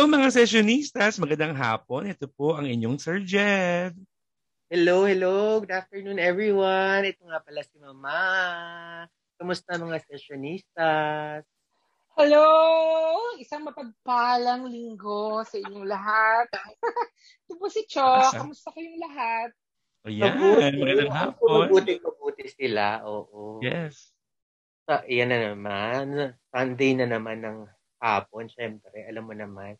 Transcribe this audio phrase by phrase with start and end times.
[0.00, 2.08] Hello mga sessionistas, magandang hapon.
[2.08, 3.92] Ito po ang inyong Sir Jed.
[4.72, 5.60] Hello, hello.
[5.60, 7.04] Good afternoon everyone.
[7.04, 8.24] Ito nga pala si Mama.
[9.36, 11.44] Kumusta mga sessionistas?
[12.16, 12.48] Hello!
[13.44, 16.48] Isang mapagpalang linggo sa inyong lahat.
[17.44, 18.24] Ito po si Cho.
[18.32, 19.52] Kamusta kayong lahat?
[20.08, 20.80] Ayan, mabuti.
[20.80, 21.68] magandang hapon.
[21.68, 23.04] Mabuti, mabuti sila.
[23.04, 23.60] Oo.
[23.60, 24.16] Yes.
[24.88, 26.32] So, yan na naman.
[26.48, 27.68] Sunday na naman ng
[28.00, 29.76] hapon, syempre, alam mo naman.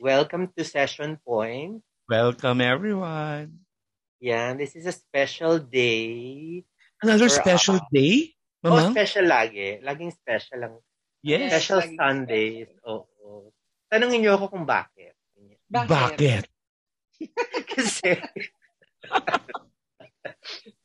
[0.00, 1.84] Welcome to Session Point.
[2.08, 3.68] Welcome everyone.
[4.16, 6.64] Yeah, this is a special day.
[7.04, 8.32] Another special uh, day?
[8.64, 8.88] Mama?
[8.88, 9.84] Oh, special lagi.
[9.84, 10.74] Laging special lang.
[11.20, 11.52] Yes.
[11.52, 12.72] Special Sundays.
[12.88, 13.04] Oo.
[13.20, 13.44] Oh, oh.
[13.92, 15.12] Tanungin niyo ako kung bakit.
[15.68, 15.88] Bakit?
[15.92, 16.44] bakit?
[17.76, 18.16] Kasi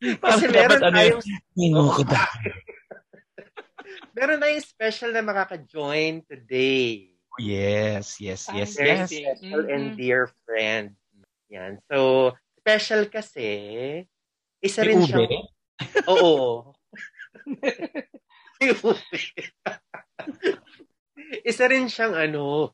[0.27, 1.23] Kasi meron ano tayong...
[1.55, 2.55] Ano, ko bakit?
[4.17, 7.12] meron na yung special na makaka-join today.
[7.39, 9.09] Yes, yes, yes, Very yes.
[9.09, 9.73] special mm-hmm.
[9.73, 10.93] and dear friend.
[11.49, 11.81] Yan.
[11.90, 14.05] So, special kasi,
[14.62, 15.49] isa rin siyang...
[16.09, 16.73] Oo.
[21.49, 22.70] isa rin siyang ano,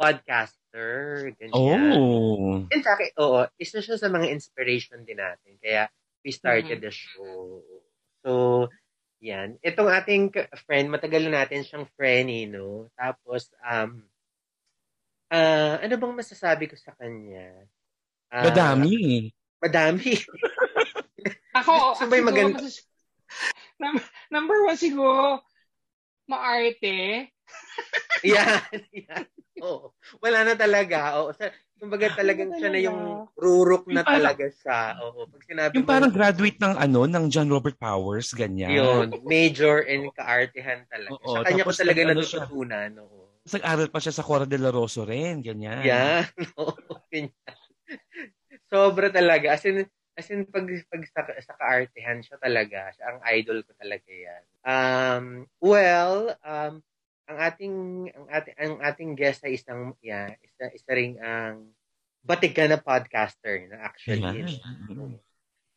[0.00, 1.28] podcaster.
[1.36, 1.92] Ganyan.
[1.92, 2.64] Oh.
[2.72, 5.60] In fact, oo, isa siya sa mga inspiration din natin.
[5.60, 5.92] Kaya,
[6.24, 6.88] we started mm-hmm.
[6.88, 7.60] the show.
[8.24, 8.68] So,
[9.20, 9.60] yan.
[9.60, 10.32] Itong ating
[10.64, 12.88] friend, matagal na natin siyang friend, eh, no?
[12.96, 14.00] Tapos, um,
[15.30, 17.68] uh, ano bang masasabi ko sa kanya?
[18.32, 19.28] Uh, madami.
[19.60, 20.16] Madami.
[21.60, 22.58] Ako, so, may maganda.
[22.58, 22.88] Masas-
[23.76, 25.44] number, number one siguro,
[26.24, 27.28] maarte.
[28.24, 29.24] yan, yan.
[29.60, 29.92] Oo.
[30.24, 31.20] Wala na talaga.
[31.20, 31.36] Oo.
[31.80, 33.00] Kumbaga talagang siya na yung
[33.40, 35.00] rurok na talaga siya.
[35.00, 35.24] Oo.
[35.32, 38.76] Pag sinabi yung mo, parang graduate ng ano, ng John Robert Powers, ganyan.
[38.76, 39.08] Yun.
[39.32, 41.16] Major in kaartehan talaga.
[41.16, 42.90] Oo, sa kanya ko talaga ano natututunan.
[43.00, 43.20] Oo.
[43.40, 45.80] Tapos nag-aral pa siya sa Cora de la Rosa rin, ganyan.
[45.88, 46.28] Yan.
[46.60, 46.76] Oo,
[47.08, 47.32] ganyan.
[48.68, 49.56] Sobra talaga.
[49.56, 52.92] As in, as in pag, pag sa, sa kaartehan siya talaga.
[52.92, 54.42] Siya ang idol ko talaga yan.
[54.60, 55.24] Um,
[55.64, 56.84] well, um,
[57.30, 57.76] ang ating
[58.10, 61.70] ang ating ang ating guest ay isang yeah, isa isa ring ang
[62.26, 64.42] batigan na podcaster na actually.
[64.42, 65.14] Yeah.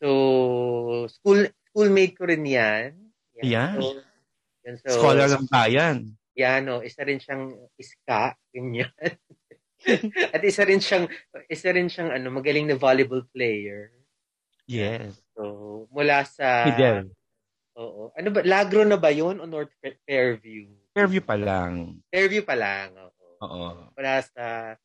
[0.02, 2.98] So, school schoolmate ko rin 'yan.
[3.38, 3.78] Yeah.
[3.78, 4.02] So,
[4.66, 6.18] yan, so, Scholar ng bayan.
[6.34, 8.90] Yan, no, isa rin siyang iska, ganyan.
[10.36, 11.06] At isa rin siyang
[11.46, 13.94] isa rin siyang ano, magaling na volleyball player.
[14.66, 15.22] Yes.
[15.38, 17.14] So, mula sa Fidel.
[17.78, 18.10] Oo.
[18.18, 19.74] Ano ba, Lagro na ba 'yon o North
[20.08, 20.83] Fairview?
[20.94, 22.00] Fairview pa lang.
[22.14, 23.30] Fairview pa lang, oo.
[23.42, 23.70] Oo.
[23.98, 24.78] Mula sa,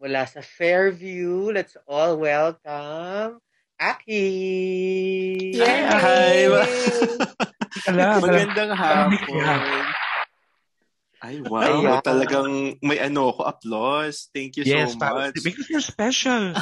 [0.00, 3.38] mula sa Fairview, let's all welcome
[3.80, 4.28] Aki!
[5.56, 5.80] Yay!
[5.88, 6.44] Hi!
[8.20, 9.16] Magandang hapon.
[11.24, 11.64] Ay, wow.
[11.64, 14.28] Ay, Talagang may ano ako, applause.
[14.36, 15.32] Thank you yes, so much.
[15.40, 16.52] Because you're special.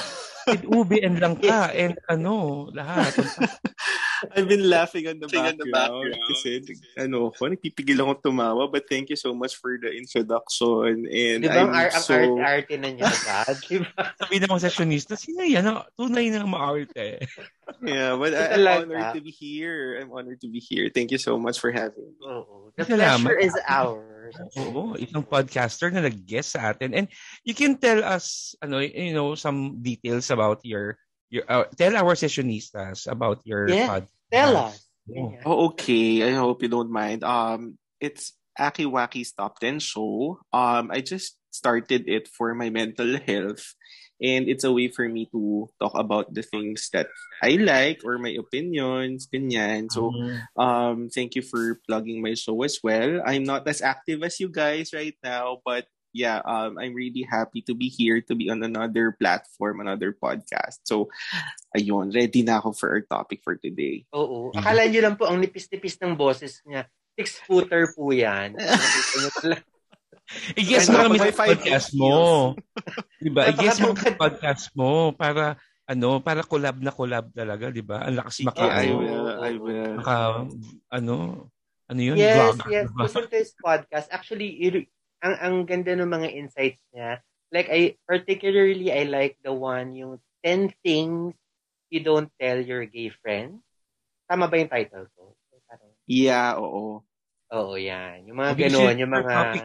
[0.47, 3.11] With Ubi and Langka and ano, lahat.
[4.35, 6.23] I've been laughing on the background, on the background.
[6.29, 6.51] kasi
[6.99, 8.67] ano ko, nagpipigil ako tumawa.
[8.71, 11.07] But thank you so much for the introduction.
[11.07, 12.15] And diba, I'm ang so...
[12.15, 13.57] arte-arte na niya agad?
[13.65, 13.91] Diba?
[14.21, 15.67] Sabi ng mga sessionista, sino yan?
[15.95, 17.23] Tunay na maarte.
[17.83, 19.99] yeah, but I, I'm honored to be here.
[20.01, 20.91] I'm honored to be here.
[20.91, 22.25] Thank you so much for having me.
[22.25, 24.37] Oh, the pleasure is ours.
[24.61, 26.93] Oo, isang podcaster na nag-guest sa atin.
[26.93, 27.07] And
[27.45, 31.01] you can tell us, ano, you know, some details about your
[31.31, 34.13] your uh, tell our sessionistas about your yeah, podcast.
[34.33, 34.89] Tell us.
[35.45, 36.29] Oh, okay.
[36.29, 37.25] I hope you don't mind.
[37.25, 40.41] Um, it's Aki Waki's Top 10 show.
[40.53, 43.75] Um, I just started it for my mental health.
[44.21, 47.07] And it's a way for me to talk about the things that
[47.41, 49.87] I like or my opinions, ganyan.
[49.95, 50.43] So, mm-hmm.
[50.59, 53.23] um, thank you for plugging my show as well.
[53.25, 55.87] I'm not as active as you guys right now, but
[56.19, 60.83] yeah, um, I'm really happy to be here to be on another platform, another podcast.
[60.83, 61.07] So,
[61.79, 64.03] ayun, ready na ako for our topic for today.
[64.11, 64.51] Oo.
[64.59, 66.91] Akala niyo lang po ang nipis-nipis ng boses niya.
[67.15, 68.59] Six-footer po yan.
[70.59, 72.15] I-guess mo kami sa podcast mo.
[73.23, 73.43] diba?
[73.55, 75.55] I-guess mo sa podcast mo para
[75.89, 78.05] ano, para collab na collab talaga, di ba?
[78.05, 79.95] Ang lakas maka, I will, I will.
[79.97, 80.45] Maka,
[80.93, 81.15] ano,
[81.89, 82.21] ano yun?
[82.21, 82.87] Yes, Vlogger, yes.
[82.93, 83.03] Diba?
[83.09, 84.07] Listen to his podcast.
[84.13, 84.53] Actually,
[85.25, 87.23] ang ang ganda ng mga insights niya.
[87.51, 91.35] Like I particularly I like the one yung 10 things
[91.89, 93.65] you don't tell your gay friend.
[94.29, 95.39] Tama ba yung title ko?
[96.09, 97.05] Yeah, oo.
[97.53, 98.25] Oo, yan.
[98.29, 99.33] Yung mga gano'n, yung mga...
[99.33, 99.65] Topic,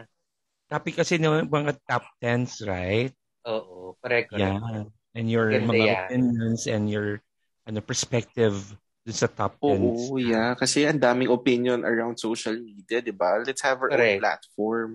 [0.68, 3.12] topic kasi ng mga top 10s, right?
[3.48, 4.60] Oo, correct, correct.
[4.60, 4.84] Yeah.
[5.16, 5.96] And your Ganda mga yan.
[6.04, 7.24] opinions and your
[7.64, 10.12] ano perspective dun sa top 10s.
[10.12, 10.52] Oo, yeah.
[10.56, 13.40] Kasi ang daming opinion around social media, di ba?
[13.40, 14.20] Let's have our correct.
[14.20, 14.90] own platform.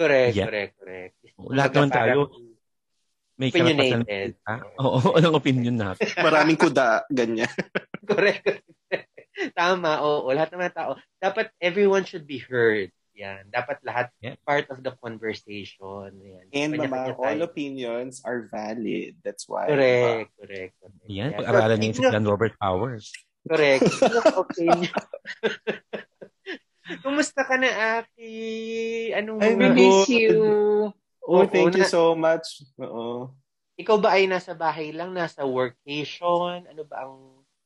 [0.00, 0.48] Correct, yeah.
[0.48, 1.14] correct, correct.
[1.36, 2.18] Lahat naman tayo
[3.40, 4.04] may karapatan.
[4.80, 6.08] Oo, anong opinion natin?
[6.28, 7.48] Maraming kuda, ganyan.
[8.10, 8.64] correct.
[9.56, 10.28] Tama, oo.
[10.28, 11.00] Lahat naman tao.
[11.16, 12.92] Dapat everyone should be heard.
[13.16, 13.48] Yan.
[13.48, 14.36] Dapat lahat Yeah.
[14.44, 16.20] part of the conversation.
[16.20, 16.44] Yan.
[16.52, 17.48] And mama, all tayo.
[17.48, 19.16] opinions are valid.
[19.24, 19.72] That's why.
[19.72, 20.76] Correct, correct.
[20.76, 21.08] correct.
[21.08, 21.38] Yan, Yeah.
[21.40, 23.08] pag-aralan niyo si John Robert Powers.
[23.48, 23.88] Correct.
[24.36, 24.92] Opinion.
[26.98, 28.34] Kumusta ka na, Aki?
[29.14, 29.74] Anong We mga...
[29.74, 30.38] miss you.
[31.22, 32.66] Oh, Oo, thank you na- so much.
[32.82, 33.30] Oo.
[33.78, 35.14] Ikaw ba ay nasa bahay lang?
[35.14, 36.66] Nasa workation?
[36.66, 37.14] Ano ba ang...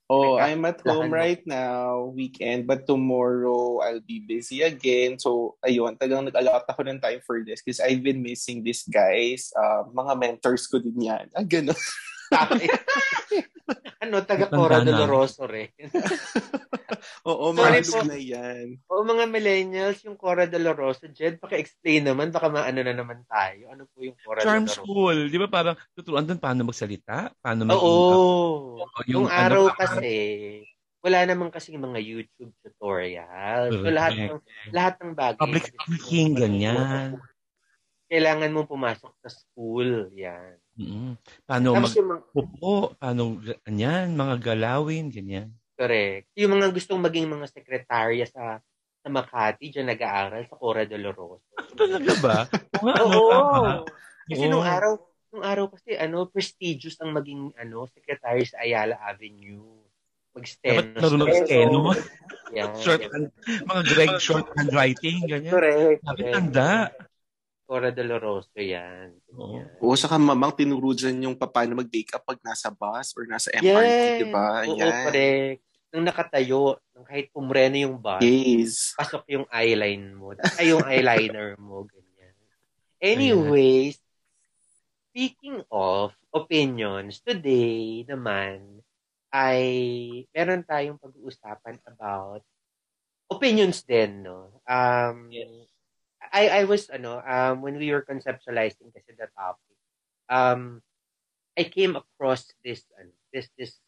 [0.05, 1.17] Oh, I'm at home mo.
[1.17, 5.17] right now, weekend, but tomorrow I'll be busy again.
[5.17, 9.49] So, ayun, tagang nag-allot ako ng time for this because I've been missing these guys.
[9.56, 11.32] Uh, mga mentors ko din yan.
[11.32, 11.73] Ah, ganun.
[14.05, 14.85] ano, taga Cora.
[14.85, 15.73] Doloroso rin.
[17.29, 18.01] Oo, Sorry mga po.
[18.05, 18.67] na yan.
[18.89, 23.73] o mga millennials, yung Cora Doloroso, Jed, paki-explain naman, baka maano na naman tayo.
[23.73, 24.85] Ano po yung Cora Charm Doloroso?
[24.85, 25.19] School.
[25.33, 27.33] Di ba parang tuturuan doon paano magsalita?
[27.41, 28.85] Paano mag Oo.
[29.09, 30.13] yung Yung araw ano, kasi,
[31.05, 33.73] wala naman kasi mga YouTube tutorial.
[33.73, 34.41] So lahat ng
[34.73, 37.21] lahat ng bagay Public speaking, ganyan.
[38.09, 40.61] Kailangan mong pumasok sa school, yan.
[40.75, 41.15] Mm-mm.
[41.47, 42.73] Paano Tapos yung mga, magpupo?
[42.99, 43.23] Paano
[43.62, 44.06] ganyan?
[44.12, 45.49] Mga galawin, ganyan.
[45.75, 46.31] correct.
[46.35, 48.59] Yung mga gustong maging mga sekretarya sa
[49.05, 51.44] sa Makati, dyan nag-aaral sa Cora Doloroso.
[51.76, 52.38] Talaga ba?
[53.05, 53.85] Oo.
[54.25, 54.50] Kasi Oo.
[54.50, 54.97] nung araw,
[55.29, 59.61] nung araw kasi ano, prestigious ang maging ano, secretary sa Ayala Avenue.
[60.32, 60.99] Dapat Mag-steno.
[60.99, 61.79] marunong steno.
[62.56, 62.70] Yan.
[62.81, 65.53] Short, hand- mga Greg short handwriting, ganyan.
[65.53, 66.00] Correct.
[66.00, 66.32] Dapat correct.
[66.32, 66.70] tanda.
[67.65, 69.17] Cora Doloroso yan.
[69.33, 69.57] Oo.
[69.57, 69.69] Yan.
[69.81, 73.65] Oo, saka mamang tinuro dyan yung paano mag-make up pag nasa bus or nasa MRT,
[74.05, 74.19] Yes.
[74.21, 74.47] di ba?
[74.69, 75.05] Oo, Yan.
[75.09, 75.61] correct.
[75.89, 76.63] Nung nakatayo,
[76.93, 78.93] nung kahit pumreno yung bus, Yes.
[78.95, 80.37] pasok yung eyeline mo.
[80.61, 81.89] Ay, yung eyeliner mo.
[81.89, 82.35] Ganyan.
[83.01, 83.97] Anyways,
[85.09, 88.85] speaking of opinions, today naman
[89.31, 89.65] ay
[90.31, 92.45] meron tayong pag-uusapan about
[93.27, 94.61] opinions din, no?
[94.63, 95.33] Um,
[96.35, 99.79] I, I was, ano, um, when we were conceptualizing kasi the topic,
[100.27, 100.83] um,
[101.55, 103.79] I came across this, ano, this, this,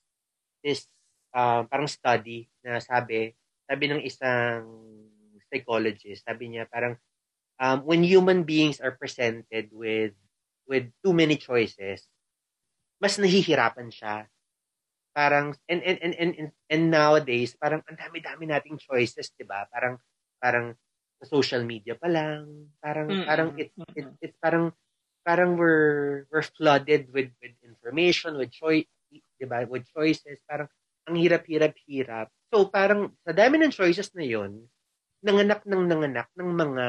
[0.62, 0.87] this,
[1.34, 3.34] um, parang study na sabi,
[3.66, 4.62] sabi ng isang
[5.50, 6.94] psychologist, sabi niya parang,
[7.58, 10.14] um, when human beings are presented with,
[10.70, 12.06] with too many choices,
[13.02, 14.31] mas nahihirapan siya.
[15.16, 19.64] Parang, and, and, and, and, and, nowadays, parang ang dami-dami nating choices, di ba?
[19.72, 19.96] Parang,
[20.37, 20.76] parang,
[21.16, 23.26] sa social media pa lang, parang, Mm-mm.
[23.26, 24.72] parang, it, it, it's parang,
[25.24, 29.64] parang we're, we're flooded with, with information, with choice, di ba?
[29.64, 30.68] With choices, parang,
[31.06, 32.28] ang hirap-hirap-hirap.
[32.52, 34.68] So, parang, sa dami ng choices na yon
[35.24, 36.86] nanganak ng nanganak ng mga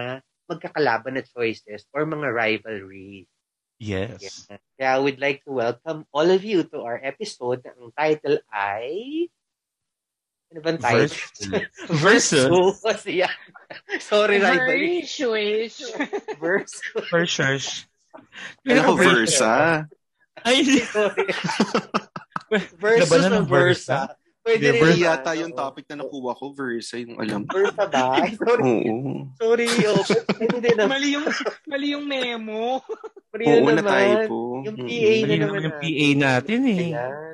[0.47, 3.27] magkakalaban na choices or mga rivalries.
[3.79, 4.47] Yes.
[4.49, 4.59] Yeah.
[4.77, 8.43] Kaya I would like to welcome all of you to our episode na ang title
[8.51, 9.29] ay...
[10.47, 11.11] Ano bang title?
[11.99, 12.47] Versus.
[12.47, 13.03] Versus.
[13.05, 13.33] Yeah.
[13.99, 15.03] Sorry, rivalry.
[15.03, 15.83] Very swish.
[16.39, 16.81] Versus.
[17.11, 17.65] Versus.
[18.63, 19.83] Kaya ko versa.
[20.47, 20.63] Ay.
[20.87, 21.27] Sorry.
[22.79, 24.15] Versus ng versa.
[24.47, 27.43] Pwede rin yata yung topic na nakuha ko, versa yung alam.
[27.43, 28.15] Versa ba?
[28.47, 28.87] Sorry.
[28.87, 29.27] Oo.
[29.35, 29.67] Sorry.
[29.83, 29.99] Oh,
[30.39, 30.87] hindi naman.
[30.87, 31.27] mali yung
[31.67, 32.79] mali yung memo.
[33.35, 34.63] Sorry Oo, na na tayo po.
[34.63, 34.77] Yung.
[34.79, 36.87] PA na Mali naman naman yung PA natin eh.
[36.95, 37.26] Ayan.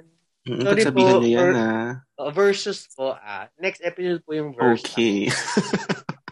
[0.43, 1.91] Mm, Sorry po, niya yan, for- ah.
[2.19, 3.47] Oh, versus po, ah.
[3.57, 4.91] Next episode po yung versus.
[4.91, 5.31] Okay.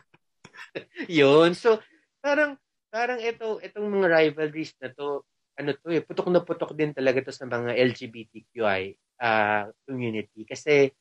[1.12, 1.56] Yun.
[1.56, 1.80] So,
[2.22, 2.60] parang,
[2.91, 5.24] parang ito, itong mga rivalries na to,
[5.60, 8.82] ano to eh, putok na putok din talaga to sa mga LGBTQI
[9.24, 10.44] ah, community.
[10.48, 10.91] Kasi,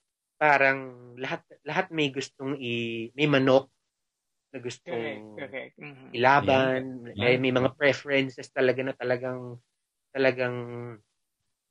[0.40, 3.68] parang lahat lahat may gustong i may manok
[4.56, 5.74] na Correct, gustong correct.
[5.76, 6.16] Mhm.
[6.16, 7.36] ilaban Yeah.
[7.36, 9.60] eh, may mga preferences talaga na talagang
[10.16, 10.56] talagang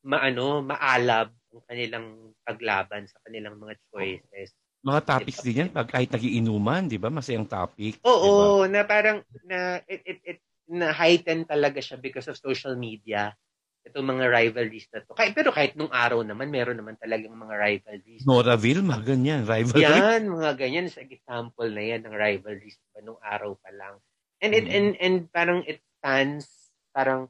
[0.06, 2.08] maano maalab ang kanilang
[2.46, 7.12] paglaban sa kanilang mga choices Mga topics din yan pag kahit nagiinuman, di ba?
[7.12, 8.00] Masayang topic.
[8.08, 10.40] Oo, na parang na it, it, it
[10.72, 13.36] na heighten talaga siya because of social media.
[13.84, 15.12] Itong mga rivalries na to.
[15.18, 18.28] Kahit, pero kahit nung araw naman, meron naman talagang mga rivalries.
[18.28, 19.42] Noraville, mga ganyan.
[19.48, 20.02] Rivalry.
[20.02, 20.88] Yan, mga ganyan.
[20.90, 24.02] Sa example na yan ng rivalries pa nung araw pa lang.
[24.42, 24.72] And it Mm.
[24.72, 27.28] and and parang it stands parang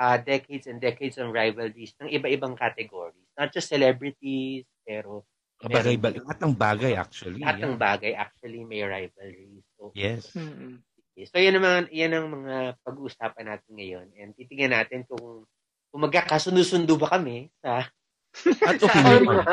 [0.00, 3.28] uh, decades and decades ng rivalries ng iba-ibang categories.
[3.36, 5.28] Not just celebrities, pero
[5.60, 6.24] Bagay, bagay.
[6.24, 7.44] Lahat ng bagay actually.
[7.44, 7.84] lahat ng yeah.
[7.84, 9.60] bagay actually may rivalries.
[9.76, 10.32] So, Yes.
[10.32, 10.80] Mhm.
[11.20, 15.44] So yan ang mga yan ang mga pag-uusapan natin ngayon and titingnan natin kung
[15.92, 17.84] kung magkakasundo-sundo ba kami sa
[18.64, 19.26] At opinion.
[19.26, 19.44] mga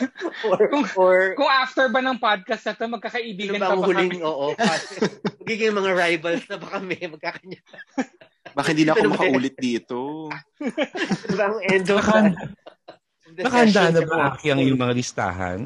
[0.48, 0.62] or,
[0.96, 4.24] or Kung after ba ng podcast na to, ano magkakaibigan ba pa ba huling kami?
[4.24, 4.56] oo
[5.42, 7.60] magiging mga rivals na ba kami magkakanya
[8.50, 10.26] Baka hindi na ako makaulit dito.
[11.30, 12.34] Diba ang end of Naka-
[13.32, 15.60] the Nakahanda session na ba Aki ang yung mga listahan?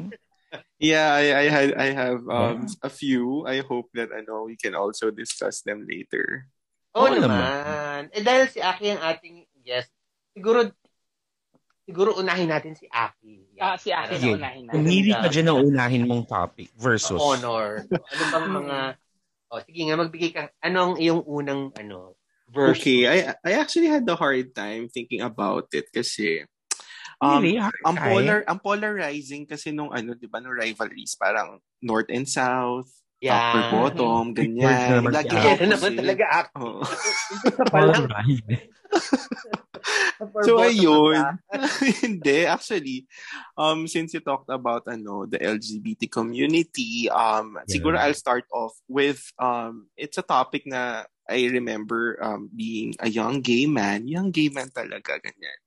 [0.77, 3.43] Yeah, I I had I have um a few.
[3.49, 6.45] I hope that I know we can also discuss them later.
[6.93, 8.13] Oo Oo naman.
[8.13, 9.89] Eh dahil si Aki ang ating guest,
[10.31, 10.69] siguro
[11.83, 13.57] siguro unahin natin si Aki.
[13.57, 14.75] Ah, si Aki na unahin natin.
[14.77, 17.19] Pumili ka dyan ng unahin mong topic versus.
[17.19, 17.83] honor.
[17.89, 18.77] Ano bang mga
[19.47, 20.51] Oh, sige nga magbigay ka.
[20.59, 22.16] Ano ang iyong unang ano
[22.51, 22.79] verse?
[22.81, 26.43] Okay, I I actually had a hard time thinking about it kasi
[27.21, 27.57] um, Really?
[27.57, 32.27] Hard ang polar ang polarizing kasi nung ano 'di ba nung rivalries parang north and
[32.29, 32.89] south,
[33.23, 33.71] upper Yeah.
[33.71, 35.03] bottom, word na ganyan.
[35.09, 35.65] Lagi Kaya Aki.
[35.69, 36.25] naman talaga.
[37.33, 38.05] Isa pa lang.
[40.21, 41.21] Upper So bottom ayun.
[42.03, 42.97] Hindi actually
[43.59, 49.21] um since you talked about ano the LGBT community um siguro I'll start off with
[49.37, 54.49] um it's a topic na I remember um being a young gay man, young gay
[54.49, 55.59] man talaga ganyan.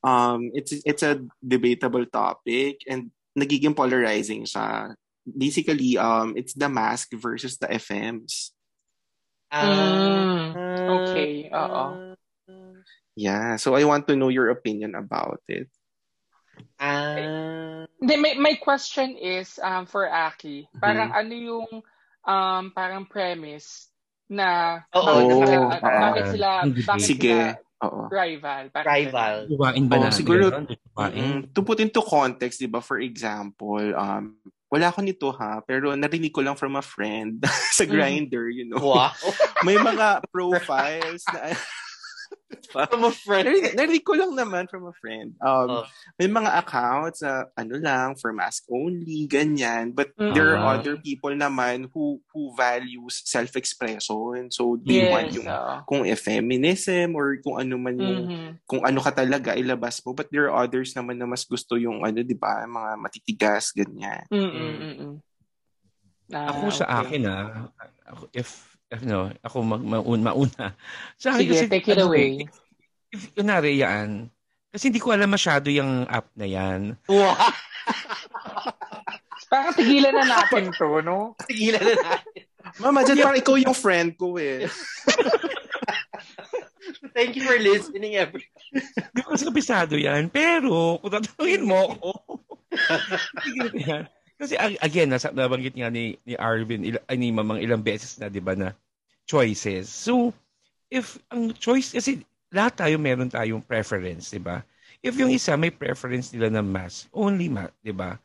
[0.00, 4.94] Um it's it's a debatable topic and nagiging polarizing siya.
[5.26, 8.54] Basically um it's the mask versus the FMs.
[9.50, 10.54] Mm, Ah,
[11.02, 12.14] okay, oo.
[13.18, 15.66] Yeah, so I want to know your opinion about it.
[16.78, 17.84] Ah.
[18.00, 20.70] Hindi, may, my question is um, for Aki.
[20.80, 21.68] Parang ano yung
[22.24, 23.89] um, parang premise
[24.30, 25.02] na Oo,
[25.42, 25.68] bakit, oo.
[25.68, 27.34] bakit, bakit sila bakit Sige.
[27.34, 28.00] sila Oo.
[28.06, 28.62] rival?
[28.70, 29.34] Bakit rival.
[29.48, 30.14] Tuwain ba natin?
[30.14, 30.64] siguro- yun?
[30.70, 31.14] Tuwain.
[31.16, 34.36] Mm, to put into context, di ba, for example, um,
[34.70, 37.42] wala ako nito ha, pero narinig ko lang from a friend
[37.74, 37.90] sa Mhm.
[37.90, 38.78] grinder, you know.
[38.78, 39.10] Wow.
[39.66, 41.50] May mga profiles na
[42.70, 43.46] From a friend.
[43.50, 45.34] narinig, narinig ko lang naman from a friend.
[45.42, 45.84] Um, Oh.
[46.20, 49.90] May mga accounts na ano lang, for mask only, ganyan.
[49.90, 50.62] But there Ah.
[50.62, 54.54] are other people naman who who values self-expression.
[54.54, 55.74] So they Yes, want yung oo.
[55.88, 58.48] kung feminism or kung ano man yung Mhm.
[58.70, 62.06] kung ano ka talaga ilabas mo but there are others naman na mas gusto yung
[62.06, 65.14] ano 'di ba mga matitigas ganyan Mm, mm, mm, mm.
[66.30, 67.18] Ah, Ako sa okay.
[67.18, 67.66] akin ah,
[68.30, 68.69] if
[69.06, 70.74] no, ako mag, maun, mauna.
[71.14, 72.42] Sa akin Sige, kasi, take it ano, away.
[73.10, 74.30] If, if kunwari yan,
[74.70, 76.98] kasi hindi ko alam masyado yung app na yan.
[77.06, 77.34] Wow.
[79.50, 81.34] Parang tigilan na natin to, no?
[81.50, 82.42] Tigilan na natin.
[82.78, 84.68] mama dyan parang ikaw yung friend ko eh
[87.16, 88.46] Thank you for listening, everyone.
[88.70, 90.30] Hindi ko kasi kabisado yan.
[90.30, 92.10] Pero, kung tatanungin mo ako,
[93.74, 94.06] yan.
[94.40, 98.16] Kasi ag- again, nasa, nabanggit nga ni, ni Arvin, ila, ay, ni Mamang ilang beses
[98.16, 98.72] na, di ba, na
[99.28, 99.92] choices.
[99.92, 100.32] So,
[100.88, 104.64] if ang choice, kasi lahat tayo meron tayong preference, di ba?
[105.04, 108.16] If yung isa may preference nila na mask, only mask, di ba?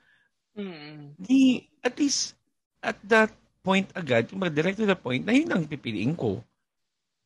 [0.56, 1.20] Mm.
[1.20, 2.40] Di, at least,
[2.80, 3.30] at that
[3.66, 6.40] point agad, direct to the point, na yun ang pipiliin ko.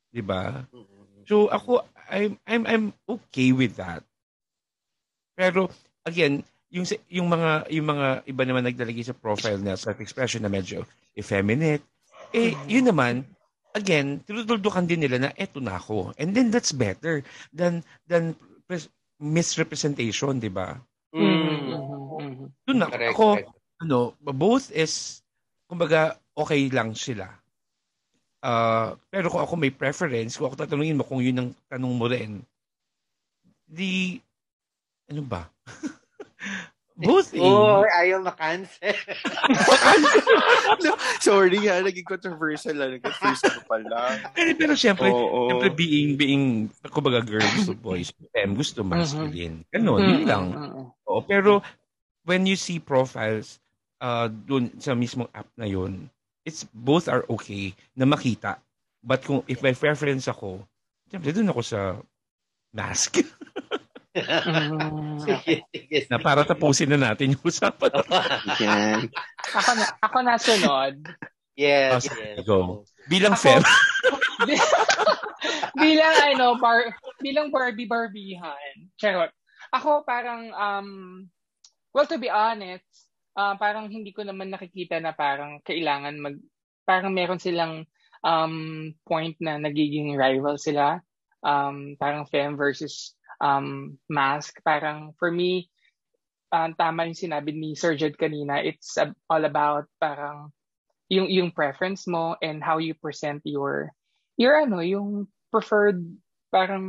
[0.10, 0.66] Di ba?
[1.30, 4.02] So ako I'm I'm I'm okay with that.
[5.38, 5.70] Pero
[6.08, 10.86] again, yung yung mga yung mga iba naman naglalagay sa profile na self-expression na medyo
[11.18, 11.82] effeminate,
[12.34, 13.26] eh yun naman
[13.74, 16.14] again, tinutuldukan din nila na eto na ako.
[16.18, 17.22] And then that's better
[17.54, 18.38] than than
[18.70, 20.78] pres- misrepresentation, 'di ba?
[21.14, 21.70] Mm, Mm.
[21.74, 21.82] mm,
[22.22, 22.48] mm.
[22.70, 23.50] Doon na Correct, ako correct.
[23.82, 25.26] ano, both is
[25.66, 27.30] kumbaga okay lang sila.
[28.40, 32.06] Ah, pero kung ako may preference, kung ako tatanungin mo kung yun ang tanong mo
[32.08, 32.40] rin,
[33.68, 34.18] di
[35.10, 35.44] ano ba?
[37.00, 37.40] both eh.
[37.40, 38.92] Oh, ayaw makancel.
[41.24, 46.20] sorry ha naging controversial lang nag-first ko pa lang pero, pero syempre, oo syempre being
[46.20, 46.46] being
[46.92, 49.64] kumbaga girl gusto boys, fem gusto masculine.
[49.72, 50.46] Ganun, yun Mm, lang.
[50.52, 50.84] mm.
[51.08, 51.64] Oo, pero
[52.28, 53.64] when you see profiles
[54.04, 56.12] uh, dun sa mismong app na yun,
[56.44, 58.60] it's both are okay na makita.
[59.00, 60.68] But kung if may preference ako,
[61.08, 61.80] siyempre dun ako sa
[62.76, 63.20] mask
[64.10, 65.22] Mm.
[66.10, 67.94] na para tapusin na natin yung usapan.
[68.58, 69.06] yan
[69.54, 70.96] Ako na, ako na sunod.
[71.54, 72.42] yes, sige, yes.
[72.42, 72.82] go.
[73.06, 73.62] Bilang Ako- fem.
[75.84, 76.90] bilang ano, bar,
[77.22, 78.90] bilang Barbie Barbihan.
[78.98, 79.30] Charot.
[79.70, 80.90] Ako parang um
[81.94, 82.86] well to be honest,
[83.38, 86.36] ah, parang hindi ko naman nakikita na parang kailangan mag
[86.90, 87.86] parang meron silang
[88.26, 90.98] um point na nagiging rival sila.
[91.46, 94.60] Um parang fem versus um mask.
[94.64, 95.68] Parang for me
[96.54, 98.62] ah, tama yung sinabi ni Sir Jed kanina.
[98.62, 100.50] It's ab- all about parang
[101.10, 103.94] yung yung preference mo and how you present your
[104.38, 106.02] your ano, yung preferred
[106.54, 106.86] parang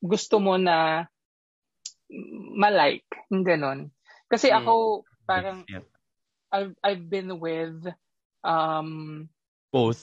[0.00, 1.04] gusto mo na
[2.56, 3.80] malike, yung ganon.
[4.28, 4.56] Kasi Mm.
[4.64, 5.84] ako parang Yeah.
[6.50, 7.78] I've I've been with
[8.42, 9.28] um
[9.70, 10.02] Both.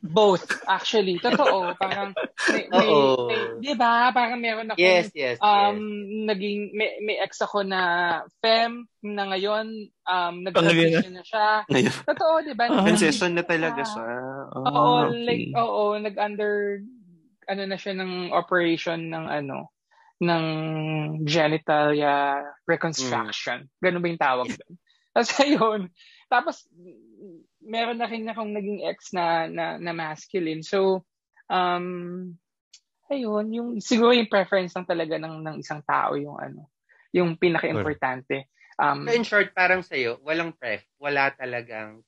[0.00, 1.20] Both, actually.
[1.20, 1.76] Totoo.
[1.76, 2.16] Parang,
[2.48, 3.28] may, may, Oo.
[3.28, 4.08] may, di ba?
[4.08, 6.32] Parang meron ako, Yes, yes, um, yes.
[6.32, 11.48] naging, may, may ex ako na fem, na ngayon, um, nag-transition na siya.
[11.68, 12.64] Ngayon, Totoo, di ba?
[12.72, 12.88] Ah.
[12.88, 14.08] Transition na talaga siya.
[14.56, 15.24] Oh, Oo, okay.
[15.28, 16.80] like, oo, nag-under,
[17.52, 19.76] ano na siya ng operation ng ano,
[20.22, 20.44] ng
[21.26, 23.66] genitalia reconstruction.
[23.82, 24.74] Ganun ba yung tawag doon?
[25.12, 25.80] Tapos ayun,
[26.32, 26.56] tapos
[27.62, 30.62] meron na rin akong naging ex na, na, na masculine.
[30.62, 31.06] So,
[31.50, 32.36] um,
[33.08, 36.68] ayun, yung, siguro yung preference lang talaga ng, ng isang tao yung ano,
[37.12, 38.48] yung pinaka-importante.
[38.80, 42.00] Um, So in short, parang sa'yo, walang pref, wala talagang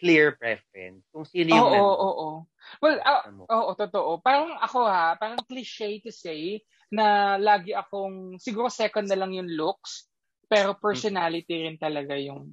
[0.00, 1.04] clear preference.
[1.12, 2.28] Kung sino yung Oo, oo, nandun oo.
[2.80, 3.44] Well, ah, sa mo.
[3.46, 4.10] Oo, totoo.
[4.24, 9.46] Parang ako ha, parang cliche to say na lagi akong, siguro second na lang yung
[9.46, 10.10] looks,
[10.50, 12.50] pero personality rin talaga yung,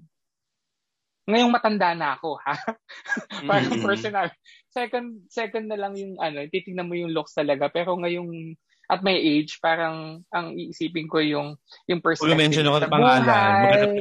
[1.27, 2.55] ngayong matanda na ako ha.
[3.51, 3.83] parang Mhm.
[3.83, 4.27] personal.
[4.71, 7.67] Second, second na lang yung ano, titignan mo yung looks talaga.
[7.67, 8.55] Pero ngayong,
[8.87, 11.59] at my age, parang ang iisipin ko yung,
[11.91, 13.51] yung Kung perspective mention ako ng sa pangalan,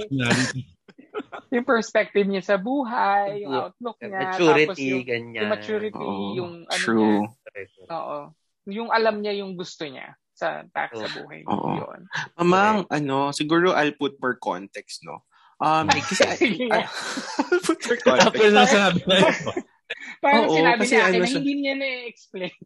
[1.55, 5.41] yung perspective niya sa buhay, yung outlook niya, tapos Maturity, yung, ganyan.
[5.43, 7.27] yung maturity, Oo, yung ano true.
[7.27, 7.91] niya.
[7.91, 8.19] Oo.
[8.67, 11.51] Yung alam niya yung gusto niya sa para sa buhay niya.
[11.51, 11.71] Oo.
[11.83, 12.01] Yun.
[12.39, 15.27] Mamang, ano, siguro I'll put per context, no?
[15.57, 16.25] Um, kasi,
[16.69, 19.35] per Tapos na sinabi na yun.
[20.25, 22.57] Parang Oo, sinabi kasi niya akin ano na hindi niya na-explain.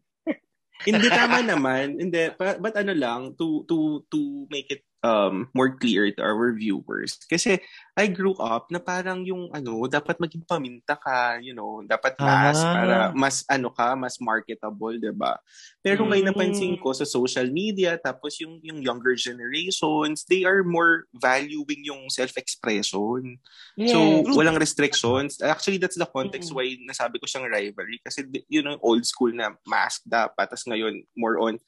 [0.88, 1.87] hindi tama naman.
[2.00, 6.52] Hindi, but, but ano lang, to, to, to make it um more clear to our
[6.52, 7.16] viewers.
[7.25, 7.61] Kasi
[7.97, 12.69] I grew up na parang yung ano, dapat maging paminta ka, you know, dapat last
[12.69, 12.75] Ah.
[12.75, 15.40] para mas ano ka, mas marketable, 'di ba?
[15.80, 16.33] Pero ngayon Mm.
[16.33, 22.09] napansin ko sa social media tapos yung yung younger generations, they are more valuing yung
[22.12, 23.40] self-expression.
[23.76, 23.88] Yes.
[23.88, 25.40] So, walang restrictions.
[25.42, 26.54] Actually, that's the context Mm.
[26.54, 27.99] why nasabi ko siyang rivalry.
[28.04, 30.47] Kasi, you know, old school na mask dapat.
[30.52, 31.58] Tapos ngayon, more on,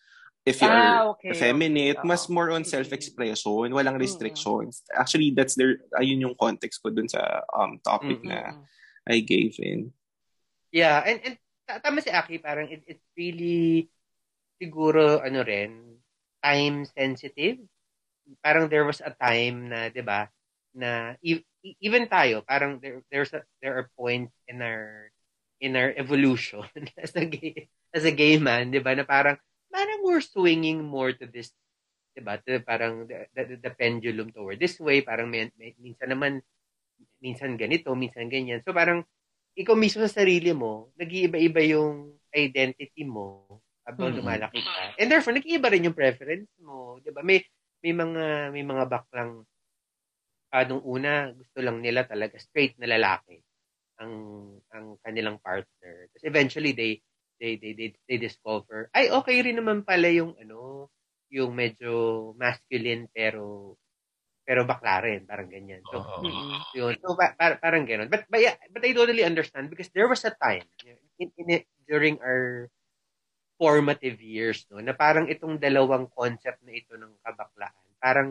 [0.45, 2.09] if you Ah, are okay, effeminate, okay.
[2.09, 2.71] mas more on Mm-mm.
[2.71, 3.71] self-expression.
[3.73, 4.03] Walang Mm-mm.
[4.03, 4.83] restrictions.
[4.95, 8.31] Actually, that's their, ayun yung context ko dun sa um topic Mm-mm.
[8.31, 8.59] na.
[9.07, 9.91] I gave in.
[10.71, 11.35] Yeah, and, and
[11.67, 13.91] ta- tama si Aki, parang it, it's really
[14.63, 15.99] siguro ano rin,
[16.43, 17.59] time sensitive.
[18.43, 20.31] Parang there was a time na, 'di ba,
[20.75, 25.11] na e- e- even tayo, parang there there's a, there are points in our
[25.61, 26.65] in our evolution
[26.99, 29.37] as a gay as a gay man, 'di ba, na parang
[29.73, 31.51] parang we're swinging more to this
[32.13, 36.13] 'di ba, to parang the, the, the pendulum toward this way, parang may, may- minsan
[36.13, 36.45] naman
[37.25, 38.61] minsan ganito, minsan ganyan.
[38.63, 39.03] So parang
[39.57, 43.45] ikaw mismo sa sarili mo, nag-iiba-iba yung identity mo
[43.85, 44.19] habang Mm.
[44.23, 44.97] lumalaki ka.
[44.97, 47.03] And therefore, nag-iiba rin yung preference mo.
[47.03, 47.21] Di ba?
[47.21, 47.43] May,
[47.83, 49.43] may mga, may mga baklang,
[50.55, 53.43] ah, nung una, gusto lang nila talaga straight na lalaki
[54.01, 54.15] ang
[54.73, 56.09] ang kanilang partner.
[56.11, 56.99] Tapos eventually they
[57.43, 60.87] they they they, they discover ay okay rin naman pala yung ano
[61.35, 63.75] yung medyo masculine pero
[64.43, 65.81] pero bakla rin parang ganyan.
[65.87, 66.03] So.
[66.03, 66.59] Mm-mm.
[66.75, 66.95] yun.
[66.99, 68.11] So, pa- pa- parang ganun.
[68.11, 70.67] But, but, yeah, but I totally understand because there was a time
[71.23, 72.67] in, in it, during our
[73.63, 78.29] formative years no, na parang itong dalawang concept na ito ng kabaklaan, parang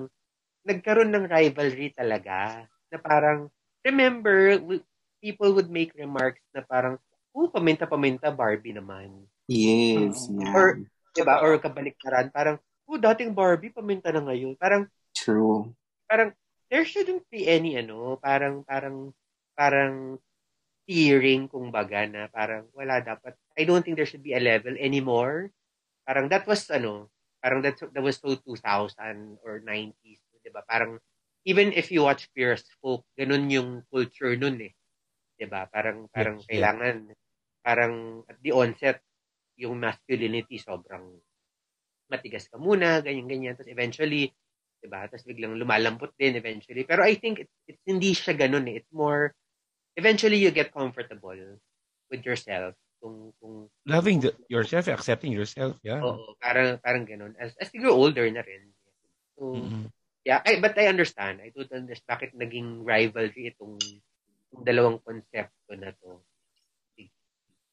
[0.68, 2.68] nagkaroon ng rivalry talaga.
[2.92, 3.48] Na parang,
[3.88, 4.60] remember,
[5.24, 7.00] people would make remarks na parang,
[7.32, 9.26] oh, paminta-paminta, Barbie naman.
[9.48, 10.28] Yes.
[10.28, 10.40] Mm.
[10.44, 10.54] Yeah.
[10.56, 10.68] Or,
[11.16, 11.36] diba?
[11.44, 14.56] Or kabaliktaran, parang, oh, dating Barbie, paminta na ngayon.
[14.60, 15.72] Parang, True.
[16.12, 16.36] parang
[16.72, 19.12] there shouldn't be any ano, parang parang
[19.60, 20.20] parang
[20.88, 23.36] tearing kung baga na parang wala dapat.
[23.60, 25.52] I don't think there should be a level anymore.
[26.08, 27.12] Parang that was ano,
[27.44, 30.64] parang that that was so 2000 or 90s, 'di ba?
[30.68, 31.00] Parang
[31.44, 34.74] even if you watch Fierce Folk, ganun yung culture nun eh.
[35.36, 35.68] 'Di ba?
[35.68, 36.76] Parang parang Yes, yeah.
[37.62, 39.00] Parang at the onset
[39.58, 41.22] yung masculinity sobrang
[42.12, 43.56] matigas ka muna, ganyan-ganyan.
[43.56, 44.34] Tapos eventually,
[44.84, 45.08] diba?
[45.08, 46.84] Tapos biglang lumalampot din eventually.
[46.84, 48.82] Pero I think it, it's hindi siya ganun eh.
[48.84, 49.32] It's more,
[49.96, 51.38] eventually you get comfortable
[52.10, 52.76] with yourself.
[53.00, 56.02] Kung, kung, Loving the, yourself, accepting yourself, yeah.
[56.04, 57.34] oo, parang, parang ganun.
[57.40, 58.74] As, as you grow older na rin.
[59.38, 59.90] So, Mhm.
[60.26, 61.42] yeah, I, but I understand.
[61.42, 66.22] I totally understand bakit naging rivalry itong, itong dalawang konsepto na to.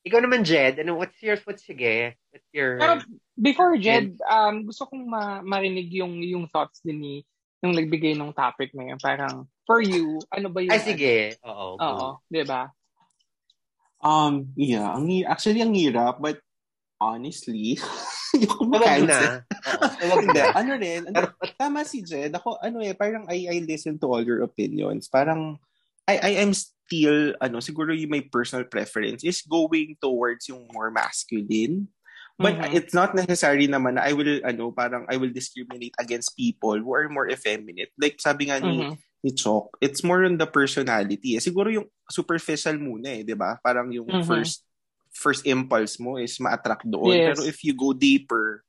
[0.07, 3.03] Ikaw naman, Jed, ano, what's your, what's sige, what's your, Pero
[3.35, 7.15] before Jed, um, gusto kong ma- marinig yung yung thoughts din ni
[7.63, 8.99] yung nagbigay ng topic na yun.
[9.03, 10.71] Parang, for you, ano ba yung...
[10.71, 11.75] ay sige, oo.
[11.75, 11.83] Ano?
[11.83, 12.71] Oo, di ba?
[13.99, 14.95] Um, yeah.
[14.95, 16.39] Ang, actually, ang hirap, but
[17.03, 17.79] honestly,
[18.43, 19.43] yung Huwag na.
[19.99, 20.45] Huwag na.
[20.55, 22.31] ano rin, ano, tama si Jed.
[22.31, 25.11] Ako, ano eh, parang I, I listen to all your opinions.
[25.11, 25.59] Parang,
[26.07, 26.55] I, I am
[26.89, 31.87] feel, ano, siguro yung my personal preference is going towards yung more masculine.
[32.39, 32.71] But Mhm.
[32.71, 36.95] it's not necessary naman na I will, ano, parang I will discriminate against people who
[36.95, 37.91] are more effeminate.
[37.99, 38.95] Like sabi nga ni, Mhm.
[39.27, 41.35] ni Chok, it's more on the personality.
[41.35, 41.43] Eh.
[41.43, 43.59] Siguro yung superficial muna eh, di ba?
[43.59, 44.25] Parang yung Mhm.
[44.25, 44.63] first
[45.11, 47.11] first impulse mo is ma-attract doon.
[47.17, 47.35] Yes.
[47.35, 48.63] Pero if you go deeper,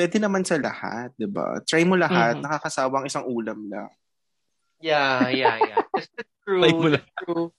[0.00, 1.60] pwede naman sa lahat, di ba?
[1.68, 2.48] Try mo lahat, Mhm.
[2.48, 3.92] nakakasawang isang ulam lang.
[4.80, 5.84] Yeah, yeah, yeah.
[5.92, 6.08] That's,
[6.40, 6.64] true.
[6.64, 7.52] Like true.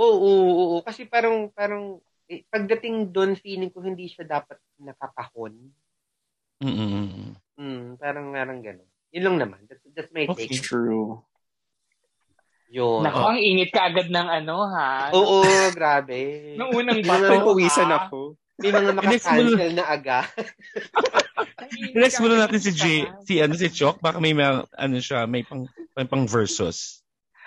[0.00, 0.76] Oo, oo, oo.
[0.80, 5.52] Kasi parang, parang, eh, pagdating doon, feeling ko hindi siya dapat nakakahon.
[6.64, 7.36] Mm-mm.
[7.60, 8.88] Hmm, parang, parang gano'n.
[9.12, 9.60] Yun lang naman.
[9.68, 10.56] That's, that's my take.
[10.64, 11.20] True.
[12.70, 13.02] Yun.
[13.02, 15.10] Nako, ang init ka agad ng ano, ha?
[15.12, 15.42] Oo,
[15.74, 16.16] grabe.
[16.58, 18.06] Nung unang bato, naman Pawisan ha?
[18.06, 18.40] ako.
[18.60, 20.20] May mga makacancel na aga.
[21.96, 22.84] Next ka muna natin si ng J,
[23.24, 25.64] si ano si Chok, baka may mga, ano siya, may pang
[25.96, 27.00] may pang versus.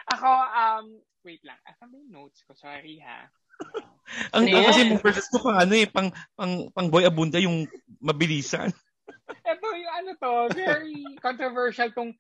[0.10, 0.86] Ako, um,
[1.24, 1.58] wait lang.
[1.64, 2.54] Asa may notes ko?
[2.54, 3.28] Sorry, ha?
[4.36, 7.64] Ang ang kasi yung versus ko pang ano eh, pang pang pang boy abunda yung
[8.04, 8.70] mabilisan.
[9.52, 12.12] Ito yung ano to, very controversial tong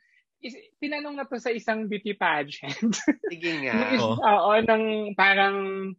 [0.43, 2.95] is, tinanong na to sa isang beauty pageant.
[3.31, 3.99] Sige nga.
[3.99, 4.15] Oo.
[4.19, 5.91] Oo, ng parang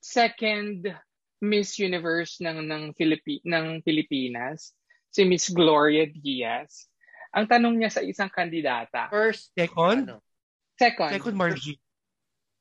[0.00, 0.88] second
[1.40, 4.76] Miss Universe ng ng Philippi ng Pilipinas,
[5.08, 6.88] si Miss Gloria Diaz.
[7.32, 9.08] Ang tanong niya sa isang kandidata.
[9.08, 10.16] First, Second, ano,
[10.80, 11.12] Second.
[11.12, 11.76] second Margie.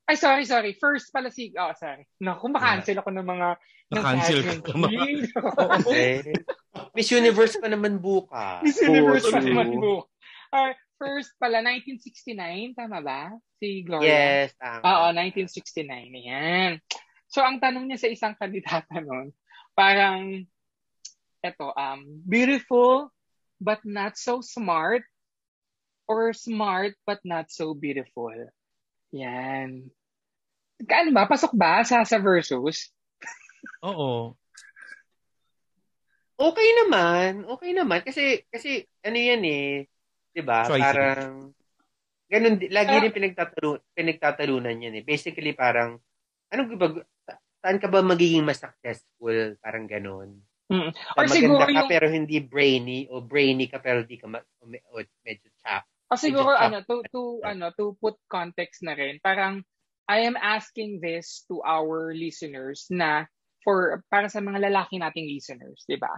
[0.10, 0.75] Ay, sorry, sorry.
[0.75, 1.55] First pala si...
[1.55, 2.03] Oh, sorry.
[2.19, 3.47] Naku, makancel ako ng mga...
[3.55, 4.51] ng Na-cancel ka.
[5.95, 6.19] eh,
[6.97, 8.65] Miss Universe pa naman bukas.
[8.65, 10.10] Miss Universe pa naman po.
[10.49, 13.32] Ah, first pala, 1969, tama ba?
[13.62, 14.49] Si Gloria?
[14.49, 14.82] Yes, tama.
[14.82, 15.88] Oo, 1969.
[16.19, 16.71] Ayan.
[17.29, 19.29] So, ang tanong niya sa isang kandidata nun,
[19.77, 20.41] parang,
[21.45, 23.13] eto, um, beautiful
[23.62, 25.05] but not so smart
[26.10, 28.34] or smart but not so beautiful.
[29.13, 29.93] Yan.
[30.82, 31.30] Kaano ba?
[31.30, 32.89] Pasok ba sa, sa versus?
[33.86, 34.34] Oo.
[36.39, 37.45] Okay naman.
[37.45, 38.00] Okay naman.
[38.02, 39.86] Kasi, kasi, ano yan eh.
[40.32, 40.82] 'Di ba Choices.
[40.82, 41.52] Parang,
[42.32, 43.02] ganun, lagi Ah.
[43.04, 45.04] rin pinagtatalu, pinagtatalunan yan eh.
[45.04, 46.00] Basically, parang,
[46.48, 46.88] ano ba,
[47.28, 49.60] sa- saan ka ba magiging mas successful?
[49.60, 50.39] Parang ganun.
[50.69, 50.93] Mm.
[51.17, 54.45] Or maganda siguro ka yung, pero hindi brainy o brainy ka pero di ka ma-
[54.63, 54.95] o
[55.26, 55.84] medyo chap.
[56.10, 59.62] O siguro, Medyo ano, to, to, ano, to put context na rin, parang,
[60.10, 63.30] I am asking this to our listeners na
[63.62, 66.10] for para sa mga lalaki nating listeners, 'di ba?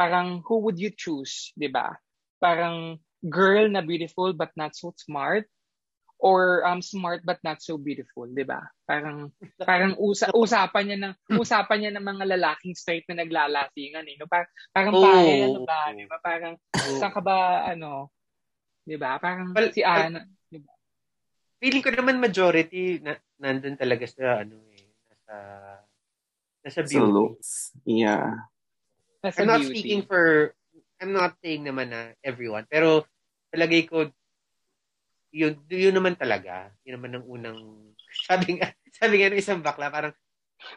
[0.00, 1.92] Parang who would you choose, 'di ba?
[2.40, 2.96] Parang
[3.28, 5.44] girl na beautiful but not so smart
[6.16, 8.64] or um smart but not so beautiful, 'di ba?
[8.88, 9.28] Parang
[9.60, 14.24] parang usa, usapan niya ng usapan niya ng mga lalaking straight na naglalasingan eh, no?
[14.24, 15.04] Parang parang Oo.
[15.04, 15.92] pare, ano ba.
[15.92, 16.16] 'di ba?
[16.24, 18.08] Parang So, saan ka ba ano,
[18.84, 19.16] 'di ba?
[19.18, 20.22] Parang Well, si Ana,
[21.58, 25.36] feeling ko naman majority na, nandun talaga sa ano eh, nasa
[26.64, 27.12] nasa So beauty.
[27.12, 27.50] looks.
[27.88, 28.44] Yeah.
[29.24, 29.72] nasa I'm not beauty.
[29.72, 30.52] speaking for
[31.00, 33.08] I'm not saying naman na everyone, pero
[33.48, 34.08] palagay ko
[35.34, 36.70] yun, yun naman talaga.
[36.86, 37.60] Yun naman ang unang
[38.30, 40.14] sabi nga sabi nga ng isang bakla parang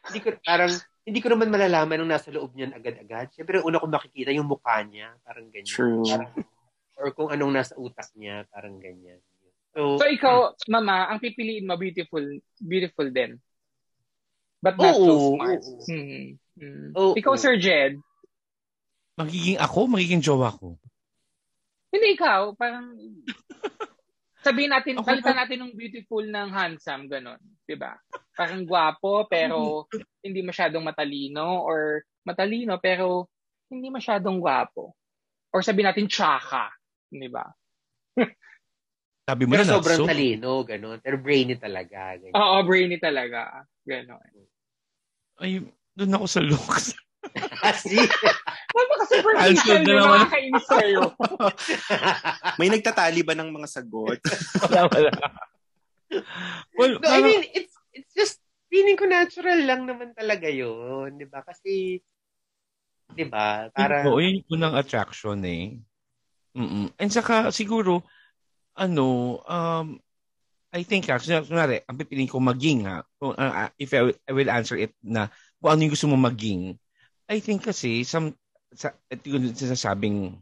[0.10, 0.74] hindi ko parang
[1.08, 3.32] hindi ko naman malalaman nung nasa loob niyan agad-agad.
[3.32, 5.72] Siyempre, una ko makikita yung mukha niya, parang ganyan.
[5.72, 6.04] True.
[6.04, 6.36] Parang,
[6.98, 9.22] or kung anong nasa utak niya, parang ganyan.
[9.78, 12.26] So, So ikaw, mama, ang pipiliin mo beautiful,
[12.58, 13.38] beautiful din.
[14.58, 15.62] But not so Oo, smart.
[15.62, 15.86] oo.
[15.86, 16.26] Hmm.
[16.58, 16.88] Hmm.
[16.98, 17.14] Oo.
[17.14, 18.02] ikaw, Sir Jed,
[19.18, 20.78] Magiging ako, magiging jowa ko.
[21.90, 22.94] hindi ikaw, parang
[24.46, 27.42] sabihin natin, Ako palitan natin ng beautiful ng handsome, ganun.
[27.66, 27.98] 'di ba?
[28.38, 29.90] Parang gwapo, pero
[30.26, 33.26] hindi masyadong matalino, or matalino, pero
[33.74, 34.94] hindi masyadong gwapo.
[35.50, 36.70] Or sabihin natin tsaka,
[37.12, 37.46] di ba?
[39.28, 40.08] Sabi mo pero na, sobrang so.
[40.08, 41.04] talino, ganun.
[41.04, 42.16] Pero brainy talaga.
[42.16, 42.36] Ganyan.
[42.36, 43.68] Oo, brainy talaga.
[43.84, 44.24] Ganon.
[45.38, 45.60] Ay,
[46.00, 46.96] doon ako sa looks.
[47.64, 50.64] Kasi, Ano ba kasi Cancel superficial na naman.
[50.64, 51.02] sa'yo?
[52.62, 54.22] May nagtatali ba ng mga sagot?
[54.64, 55.12] wala, wala.
[56.80, 61.16] Well, no, I parang- mean, it's, it's just, feeling ko natural lang naman talaga yun.
[61.16, 61.40] Di ba?
[61.44, 62.00] Kasi,
[63.12, 63.72] di ba?
[63.72, 65.80] Para, Oo, yun yung unang attraction eh.
[66.58, 66.90] Mm-mm.
[66.98, 68.02] And saka siguro,
[68.74, 70.02] ano, um,
[70.74, 74.22] I think ha, kunwari, kunwari, ang pipiliin ko maging ha, kung, uh, if I, will-
[74.26, 75.30] I will answer it na
[75.62, 76.76] kung ano yung gusto mo maging,
[77.30, 78.34] I think kasi, some,
[78.74, 80.34] sa, ito yung sinasabing,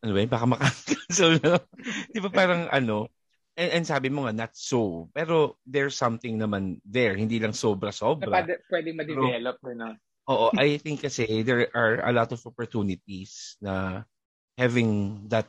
[0.00, 1.60] ano ba yun, baka makancel na.
[2.08, 3.12] Di ba parang ano,
[3.60, 5.12] and, and sabi mo nga, not so.
[5.12, 8.24] Pero there's something naman there, hindi lang sobra-sobra.
[8.32, 9.56] pwede, pwedeng ma-develop.
[9.60, 9.94] Gano'n.
[10.30, 14.04] Oo, I think kasi there are a lot of opportunities na
[14.60, 15.48] having that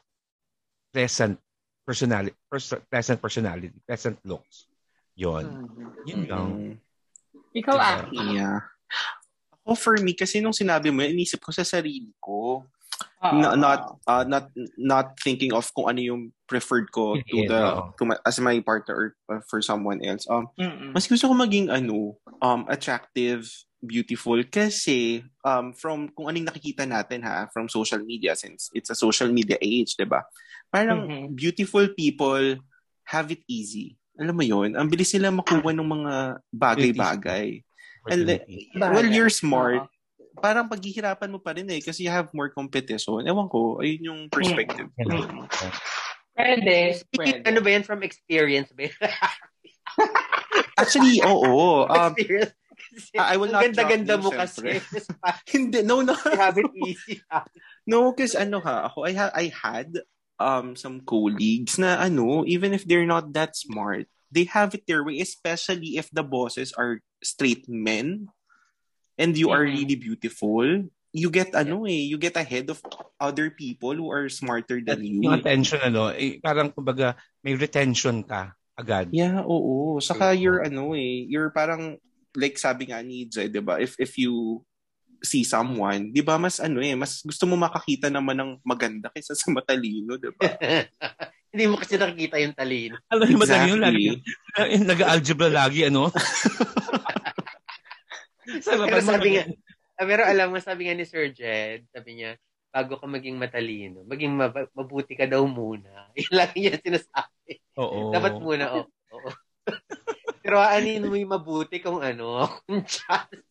[0.95, 1.35] pleasant
[1.83, 4.71] personality, pers- pleasant personality, pleasant looks.
[5.19, 5.43] Yun.
[5.43, 5.91] Mm.
[6.07, 6.47] Yun lang.
[6.55, 6.75] Mm.
[7.51, 7.91] Ikaw, Diba?
[8.07, 8.17] Aki.
[8.39, 8.59] Yeah.
[9.67, 12.63] Ako for me, kasi nung sinabi mo, inisip ko sa sarili ko.
[13.21, 17.61] N- not uh, not not thinking of kung ano yung preferred ko to Yeah, the
[17.97, 20.25] to my, as my partner or uh, for someone else.
[20.25, 20.93] Um Mm-mm.
[20.93, 23.45] mas gusto ko maging ano, um attractive,
[23.81, 28.97] beautiful kasi um from kung anong nakikita natin ha from social media since it's a
[28.97, 30.21] social media age, 'di ba?
[30.69, 31.25] Parang Mhm.
[31.33, 32.61] beautiful people
[33.09, 33.97] have it easy.
[34.21, 36.13] Alam mo 'yon, ang bilis nila makuha ng mga
[36.53, 37.65] bagay-bagay.
[38.09, 38.45] And the-
[38.77, 39.89] well, you're smart.
[40.41, 43.21] Parang paghihirapan mo pa rin eh kasi you have more competition.
[43.25, 44.89] Ewan ko, ayun yung perspective.
[44.97, 45.45] Mm.
[46.33, 46.77] Pwede.
[46.97, 47.45] Speaking, Pwede.
[47.45, 48.89] ano ba yan from experience ba?
[50.79, 51.85] Actually, oo.
[51.85, 52.55] Um, experience.
[52.89, 54.81] Kasi, I will not ganda-ganda mo names, kasi.
[55.53, 56.17] hindi, no, no.
[56.17, 57.21] You have it easy.
[57.85, 60.01] No, because ano ha, ako, I, ha- I had
[60.41, 65.03] um some colleagues na ano, even if they're not that smart, they have it their
[65.05, 68.31] way, especially if the bosses are straight men
[69.19, 69.73] and you are Mhm.
[69.75, 70.65] really beautiful.
[71.11, 72.79] You get ano eh, you get ahead of
[73.19, 75.27] other people who are smarter than you.
[75.27, 79.11] Yung attention, ano, eh, parang kumbaga may retention ka agad.
[79.11, 79.99] Yeah, oo.
[79.99, 80.39] Saka Oo.
[80.39, 81.99] you're ano eh, you're parang
[82.35, 83.79] like sabi nga ni Jay, 'di ba?
[83.79, 84.63] If if you
[85.21, 89.37] see someone, 'di ba mas ano eh, mas gusto mo makakita naman ng maganda kaysa
[89.37, 90.45] sa matalino, 'di ba?
[91.51, 92.95] Hindi mo kasi nakikita yung talino.
[93.11, 93.67] Alam mo, exactly.
[93.75, 94.07] yun, lagi,
[94.87, 96.07] nag-algebra lagi, ano?
[98.63, 99.43] Sarap Pero sabi nga,
[99.99, 102.39] pero alam mo, sabi nga ni Sir Jed, sabi niya,
[102.71, 106.07] bago ka maging matalino, maging mab- mabuti ka daw muna.
[106.19, 107.59] Yun lagi niya sinasabi.
[107.75, 108.15] Oo.
[108.15, 108.87] Dapat muna, oo.
[108.87, 109.29] oo.
[110.41, 113.45] Pero anin mo yung mabuti kung ano, kung chance.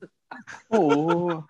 [0.70, 1.42] Oo.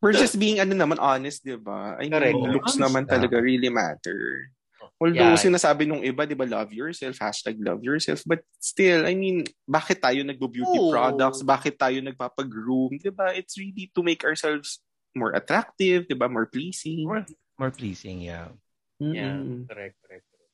[0.00, 1.96] We're just being ano naman honest, 'di ba?
[1.96, 2.36] I mean, Correct.
[2.52, 3.12] looks Honest naman na.
[3.16, 4.52] talaga really matter.
[4.96, 5.40] Although Yeah.
[5.40, 10.00] sinasabi nung iba, 'di ba, love yourself, hashtag love yourself, but still, I mean, bakit
[10.00, 10.92] tayo nagbo-beauty Oo.
[10.92, 11.44] products?
[11.44, 13.32] Bakit tayo nagpapag-groom, 'di ba?
[13.36, 14.80] It's really to make ourselves
[15.16, 16.28] more attractive, 'di ba?
[16.28, 17.08] More pleasing.
[17.08, 17.24] More,
[17.56, 18.52] more pleasing, yeah.
[19.00, 19.68] Yeah, Mm-mm.
[19.68, 20.24] correct, correct.
[20.28, 20.52] correct.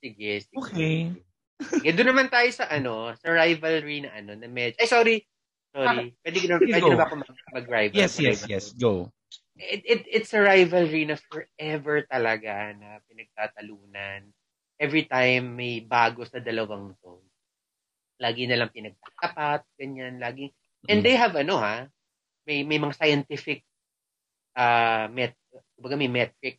[0.00, 0.56] Sige, sige.
[0.56, 0.96] Okay.
[1.12, 1.29] Sige,
[1.96, 5.16] doon naman tayo sa ano, sa rivalry na ano, na medyo, ay sorry,
[5.72, 6.16] sorry.
[6.24, 6.90] Pwede, na, pwede go.
[6.92, 7.96] na ba ako mag- mag-rival?
[7.96, 8.64] Yes, yes, yes.
[8.76, 9.12] Go.
[9.60, 14.32] It, it, it's a rivalry na forever talaga na pinagtatalunan.
[14.80, 17.20] Every time may bago sa dalawang to.
[18.16, 20.48] Lagi na lang pinagtatapat, ganyan, lagi.
[20.88, 21.04] And Mm.
[21.04, 21.84] they have ano ha,
[22.48, 23.68] may may mga scientific
[24.56, 25.36] uh, met,
[25.76, 26.56] kumbaga may metric,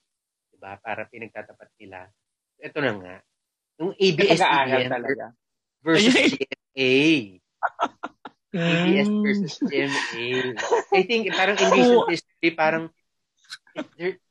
[0.54, 2.06] 'di ba, para pinagtatapat nila.
[2.62, 3.16] Ito na nga.
[3.82, 5.26] Yung ABS-CBN talaga.
[5.82, 6.14] versus.
[6.14, 6.94] GMA.
[8.54, 10.54] ABS versus GMA.
[10.94, 12.94] I think parang in recent history, parang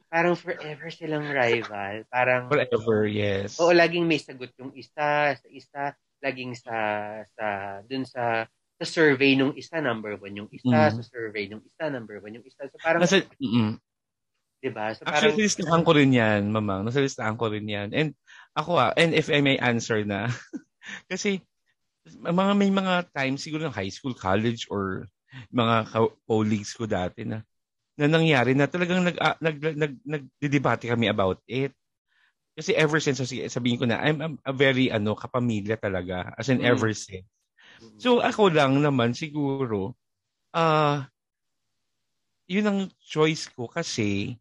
[0.07, 2.07] parang forever silang rival.
[2.07, 3.59] Parang Forever, yes.
[3.59, 5.83] Oo, laging may sagot yung isa, sa isa,
[6.23, 6.75] laging sa
[7.35, 7.47] sa
[7.87, 8.47] dun sa
[8.81, 10.95] sa survey nung isa number one yung isa, Mhm.
[11.01, 12.65] sa survey nung isa number one yung isa.
[12.71, 13.77] So parang, Nasa, mm
[14.61, 14.93] 'di ba?
[14.93, 16.85] So Actually, parang listahan ko rin yan, mamang.
[16.85, 17.89] Nasa listahan ko rin yan.
[17.97, 18.13] And
[18.61, 20.29] ako ah, and if I may answer na,
[21.11, 21.41] kasi
[22.09, 25.09] mga may mga times siguro ng high school, college, or
[25.53, 25.89] mga
[26.27, 27.43] colleagues ko dati na
[28.01, 31.77] na nangyari na talagang nag, ah, nag, nag, nagdidebate kami about it.
[32.57, 33.21] Kasi ever since,
[33.53, 36.33] sabihin ko na, I'm, I'm a very ano, kapamilya talaga.
[36.37, 36.71] As in, Mm.
[36.73, 37.29] ever since.
[38.01, 39.93] So, ako lang naman siguro,
[40.57, 41.07] ah
[42.51, 44.35] yun ang choice ko kasi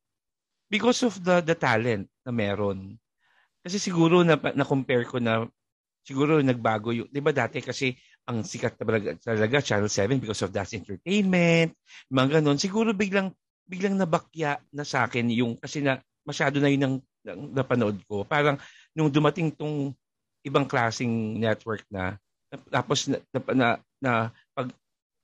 [0.66, 2.98] because of the the talent na meron.
[3.70, 5.46] Kasi siguro na na compare ko na
[6.02, 7.94] siguro nagbago yung 'di ba dati kasi
[8.26, 11.78] ang sikat talaga, talaga Channel 7 because of That's Entertainment,
[12.10, 12.58] mga ganun.
[12.58, 13.30] Siguro biglang
[13.70, 16.96] biglang nabakya na sa akin yung kasi na masyado na yun ang,
[17.30, 18.26] ang napanood ko.
[18.26, 18.58] Parang
[18.98, 19.94] nung dumating tong
[20.42, 22.18] ibang klasing network na
[22.74, 23.68] tapos na, na, na,
[24.02, 24.12] na
[24.58, 24.74] pag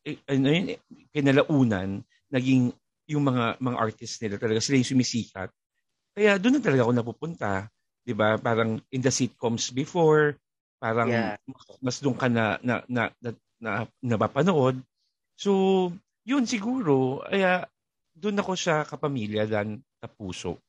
[0.05, 0.79] eh, ano yun, eh,
[1.09, 2.69] kinalaunan naging
[3.09, 5.49] yung mga mga artists nila talaga sila yung sumisikat.
[6.13, 7.51] Kaya doon na talaga ako napupunta,
[8.05, 8.37] 'di ba?
[8.37, 10.37] Parang in the sitcoms before,
[10.77, 11.35] parang Yeah.
[11.81, 14.77] mas doon ka na na na, na, na napapanood.
[15.35, 15.89] So,
[16.23, 17.65] yun siguro, kaya
[18.15, 20.61] doon ako sa kapamilya dan kapuso.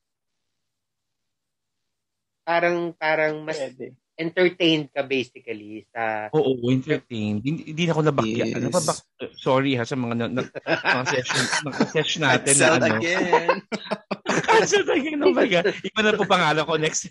[2.47, 3.91] parang parang mas Pwede.
[4.15, 7.43] entertained ka basically sa Oo, entertained.
[7.43, 8.45] Hindi, hindi na ako nabakya.
[8.47, 8.63] Yes.
[8.63, 9.03] Nababak-
[9.35, 12.95] sorry ha sa mga na, na, mga session, mga session natin na ano.
[13.03, 13.49] again.
[14.57, 15.21] Cancelled again.
[15.21, 15.69] Oh my God.
[15.85, 17.09] Iba na po pangalan ko next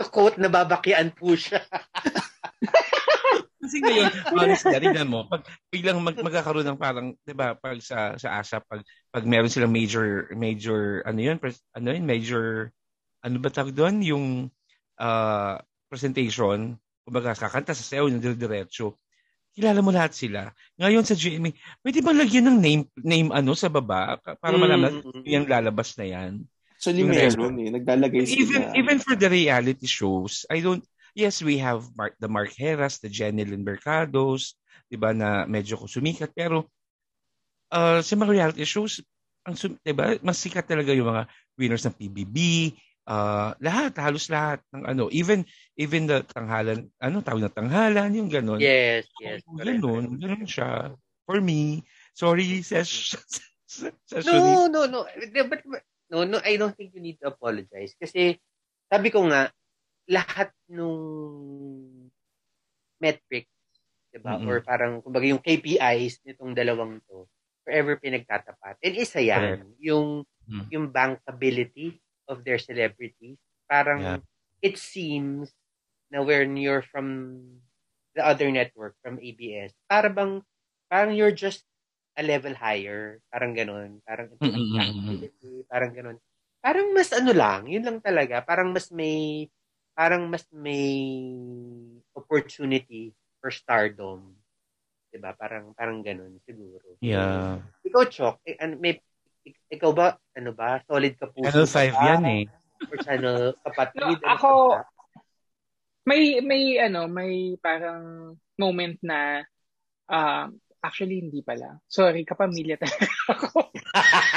[0.00, 1.60] to quote na babakyaan po siya.
[3.64, 5.40] Kasi ngayon, honestly, tignan mo, pag
[5.72, 9.72] biglang mag, magkakaroon ng parang, 'di ba, pag sa sa ASA pag pag meron silang
[9.72, 12.68] major major ano 'yun, pres, ano 'yun, major
[13.24, 14.26] ano ba tawag doon, yung
[15.00, 15.56] uh,
[15.88, 19.00] presentation kumbaga kakanta sa sayaw ng diretso.
[19.54, 20.50] Kilala mo lahat sila.
[20.82, 21.54] Ngayon sa GMA,
[21.86, 25.22] pwede bang lagyan ng name name ano sa baba para malaman mm.
[25.22, 26.42] yung lalabas na yan?
[26.74, 27.70] Actually, meron eh.
[27.70, 28.42] Naglalagay sila.
[28.42, 30.82] Even, even for the reality shows, I don't,
[31.16, 34.58] yes, we have Mark, the Mark Heras, the Jenny Lynn Mercados,
[34.90, 36.34] di ba, na medyo sumikat.
[36.36, 36.68] Pero
[37.72, 39.00] uh, sa mga reality shows,
[39.46, 41.24] ang, di ba, mas sikat talaga yung mga
[41.56, 42.36] winners ng PBB,
[43.08, 45.44] uh, lahat, halos lahat ng ano, even
[45.76, 48.60] even the tanghalan, ano tawag na tanghalan, yung ganun.
[48.60, 49.44] Yes, yes.
[49.44, 50.92] So, ganun, ganun siya.
[51.24, 53.16] For me, sorry, ses,
[54.28, 55.08] No, no, no.
[55.34, 55.66] But,
[56.10, 57.96] no, no, I don't think you need to apologize.
[57.98, 58.38] Kasi,
[58.86, 59.50] sabi ko nga,
[60.06, 61.00] lahat nung
[63.00, 63.50] metrics,
[64.14, 64.38] diba?
[64.38, 64.46] Mm-hmm.
[64.46, 67.26] Or parang, kumbaga yung KPIs nitong dalawang to,
[67.64, 68.78] forever pinagtatapat.
[68.84, 69.80] And isa yan, Correct.
[69.80, 70.68] yung, mm-hmm.
[70.70, 73.38] yung bankability of their celebrities.
[73.68, 74.20] Parang yeah.
[74.60, 75.52] it seems
[76.12, 77.40] na when you're from
[78.14, 80.42] the other network, from ABS, para bang,
[80.86, 81.66] parang you're just
[82.14, 83.18] a level higher.
[83.30, 83.98] Parang ganun.
[84.06, 85.66] Parang mm-hmm.
[85.66, 86.16] parang ganun.
[86.64, 88.40] Parang mas ano lang, yun lang talaga.
[88.40, 89.50] Parang mas may,
[89.92, 90.96] parang mas may
[92.16, 94.32] opportunity for stardom.
[95.12, 95.36] Diba?
[95.36, 96.96] Parang, parang ganun siguro.
[97.04, 97.60] Yeah.
[97.84, 98.96] Ikaw, Chok, eh, ano, may
[99.68, 101.44] ikaw ba, ano ba, solid ka po?
[101.44, 102.42] Channel 5 yan eh.
[102.90, 104.00] Or channel kapatid?
[104.00, 104.50] No, ano ako,
[106.04, 109.40] may, may, ano, may parang moment na,
[110.12, 110.46] uh,
[110.84, 111.80] actually, hindi pala.
[111.88, 113.72] Sorry, kapamilya talaga ako.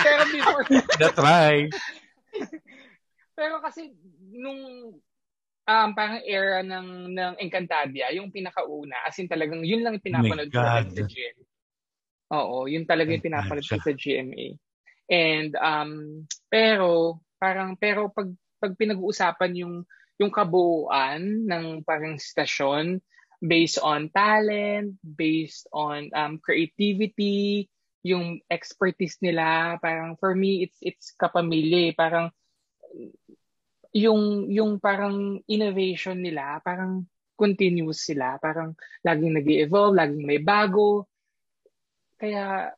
[0.04, 0.64] Pero before...
[1.02, 1.56] Na-try.
[3.36, 3.92] Pero kasi,
[4.32, 4.96] nung
[5.68, 10.10] um, parang era ng ng Encantadia, yung pinakauna, as in talagang yun lang yung oh
[10.10, 11.44] pinapanood ko sa GMA.
[12.28, 14.56] Oo, yun talaga yung pinapanood ko sa GMA.
[15.08, 18.28] And um pero parang pero pag
[18.60, 19.76] pag pinag-uusapan yung
[20.18, 23.00] yung kabuuan ng parang stasyon
[23.40, 27.70] based on talent, based on um creativity,
[28.04, 31.94] yung expertise nila, parang for me it's it's kapamilya, eh.
[31.96, 32.34] parang
[33.96, 37.06] yung yung parang innovation nila, parang
[37.38, 38.74] continuous sila, parang
[39.06, 41.06] laging nag-evolve, laging may bago.
[42.18, 42.74] Kaya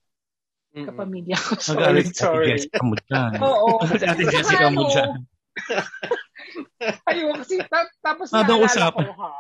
[0.74, 1.52] kapamilya ko.
[1.58, 2.48] Sorry, sorry.
[2.56, 3.32] Jessica mo dyan.
[3.48, 3.82] Oo.
[3.84, 5.12] Ate Jessica mo dyan.
[7.10, 9.32] Ayun, kasi ta- tapos ah, naalala ko ha.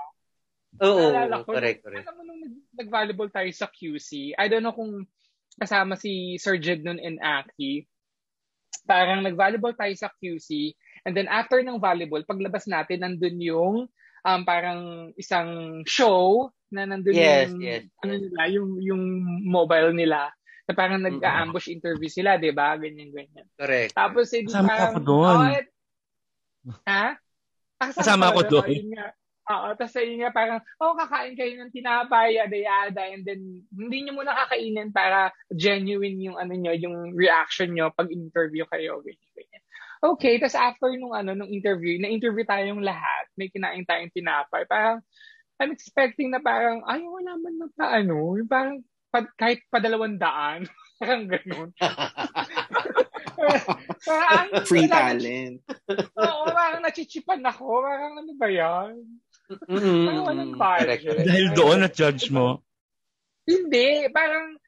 [0.80, 1.12] Oo,
[1.44, 2.06] ko, correct, correct.
[2.08, 2.44] Alam mo nung
[2.78, 5.04] nag-volleyball tayo sa QC, I don't know kung
[5.60, 7.84] kasama si Sir Jed nun and Aki,
[8.88, 10.72] parang nag-volleyball tayo sa QC,
[11.04, 13.76] and then after ng volleyball, paglabas natin, nandun yung
[14.24, 19.04] um, parang isang show na nandun yes, yung, yes, ano nila, yung, yung
[19.44, 20.32] mobile nila
[20.70, 22.78] na parang nag-ambush interview sila, di ba?
[22.78, 23.50] Ganyan, ganyan.
[23.58, 23.98] Correct.
[23.98, 25.34] Tapos, eh, Kasama parang, ako doon.
[25.34, 25.68] Oh, et,
[26.86, 27.06] ha?
[27.82, 28.70] Kasama, Kasama ako doon.
[29.50, 34.06] Oo, tapos ayun nga parang, oh, kakain kayo ng tinapay, yada yada, and then hindi
[34.06, 39.32] nyo muna kakainin para genuine yung ano nyo, yung reaction nyo pag interview kayo, ganyan,
[39.34, 39.64] ganyan.
[40.06, 45.02] Okay, tapos after nung ano, nung interview, na-interview tayong lahat, may kinain tayong tinapay, parang,
[45.58, 50.18] I'm expecting na parang, ay, wala man na pa, ano, yung parang pa, kahit padalawang
[50.18, 50.66] daan.
[51.00, 51.70] Parang ganun.
[54.04, 55.64] parang, Free talent.
[56.20, 57.88] Oo, parang nachichipan ako.
[57.88, 59.00] Parang ano ba yan?
[59.48, 60.04] Mm-hmm.
[60.06, 61.24] Parang walang budget.
[61.24, 62.60] Dahil doon na-judge mo?
[63.48, 64.12] Hindi.
[64.12, 64.60] Parang,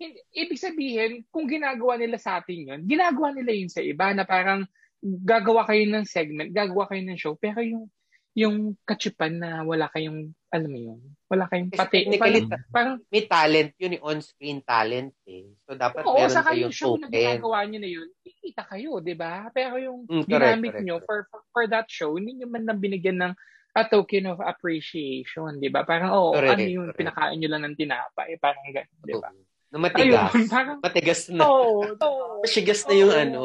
[0.00, 4.24] hindi, ibig sabihin, kung ginagawa nila sa atin yun, ginagawa nila yun sa iba na
[4.24, 4.64] parang
[5.04, 7.92] gagawa kayo ng segment, gagawa kayo ng show, pero yung
[8.38, 12.06] yung kachipan na wala kayong, alam mo yun, wala kayong pati.
[12.14, 15.50] Parang, parang, may talent yun, yung on-screen talent eh.
[15.66, 17.02] So, dapat oo, meron saka kayong yung show token.
[17.02, 19.50] na ginagawa nyo na yun, kikita kayo, di ba?
[19.50, 21.34] Pero yung mm, ginamit correct, nyo correct.
[21.34, 23.32] For, for that show, hindi nyo man lang binigyan ng
[23.74, 25.82] a token of appreciation, di ba?
[25.82, 26.98] Parang, oh, correct, ano yung correct.
[27.02, 29.30] pinakain nyo lang ng tinapay, parang gano'n, di ba?
[29.68, 30.30] Na matigas.
[30.30, 31.42] Ayun, parang, matigas na.
[31.42, 31.74] Oo.
[31.98, 33.42] Oh, oh, Matigas na yung oh, ano.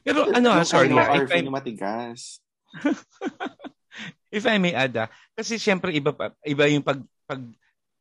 [0.00, 0.88] Pero ano, sorry.
[0.88, 2.40] Ano, Arvin, matigas.
[4.30, 7.42] If I may add, ah, kasi siyempre iba pa, iba yung pag pag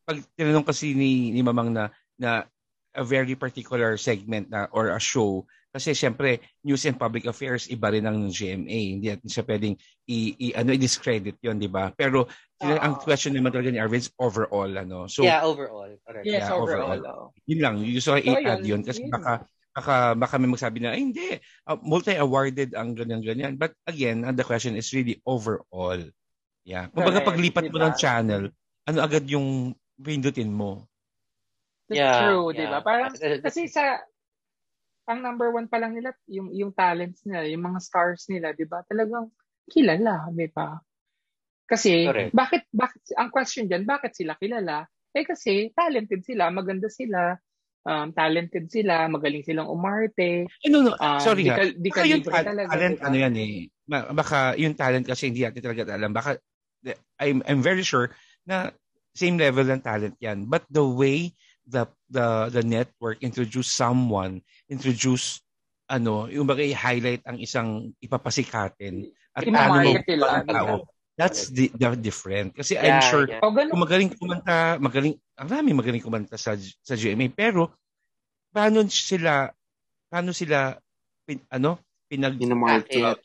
[0.05, 2.45] pag tinanong kasi ni, ni Mamang na na
[2.93, 5.45] a very particular segment na or a show.
[5.69, 9.77] Kasi siyempre news and public affairs iba rin ang GMA hindi natin siya pwedeng
[10.09, 11.93] i, i ano i-discredit yon di ba?
[11.93, 12.25] Pero
[12.65, 15.05] uh, ang question naman talaga ni Arvin is overall ano?
[15.05, 15.93] So yeah overall.
[16.01, 16.25] Correct.
[16.25, 17.25] Yes yeah, overall, overall.
[17.45, 17.75] yun lang.
[17.85, 18.81] Gusto ko so, i-add yun.
[18.81, 19.45] kasi baka
[19.79, 23.55] baka, baka may magsabi na, ay, hindi, uh, multi-awarded ang ganyan-ganyan.
[23.55, 26.03] But again, the question is really overall.
[26.67, 26.91] Yeah.
[26.91, 28.51] Kung baga paglipat mo ng channel,
[28.83, 30.83] ano agad yung pindutin mo?
[31.87, 32.59] That's yeah, true, yeah.
[32.59, 32.79] di ba?
[32.83, 34.03] Parang, kasi sa,
[35.09, 38.67] ang number one pa lang nila, yung, yung talents nila, yung mga stars nila, di
[38.67, 38.85] ba?
[38.85, 39.31] Talagang
[39.65, 40.77] kilala, di ba?
[41.65, 42.33] Kasi, Correct.
[42.35, 44.85] bakit, bakit, ang question dyan, bakit sila kilala?
[45.13, 47.33] Eh kasi, talented sila, maganda sila,
[47.85, 50.47] um, talented sila, magaling silang umarte.
[50.49, 51.57] Eh, no, no, Um, sorry di ha.
[51.57, 53.05] ka- di ka Baka yung libre ta- talaga, talent, diba?
[53.07, 53.53] ano yan eh.
[53.89, 56.11] Baka yung talent kasi hindi natin talaga alam.
[56.11, 56.37] Baka,
[57.19, 58.11] I'm, I'm very sure
[58.47, 58.71] na
[59.11, 60.47] same level ng talent yan.
[60.47, 61.35] But the way
[61.69, 65.41] the the the network introduce someone, introduce
[65.89, 70.73] ano, yung bagay highlight ang isang ipapasikatin at ano, ang tao.
[71.19, 72.55] That's di, the different.
[72.55, 73.43] Kasi I'm Yeah, sure yeah.
[73.43, 73.75] O, ganun.
[73.75, 77.75] kung magaling kumanta, magaling, ang dami magaling kumanta sa sa GMA, pero
[78.55, 79.51] paano sila
[80.09, 80.73] paano sila
[81.27, 81.77] pin, ano
[82.09, 83.19] pinag In the market.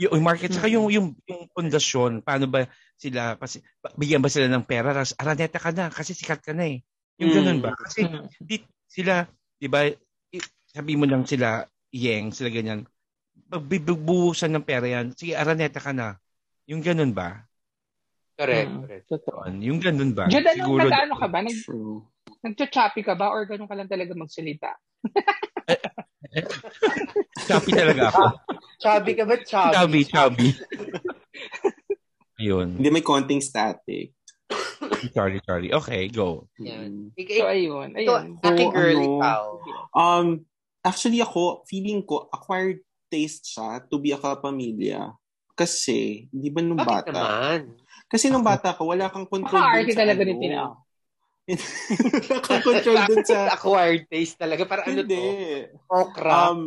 [0.00, 2.64] yung market saka yung yung yung pundasyon paano ba
[2.96, 3.60] sila kasi
[4.00, 6.80] bigyan ba sila ng pera tapos araneta ka na kasi sikat ka na eh
[7.20, 7.36] yung Mm.
[7.36, 8.24] ganun ba kasi Mm.
[8.40, 8.56] di,
[8.88, 9.28] sila
[9.60, 9.84] di ba
[10.72, 12.88] sabi mo lang sila yeng sila ganyan
[13.52, 16.16] pagbibuhusan ng pera yan sige araneta ka na
[16.72, 17.44] yung ganun ba
[18.32, 18.80] Correct, Mm.
[18.82, 19.06] correct.
[19.06, 19.38] Totoo.
[19.60, 21.38] yung ganun ba Jud, ano, siguro nag-ano ka ba?
[21.42, 22.00] Nag, True.
[22.40, 23.28] nagcha-choppy ka ba?
[23.28, 24.72] Or ganun ka lang talaga magsalita?
[27.44, 28.24] choppy talaga ako
[28.82, 29.34] Chubby ka ba?
[29.38, 29.70] Chubby.
[29.70, 30.48] chubby chubby
[32.36, 34.16] ayun Hindi may konting static.
[35.12, 37.12] sorry sorry okay go Yan.
[37.12, 37.28] Mm.
[37.30, 37.88] So, ayun.
[37.94, 38.24] Ayun.
[38.38, 39.42] Aki So, girl, ano, ikaw.
[39.92, 40.26] Um,
[40.82, 45.14] actually ako, feeling ko, acquired taste siya to be a kapamilya.
[45.62, 47.14] Kasi, di ba nung Bakit bata?
[47.14, 47.78] naman?
[48.10, 50.26] Kasi nung bata ka, wala kang control Maka-arte dun sa talaga ano.
[50.26, 50.62] ni Tina.
[52.18, 53.36] wala kang control dun sa...
[53.54, 54.66] Acquired taste talaga.
[54.66, 55.22] Para ano Hindi.
[55.22, 55.78] to?
[55.86, 56.30] Okra.
[56.50, 56.58] Um,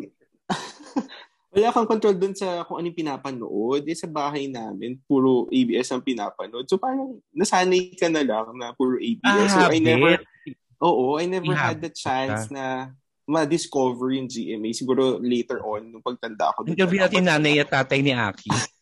[1.56, 3.84] wala kang control dun sa kung anong pinapanood.
[3.84, 6.72] Eh, sa bahay namin, puro ABS ang pinapanood.
[6.72, 9.52] So, parang nasanay ka na lang na puro ABS.
[9.52, 10.24] so, I never,
[10.80, 12.96] oo, I never May had the chance na
[13.28, 14.72] ma-discover yung GMA.
[14.72, 16.64] Siguro later on, nung pagtanda ko.
[16.64, 18.75] interview natin nanay at tatay ni Aki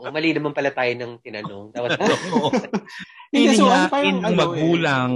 [0.00, 1.74] Oo, mali naman pala tayo ng tinanong.
[1.74, 1.98] Was
[3.28, 4.38] Hindi, so, ano, parang ano eh.
[4.38, 5.10] magulang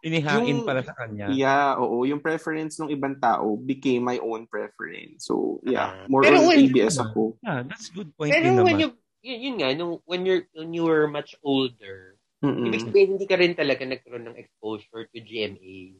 [0.00, 2.04] inihain Yung- para sa kanya Yeah, oo.
[2.04, 5.24] Yung preference ng ibang tao became my own preference.
[5.24, 5.96] So, yeah.
[5.96, 6.06] Ah.
[6.06, 7.40] More Pero on when- ABS ako.
[7.40, 8.88] yeah that's good point Pero din when naman you,
[9.24, 12.68] yun, yun nga, nung, when, you're, when you were much older, Mm-mm.
[12.68, 15.96] ibig sabihin, hindi ka rin talaga nagkaroon ng exposure to GMA.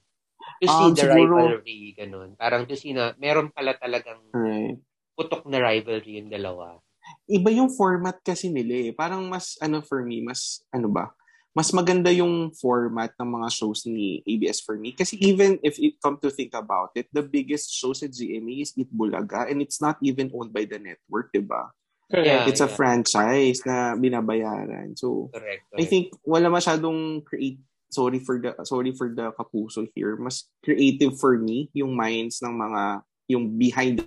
[0.60, 2.36] To see Um, the siguro- rivalry, ganun.
[2.36, 4.76] Parang to see na meron pala talagang Right.
[5.16, 6.83] putok na rivalry yung dalawa.
[7.28, 8.92] Iba yung format kasi nila eh.
[8.92, 11.12] Parang mas, ano for me, mas, ano ba,
[11.54, 14.90] mas maganda yung format ng mga shows ni ABS for me.
[14.90, 18.74] Kasi even if it come to think about it, the biggest shows at GMA is
[18.74, 21.70] Eat Bulaga and it's not even owned by the network, di ba?
[22.10, 22.50] Yeah.
[22.50, 24.98] It's a franchise na binabayaran.
[24.98, 25.62] So, Correct.
[25.72, 25.88] I correct.
[25.88, 30.18] think wala masyadong create sorry for the sorry for the kapuso here.
[30.18, 32.82] Mas creative for me yung minds ng mga
[33.30, 34.04] yung behind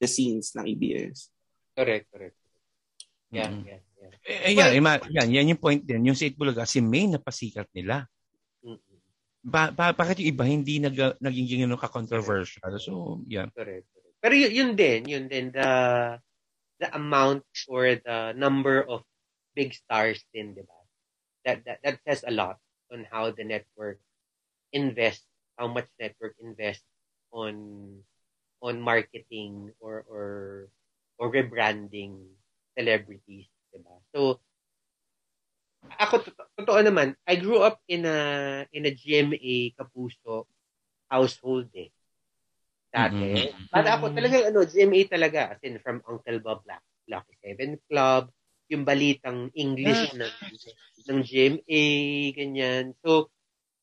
[0.00, 1.28] the scenes ng ABS.
[1.76, 2.36] Correct, correct.
[3.28, 3.68] Yeah, Mm-mm.
[3.68, 4.12] yeah, yeah.
[4.24, 6.08] eh, eh, yan, ima- yan, yan yung point din.
[6.08, 8.08] Yung sa Itbulaga, si May napasikat nila.
[8.64, 8.96] Mm-mm.
[9.44, 12.64] Ba, ba, bakit yung iba hindi nag, naging ganun ka-controversial?
[12.80, 13.52] So, yeah.
[13.52, 13.86] Correct.
[13.92, 14.16] correct.
[14.24, 15.68] Pero yun, yun din, yun din, the,
[16.80, 19.04] the amount or the number of
[19.52, 20.80] big stars din, di ba?
[21.44, 22.58] That, that, that says a lot
[22.90, 24.00] on how the network
[24.72, 26.86] invests, how much network invests
[27.32, 27.54] on
[28.64, 30.26] on marketing or or
[31.16, 32.36] or rebranding
[32.76, 33.96] celebrities, di ba?
[34.12, 34.40] So,
[35.96, 38.18] ako, to- totoo naman, I grew up in a
[38.74, 40.44] in a GMA Kapuso
[41.08, 41.88] household eh.
[42.90, 43.48] Dati.
[43.48, 43.68] Mhm.
[43.70, 45.52] Bata ako talaga, ano, GMA talaga.
[45.56, 48.32] As in, from Uncle Bob Black, Lucky Seven Club,
[48.72, 50.32] yung balitang English ng,
[51.06, 51.84] ng GMA,
[52.34, 52.84] ganyan.
[53.04, 53.30] So,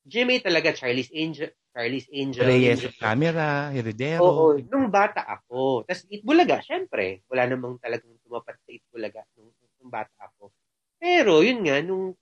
[0.04, 2.46] GMA talaga, Charlie's Angel, Charlie's Angel.
[2.46, 2.94] Reyes Angel.
[3.02, 4.22] Camera, Heredero.
[4.22, 5.84] Oo, nung bata ako.
[5.90, 9.50] Tapos Itbulaga, syempre, wala namang talagang tumapat sa Itbulaga nung,
[9.82, 10.54] nung bata ako.
[11.02, 12.14] Pero, yun nga, nung,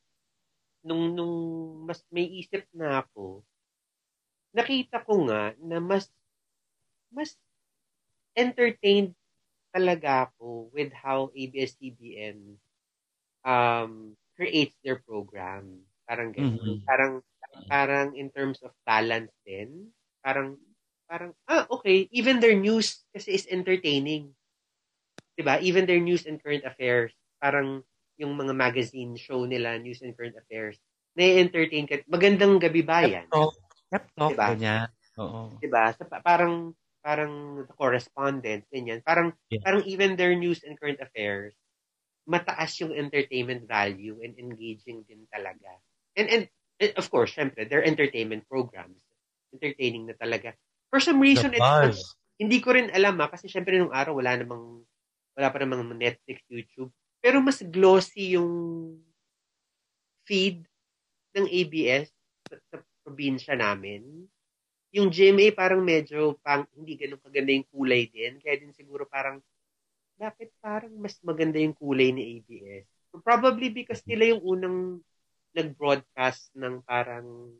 [0.87, 1.35] nung, nung
[1.83, 3.43] mas may isip na ako,
[4.55, 6.07] nakita ko nga na mas,
[7.11, 7.35] mas
[8.35, 9.11] entertained
[9.75, 12.55] talaga ako with how ABS-CBN
[13.43, 15.83] um, creates their program.
[16.07, 16.55] Parang ganun.
[16.55, 16.87] Mhm.
[16.87, 17.13] Parang,
[17.70, 19.91] parang in terms of balance din,
[20.24, 20.57] parang
[21.09, 24.34] parang, ah, okay, even their news kasi is entertaining.
[25.36, 27.12] 'Di ba Even their news and current affairs,
[27.43, 27.84] parang
[28.22, 30.78] yung mga magazine show nila, news and current affairs,
[31.18, 31.99] na-entertain ka.
[32.07, 33.28] Magandang gabi ba yan?
[33.32, 33.53] Pep talk.
[33.91, 34.47] Pep talk, Diba?
[34.47, 34.88] ganyan.
[35.22, 35.41] Oo.
[35.62, 36.74] 'Di ba Sa, pa- parang,
[37.05, 38.99] parang the correspondent, ganyan.
[39.05, 39.59] Parang, Yeah.
[39.64, 41.53] parang even their news and current affairs,
[42.30, 45.82] mataas yung entertainment value and engaging din talaga.
[46.18, 46.43] And, and
[46.97, 48.97] of course, syempre, they're entertainment programs.
[49.53, 50.57] Entertaining na talaga.
[50.89, 51.93] For some reason, it's not
[52.41, 54.82] hindi ko rin alam ha, kasi syempre nung araw wala namang,
[55.38, 56.89] wala pa namang Netflix, YouTube.
[57.21, 58.49] Pero mas glossy yung
[60.25, 60.65] feed
[61.38, 62.09] ng ABS
[62.49, 64.25] sa, sa probinsya namin.
[64.89, 68.41] Yung GMA parang medyo pang, hindi ganun kaganda yung kulay din.
[68.41, 69.38] Kaya din siguro parang
[70.17, 72.89] bakit parang mas maganda yung kulay ni ABS?
[73.21, 74.77] Probably because nila yung unang
[75.55, 77.51] nag-broadcast ng parang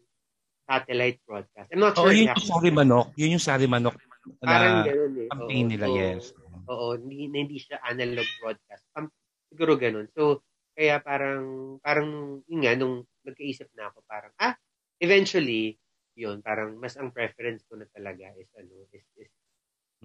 [0.66, 1.68] satellite broadcast.
[1.74, 2.16] I'm not Oo, sure.
[2.16, 2.40] yun exactly.
[2.40, 3.08] yung Sari Manok.
[3.20, 3.98] Yun yung Sari Manok
[4.38, 5.30] Parang ganun eh.
[5.34, 6.24] campaign Oo, nila, oo, yes.
[6.70, 8.86] Oo, hindi, hindi siya analog broadcast.
[8.94, 9.10] Um,
[9.50, 10.08] siguro ganun.
[10.14, 10.46] So,
[10.78, 14.54] kaya parang, parang, yun nga, nung nagkaisip na ako, parang, ah,
[15.02, 15.76] eventually,
[16.14, 19.32] yun, parang mas ang preference ko na talaga is, ano, is, is,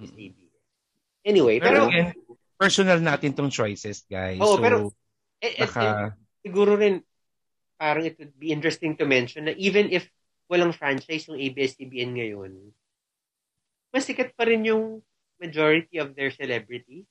[0.00, 0.12] is.
[0.16, 0.64] ABS.
[1.26, 2.08] Anyway, Pero pero, again,
[2.56, 4.40] personal natin tong choices, guys.
[4.40, 4.90] Oo, so, pero-
[5.44, 7.04] eh, eh, baka, siguro rin,
[7.76, 10.08] parang it would be interesting to mention na even if
[10.50, 12.52] walang franchise yung ABS-CBN ngayon,
[13.90, 15.00] mas sikat pa rin yung
[15.40, 17.06] majority of their celebrities.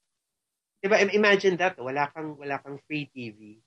[0.81, 3.57] Diba, im- imagine that, wala kang, wala kang free TV.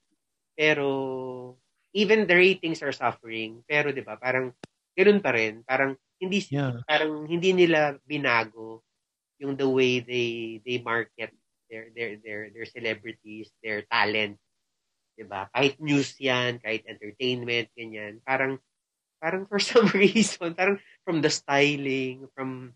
[0.55, 1.55] Pero,
[1.95, 3.63] even the ratings are suffering.
[3.67, 4.55] Pero, diba, parang,
[4.95, 5.63] ganun pa rin.
[5.63, 6.79] Parang, hindi, yeah.
[6.87, 8.83] parang, hindi nila binago
[9.39, 11.31] yung the way they, they market
[11.71, 14.35] their, their, their, their celebrities, their talent.
[15.19, 15.51] Diba?
[15.51, 18.23] Kahit news yan, kahit entertainment, ganyan.
[18.23, 18.55] Parang,
[19.19, 22.71] parang for some reason, parang from the styling, from,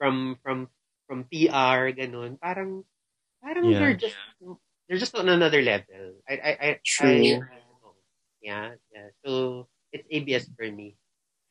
[0.00, 0.72] from, from,
[1.04, 2.80] from PR, ganun, parang,
[3.44, 3.76] parang Yeah.
[3.76, 4.16] they're just,
[4.88, 6.16] they're just on another level.
[6.24, 7.44] I, I, I, True.
[7.44, 7.60] I-
[8.40, 9.12] yeah, yeah.
[9.20, 10.96] So, it's ABS for me.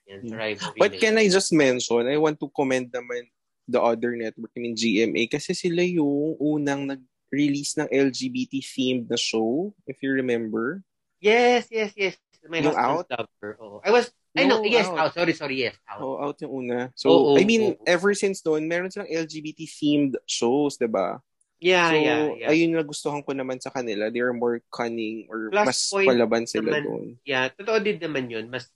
[0.09, 1.21] Yan, sa rivalry But na can.
[1.21, 3.29] I just mention, I want to commend naman
[3.69, 6.97] the other network in GMA kasi sila yung unang
[7.29, 10.81] nag-release ng LGBT-themed na show, if you remember.
[11.21, 12.17] Yes, yes, yes.
[12.49, 13.51] My Yung husband's lover.
[13.61, 13.77] Oo.
[13.85, 14.97] I was, I know, No, yes, out.
[14.97, 15.13] out.
[15.13, 16.01] Sorry, sorry, yes, out.
[16.01, 16.89] Oh, out yung una.
[16.95, 17.83] So, Oo, I mean, oo.
[17.85, 21.19] ever since doon, meron silang LGBT-themed shows, 'di ba?
[21.59, 22.49] Yeah, so, yeah, yeah.
[22.49, 24.07] ayun yung nagustuhan ko naman sa kanila.
[24.07, 26.83] They are more cunning or Plus mas palaban sila naman.
[26.87, 27.07] doon.
[27.27, 28.47] Yeah, totoo din naman yun.
[28.47, 28.71] Mas,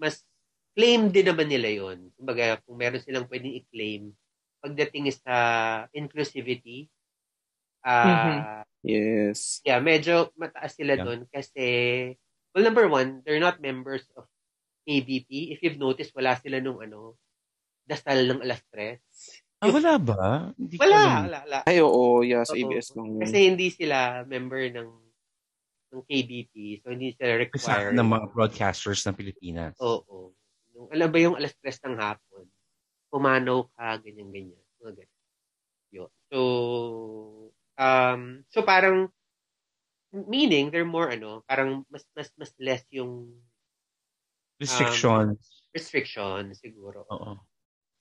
[0.00, 0.24] mas
[0.72, 2.08] claim din naman nila yun.
[2.16, 4.08] Kumbaga, kung meron silang pwedeng i-claim,
[4.64, 5.36] pagdating sa
[5.92, 6.88] inclusivity,
[7.84, 9.60] ah, Yes.
[9.62, 11.04] yeah, medyo mataas sila Yeah.
[11.04, 11.64] doon kasi,
[12.52, 14.28] well, number one, they're not members of
[14.84, 15.52] ABP.
[15.52, 17.16] If you've noticed, wala sila nung ano,
[17.84, 19.00] dasal ng alas tres.
[19.60, 20.52] Ah, wala ba?
[20.56, 21.58] Hindi Wala, wala, wala.
[21.64, 22.20] Ay, oo.
[22.20, 22.60] Yeah, sa Oo.
[22.60, 23.16] ABS lang.
[23.16, 24.90] Kasi hindi sila member ng
[25.94, 27.94] ng KBP, so hindi sila Isa required.
[27.94, 29.78] ng mga broadcasters ng Pilipinas.
[29.80, 30.34] Oo.
[30.74, 32.44] Yung, alam ba yung alas tres ng hapon,
[33.08, 34.58] pumanaw ka, ganyan-ganyan.
[34.82, 35.22] Mga ganyan.
[35.94, 36.10] Yun.
[36.28, 36.38] So,
[37.78, 39.10] um, so parang,
[40.12, 43.34] meaning, they're more, ano, parang mas, mas, mas less yung
[44.60, 45.66] Restrictions.
[45.74, 47.04] restriction, siguro.
[47.10, 47.34] Oo.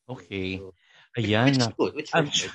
[0.06, 0.62] Okay.
[0.62, 0.78] So,
[1.18, 2.54] Ayan which is good, which I'm sure,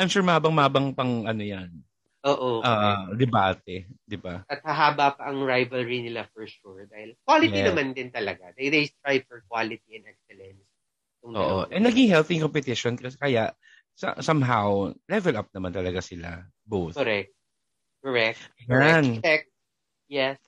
[0.00, 1.84] I'm sure mabang-mabang pang ano yan.
[2.24, 2.64] Oo.
[2.64, 4.42] ah, debate, di ba?
[4.46, 6.86] at hahaba pa ang rivalry nila for sure.
[6.86, 7.66] Dahil quality Yes.
[7.66, 8.54] naman din talaga.
[8.54, 10.66] They, they strive for quality and excellence.
[11.26, 11.66] Oo.
[11.74, 13.50] And naging healthy competition kasi kaya
[13.96, 16.94] sa, somehow level up naman talaga sila both.
[17.00, 17.32] Correct.
[18.04, 18.40] Correct.
[18.68, 19.08] Correct.
[19.24, 19.42] Check.
[20.06, 20.38] Yes.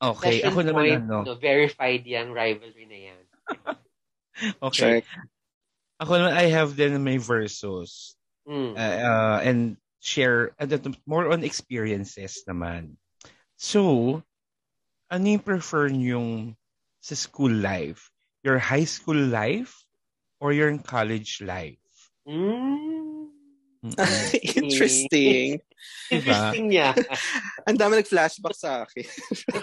[0.00, 1.18] Okay, Session ako naman point, ano.
[1.24, 3.22] no, verified yung rivalry na yan.
[4.64, 5.04] Okay.
[5.04, 5.04] Check.
[6.00, 8.16] Ako naman I have then my versus
[8.48, 8.74] Mm.
[8.74, 10.66] uh, uh, and share uh,
[11.06, 12.96] more on experiences naman.
[13.60, 14.24] So,
[15.12, 16.56] ano yung prefer yung
[17.04, 18.08] sa school life?
[18.42, 19.84] Your high school life
[20.40, 21.78] or your college life?
[22.28, 23.32] Mm.
[24.60, 25.56] Interesting.
[25.56, 26.20] Diba?
[26.20, 26.92] Interesting niya.
[27.68, 29.08] Ang dami nag-flashback sa akin.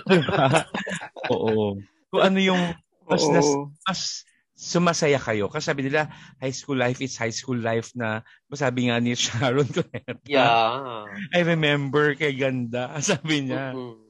[0.09, 0.65] Diba?
[1.33, 1.77] Oo.
[2.09, 2.61] Kung ano yung
[3.05, 3.69] mas, nas, Oo.
[3.85, 4.25] mas
[4.57, 5.53] sumasaya kayo.
[5.53, 6.09] Kasi sabi nila,
[6.41, 8.25] high school life is high school life na,
[8.57, 10.17] sabi nga ni Sharon Cuneta.
[10.25, 11.05] yeah.
[11.35, 12.97] I remember kay ganda.
[13.05, 13.77] Sabi niya.
[13.77, 14.01] Mm.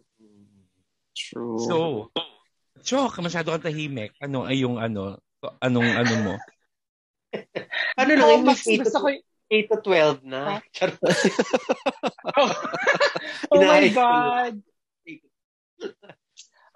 [1.18, 1.60] True.
[1.60, 1.76] So,
[2.88, 4.16] Chok, masyado kang tahimik.
[4.24, 5.20] Ano ay yung ano,
[5.60, 6.34] anong ano mo?
[7.98, 9.10] Ano lang, Oh, yung mas 8 gusto to, ko
[9.48, 10.60] 8 to 12 na.
[12.36, 12.52] Oh,
[13.56, 13.88] oh my.
[13.90, 14.54] God.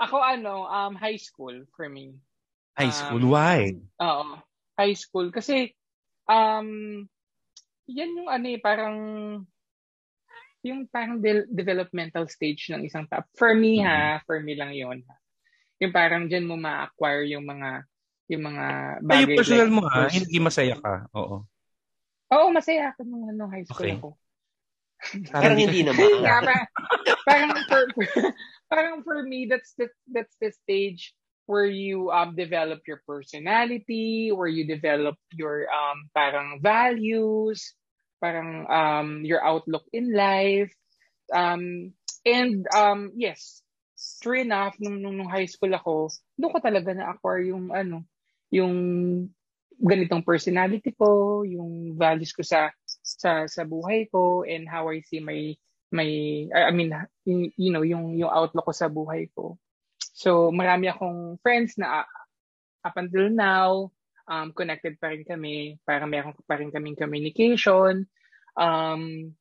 [0.01, 2.15] Ako ano, um, high school for me.
[2.79, 3.75] High Um, school, why?
[4.01, 4.39] Oo.
[4.79, 5.29] High school.
[5.29, 5.75] Kasi,
[6.25, 7.03] um,
[7.85, 8.97] yan yung ano eh, parang,
[10.63, 13.21] yung parang de- developmental stage ng isang tao.
[13.35, 15.03] For me ha, for me lang yun.
[15.81, 17.83] Yung parang dyan mo ma-acquire yung mga,
[18.31, 19.19] yung mga Ay, bagay.
[19.27, 20.93] yung personal like mo ha, first- hindi masaya ka.
[21.19, 21.37] Oo.
[22.31, 23.99] Oo, masaya ako nung ano, high school Okay.
[23.99, 24.09] ako.
[25.35, 26.09] Parang hindi Yun naman.
[26.23, 26.67] nga, parang,
[27.27, 27.81] parang for,
[28.71, 31.11] parang for me, that's the, that's the stage
[31.49, 37.75] where you um develop your personality, where you develop your um parang values,
[38.23, 40.71] parang um your outlook in life.
[41.33, 41.91] Um,
[42.23, 43.59] and um, yes,
[44.21, 46.07] true enough, nung, nung, nung high school ako,
[46.39, 48.03] doon ko talaga na-acquire yung ano,
[48.51, 48.75] yung
[49.81, 55.23] ganitong personality ko, yung values ko sa sa sa buhay ko and how I see
[55.23, 55.57] my
[55.89, 56.07] my
[56.53, 56.93] I mean
[57.25, 59.57] you know yung yung outlook ko sa buhay ko.
[59.97, 62.05] So marami akong friends na
[62.85, 63.89] up until now
[64.29, 68.05] um connected pa rin kami, para meron pa rin kaming communication.
[68.53, 69.33] Um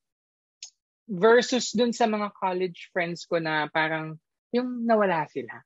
[1.11, 4.14] versus dun sa mga college friends ko na parang
[4.54, 5.58] yung nawala sila.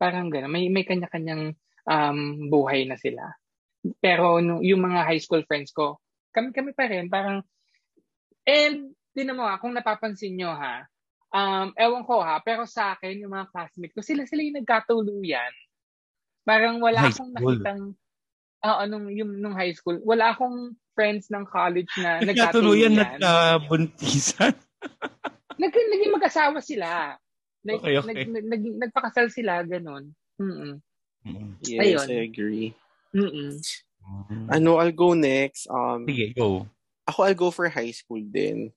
[0.00, 0.48] Parang gano'n.
[0.48, 1.52] May, may kanya-kanyang
[1.90, 3.34] um, buhay na sila.
[3.98, 5.98] Pero no, yung mga high school friends ko,
[6.30, 7.10] kami kami pa rin.
[7.10, 7.42] Parang,
[8.46, 10.86] and din mo ha, kung napapansin nyo ha,
[11.34, 15.52] um, ewan ko ha, pero sa akin, yung mga classmates ko, sila sila yung nagkatuluyan.
[16.46, 17.58] Parang wala high akong school.
[17.58, 17.82] nakitang,
[18.62, 22.94] uh, nung, yung, nung high school, wala akong friends ng college na nagkatuluyan.
[22.94, 24.54] Nagkatuluyan, nagkabuntisan.
[25.60, 27.16] nag, naging mag-asawa sila.
[27.60, 28.06] Nag, okay, okay.
[28.06, 30.12] Nag, nag, nag, nagpakasal sila, ganun.
[30.40, 30.80] Mm-mm.
[31.62, 32.06] Yes, Ayun.
[32.08, 32.68] I agree.
[33.14, 33.52] Mm-mm.
[34.50, 35.68] Ano, I'll go next.
[35.70, 36.66] Um, Sige, go.
[37.06, 38.72] Ako, I'll go for high school din.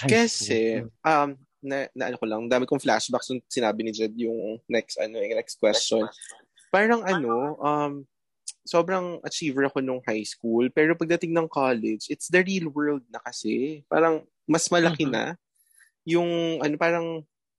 [0.00, 0.92] High Kasi, school.
[1.04, 1.28] um,
[1.60, 5.20] na, na ano ko lang, dami kong flashbacks nung sinabi ni Jed yung next, ano,
[5.20, 6.08] yung next question.
[6.72, 7.92] Parang ano, um,
[8.64, 10.68] sobrang achiever ako nung high school.
[10.72, 13.84] Pero pagdating ng college, it's the real world na kasi.
[13.90, 15.14] Parang mas malaki mm-hmm.
[15.14, 15.24] na.
[16.08, 17.06] Yung ano parang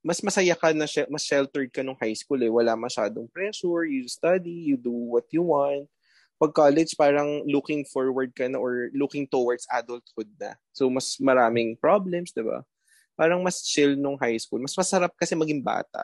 [0.02, 2.50] mas masaya ka na mas sheltered ka nung high school eh.
[2.50, 5.86] Wala masyadong pressure, you study, you do what you want.
[6.42, 10.58] Pag college, parang looking forward ka na or looking towards adulthood na.
[10.74, 12.66] So, mas maraming problems, di ba?
[13.14, 14.58] Parang mas chill nung high school.
[14.58, 16.02] Mas masarap kasi maging bata.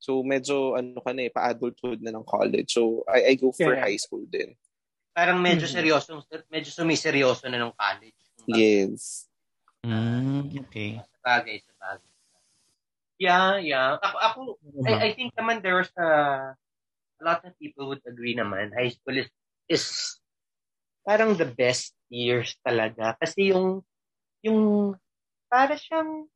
[0.00, 2.72] So, medyo ano ka na eh, pa-adulthood na ng college.
[2.72, 3.84] So, I, I go for yeah.
[3.84, 4.56] high school din.
[5.12, 5.76] Parang medyo mm-hmm.
[5.76, 8.22] seryoso, medyo sumiseryoso na ng college.
[8.48, 9.28] Yes.
[9.84, 10.96] Mm, okay.
[10.96, 12.08] Sa bagay, sa bagay.
[13.18, 13.98] Yeah, yeah.
[13.98, 14.38] Ako, ako
[14.86, 16.08] I, I think naman there's a,
[17.18, 18.70] a lot of people would agree naman.
[18.70, 19.28] High school is,
[19.66, 19.84] is
[21.02, 23.18] parang the best years talaga.
[23.18, 23.82] Kasi yung,
[24.42, 24.94] yung,
[25.50, 26.30] para siyang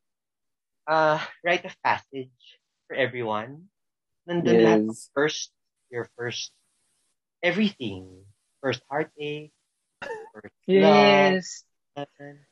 [0.91, 2.59] uh, rite of passage
[2.91, 3.71] for everyone.
[4.27, 4.65] Nandun yes.
[4.67, 4.83] lahat.
[5.15, 5.55] First,
[5.91, 6.51] your first
[7.43, 8.27] everything.
[8.63, 9.55] First heartache.
[10.35, 11.67] First yes.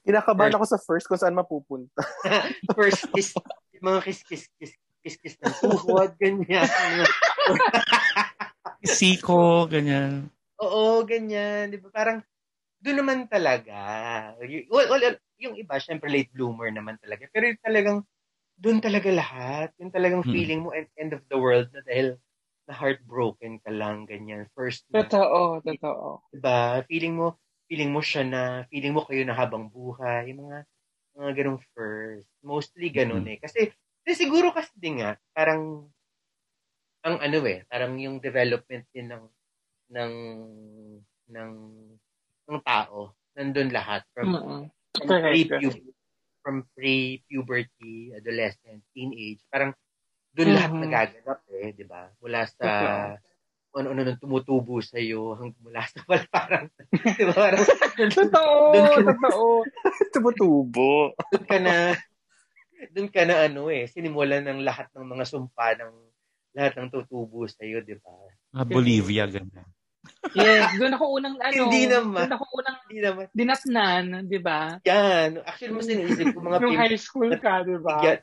[0.05, 2.05] Kinakabahan ako sa first kung saan mapupunta.
[2.76, 3.33] first kiss,
[3.81, 4.49] mga kiss-kiss,
[5.01, 6.68] kiss-kiss ng tuhod, ganyan.
[8.85, 10.28] Siko, ganyan.
[10.61, 11.72] Oo, ganyan.
[11.72, 11.89] Di ba?
[11.93, 12.20] Parang,
[12.81, 13.76] doon naman talaga.
[14.68, 17.28] Well, well, yung iba, syempre late bloomer naman talaga.
[17.33, 17.99] Pero yung talagang,
[18.61, 19.68] doon talaga lahat.
[19.81, 20.33] Yung talagang hmm.
[20.33, 22.20] feeling mo end, end of the world na dahil
[22.68, 24.47] na heartbroken ka lang, ganyan.
[24.55, 25.05] First na.
[25.05, 26.22] Totoo, totoo.
[26.31, 26.85] Diba?
[26.87, 30.68] Feeling mo, feeling mo siya na, feeling mo kayo na habang buhay, yung mga,
[31.17, 32.29] mga ganong first.
[32.43, 33.35] Mostly ganun mm-hmm.
[33.35, 33.39] eh.
[33.43, 33.61] Kasi,
[34.05, 35.87] kasi siguro kasi din nga, parang,
[37.01, 39.25] ang ano eh, parang yung development din ng,
[39.91, 40.15] ng,
[41.33, 41.53] ng,
[42.51, 44.05] ng tao, nandun lahat.
[44.13, 44.63] From, mm-hmm.
[45.01, 45.91] from pre-puberty,
[46.41, 49.73] from pre-puberty, adolescent, teenage, parang
[50.37, 50.59] doon mm-hmm.
[50.59, 52.07] lahat nagaganap eh, di ba?
[52.23, 53.30] Mula sa, okay
[53.71, 56.66] ano-ano nang tumutubo sa iyo hanggang mula sa parang
[57.18, 57.35] di ba?
[57.35, 57.62] Parang
[58.11, 58.57] totoo
[58.99, 59.47] totoo.
[60.11, 61.14] Tumutubo.
[61.31, 61.95] Doon ka na
[62.91, 65.93] doon ka na ano eh sinimulan ng lahat ng mga sumpa ng
[66.57, 68.11] lahat ng tutubo sa iyo di ba?
[68.57, 69.68] Ah, Bolivia ganyan.
[70.33, 72.27] Yes doon ako unang ano hindi naman.
[72.27, 73.25] doon ako unang hindi naman.
[73.37, 74.81] dinatnan di ba?
[74.83, 75.45] Yan.
[75.47, 78.18] Actually mas iniisip ko mga yung high school ka di ba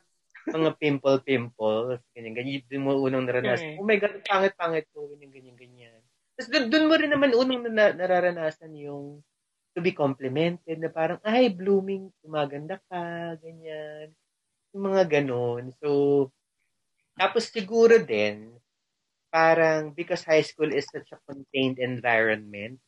[0.54, 2.64] mga pimple-pimples, ganyan, ganyan.
[2.72, 3.68] Doon mo unang naranasan.
[3.68, 3.78] Okay.
[3.80, 6.02] Oh my God, pangit-pangit ko, ganyan, ganyan, ganyan.
[6.38, 9.22] Tapos doon, doon mo rin naman unang na, nararanasan yung
[9.76, 14.12] to be complimented na parang, ay, blooming, gumaganda ka, ganyan.
[14.74, 15.74] Yung mga ganon.
[15.84, 16.30] So,
[17.18, 18.56] tapos siguro din,
[19.34, 22.80] parang because high school is such a contained environment,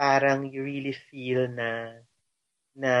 [0.00, 2.00] parang you really feel na
[2.76, 2.92] na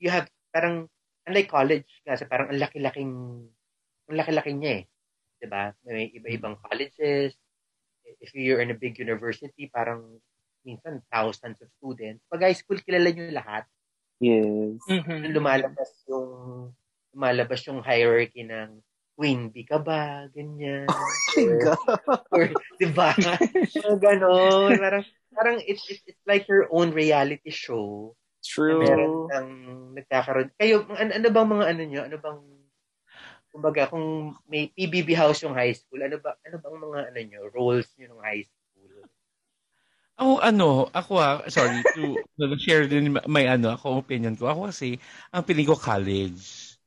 [0.00, 0.86] you have parang
[1.28, 3.12] unlike college kasi parang ang laki-laking
[4.10, 4.84] ang laki-laki niya eh.
[5.40, 5.72] 'Di ba?
[5.84, 7.36] May iba-ibang colleges.
[8.20, 10.20] If you're in a big university, parang
[10.64, 12.24] minsan thousands of students.
[12.28, 13.64] Pag high school, kilala niyo lahat.
[14.20, 14.80] Yes.
[14.88, 15.32] Mm-hmm.
[15.32, 16.28] Lumalabas yung
[17.16, 18.80] lumalabas yung hierarchy ng
[19.14, 20.28] queen bee ka ba?
[20.34, 20.88] Ganyan.
[21.34, 21.74] Oh or,
[22.30, 22.44] or,
[22.78, 23.10] di ba?
[23.98, 24.78] Ganon.
[24.78, 25.02] Parang,
[25.34, 28.14] parang it's, it's, it's like your own reality show
[28.44, 28.76] True.
[28.76, 29.48] Na meron ng
[29.96, 30.48] nagkakaroon.
[30.60, 32.00] Kayo, ano, ano bang mga ano nyo?
[32.04, 32.40] Ano bang,
[33.48, 37.40] kumbaga, kung may PBB house yung high school, ano ba, ano bang mga ano nyo,
[37.50, 39.08] roles nyo ng high school?
[40.14, 42.14] Ako, ano, ako ah, sorry, to,
[42.62, 44.46] share din may ano, ako opinion ko.
[44.46, 44.94] Ako kasi,
[45.34, 46.78] ang piling ko college.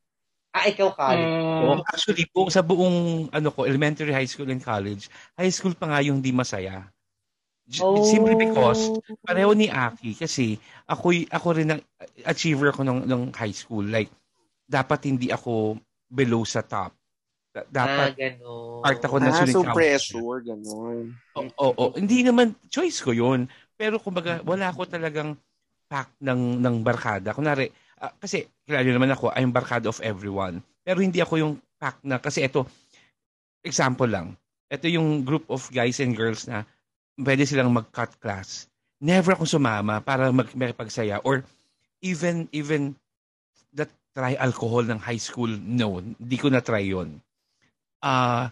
[0.56, 1.28] Ah, ikaw college.
[1.60, 5.92] Oo, actually po, sa buong ano ko, elementary, high school, and college, high school pa
[5.92, 6.88] nga yung di masaya.
[7.68, 8.00] J- Oh.
[8.00, 10.56] Simply because, pareho ni Aki, kasi
[10.88, 11.82] ako, ako rin ang
[12.24, 13.84] achiever ako ng, ng high school.
[13.84, 14.08] Like,
[14.64, 15.76] dapat hindi ako
[16.08, 16.96] below sa top.
[17.52, 18.84] Da- ah, Dapat gano'n.
[18.84, 19.76] part ako ng Ah, so council.
[19.76, 21.06] pressure, gano'n.
[21.36, 21.86] Oo, oo.
[22.00, 23.52] Hindi naman choice ko 'yun.
[23.76, 25.36] Pero kumbaga wala ako talagang
[25.88, 27.36] pack ng ng barkada.
[27.36, 27.68] Kunwari,
[28.00, 30.64] ah, kasi kilala naman ako, I'm barkada of everyone.
[30.88, 32.64] Pero hindi ako yung pack na kasi ito
[33.64, 34.36] example lang.
[34.68, 36.64] Ito yung group of guys and girls na
[37.18, 38.70] pwede silang mag-cut class.
[39.02, 41.46] Never ako sumama para mag makipagsaya or
[42.02, 42.98] even even
[43.74, 47.22] that try alcohol ng high school, no, hindi ko na try 'yon.
[48.02, 48.50] Ah,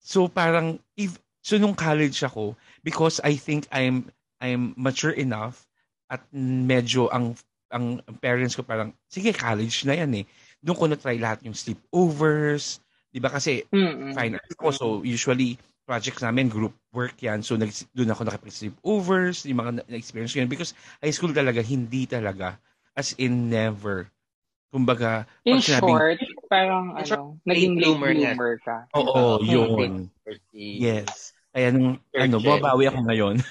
[0.00, 4.08] so parang if so nung college ako because I think I'm
[4.40, 5.64] I'm mature enough
[6.08, 7.36] at medyo ang
[7.72, 10.24] ang parents ko parang sige college na yan eh.
[10.64, 12.80] Doon ko na try lahat yung sleepovers,
[13.12, 14.16] 'di ba kasi Mm-mm.
[14.16, 19.44] fine arts ako so usually projects namin group work yan so nag, doon ako nakapag-sleepovers,
[19.44, 22.56] yung mga na- na-experience ko yan because high school talaga hindi talaga
[22.96, 24.08] as in never.
[24.74, 26.18] Kumbaga, In pag sinabing- short,
[26.50, 28.76] parang In short, ano, naging late bloomer bloomer ka.
[28.98, 30.10] Oo, Oo, yun.
[30.50, 31.30] Yes.
[31.54, 33.36] Kaya nung, ano, babawi ako ngayon.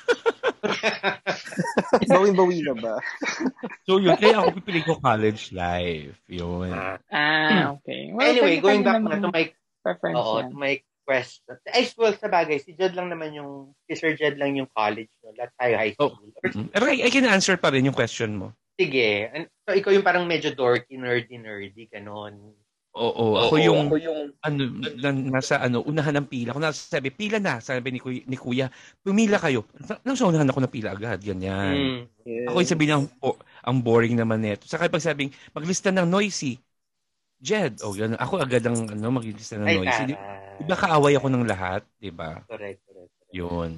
[2.11, 2.95] Bawin-bawi na ba?
[3.87, 6.19] so yun, kaya ako pipili ko college life.
[6.27, 6.71] Yun.
[7.07, 7.79] Ah.
[7.79, 8.11] Okay.
[8.11, 9.51] Well, anyway, going back na to my
[9.83, 11.55] preference Oo, to my question.
[11.69, 15.11] Ay, well, sa bagay, si Jed lang naman yung, si Sir Jed lang yung college,
[15.21, 15.35] no?
[15.35, 16.11] Lahat tayo high Oh.
[16.11, 16.31] school.
[16.33, 16.67] Or, Mm.
[16.71, 18.51] Pero I, I can answer pa rin yung question mo.
[18.73, 19.29] sige.
[19.63, 22.35] So, ikaw yung parang medyo dorky, nerdy, nerdy, ganon.
[22.93, 23.97] Oo, ako Oo, yung, ako
[24.45, 24.61] ano,
[25.01, 26.53] na, nasa ano, unahan ng pila.
[26.53, 28.69] Kung nasasabi, pila na, sabi ni, kuya, ni Kuya,
[29.01, 29.65] pumila kayo.
[29.81, 32.05] Na- Nasa unahan ako ng pila agad, ganyan.
[32.21, 32.53] Mm.
[32.53, 33.33] Ako yung sabihin ng, oh,
[33.65, 34.69] ang boring naman nito.
[34.69, 36.61] Saka pag sabing, maglista ng noisy.
[37.43, 38.15] Jed, o gano'n.
[38.15, 40.03] Ako agad ang ano, maglista ng Ay, noisy.
[40.07, 40.55] Di, taray.
[40.55, 41.83] di ba kaaway ako ng lahat?
[41.99, 42.39] Di ba?
[42.47, 43.11] Correct, correct.
[43.11, 43.35] correct.
[43.35, 43.71] Yun.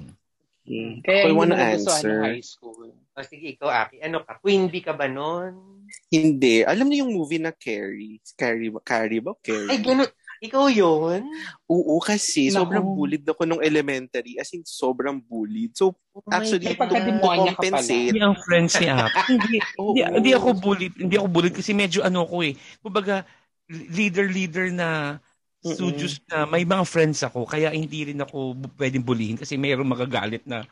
[0.66, 1.26] Okay.
[1.26, 2.18] Kaya wanna mo nagustuhan answer.
[2.22, 2.90] high school.
[2.94, 4.02] O, sige, ikaw, Aki.
[4.06, 4.38] Ano ka?
[4.38, 5.82] Queen bee ka ba nun?
[6.10, 6.62] Hindi.
[6.62, 8.22] Alam niyo yung movie na Carrie?
[8.38, 8.78] Carrie ba?
[8.82, 9.34] Carrie ba?
[9.42, 9.70] Carrie?
[9.70, 10.10] Ay, ganon.
[10.36, 11.24] Ikaw yun?
[11.64, 12.60] Oo, kasi Naku.
[12.60, 14.36] sobrang bullied ako nung elementary.
[14.36, 15.72] As in, sobrang bullied.
[15.72, 16.88] So, Oh actually, God.
[16.88, 19.20] to, to compensate, Hindi ang friends ni Aki.
[19.32, 20.94] hindi, hindi, hindi ako bullied.
[20.96, 22.52] Hindi ako bullied kasi medyo ano ko eh.
[22.84, 23.24] Kumbaga,
[23.70, 25.18] leader-leader na
[25.62, 25.74] Mm-mm.
[25.74, 30.46] studios na may mga friends ako kaya hindi rin ako pwedeng bulihin kasi mayroong magagalit
[30.46, 30.62] na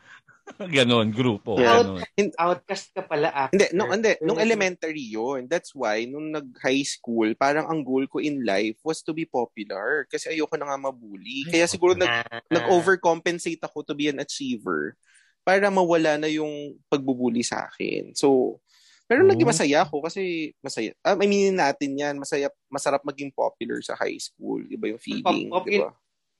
[0.77, 1.57] ganon, grupo.
[1.57, 1.81] Yeah.
[1.81, 2.29] Ganon.
[2.37, 3.57] Outcast ka pala, Aki.
[3.57, 4.13] Hindi, no, hindi.
[4.21, 9.01] Nung elementary yon That's why, nung nag-high school, parang ang goal ko in life was
[9.01, 10.05] to be popular.
[10.05, 11.49] Kasi ayoko na nga mabully.
[11.49, 12.45] Kaya siguro nag, Ah.
[12.53, 14.93] nag-overcompensate ako to be an achiever
[15.41, 18.13] para mawala na yung pagbubuli sa akin.
[18.13, 18.61] So,
[19.05, 19.29] pero Oh.
[19.29, 20.91] naging masaya ako kasi masaya.
[20.99, 24.61] Ah, I mean natin yan, masaya, masarap maging popular sa high school.
[24.65, 25.93] Iba yung feeling, Pop- di ba?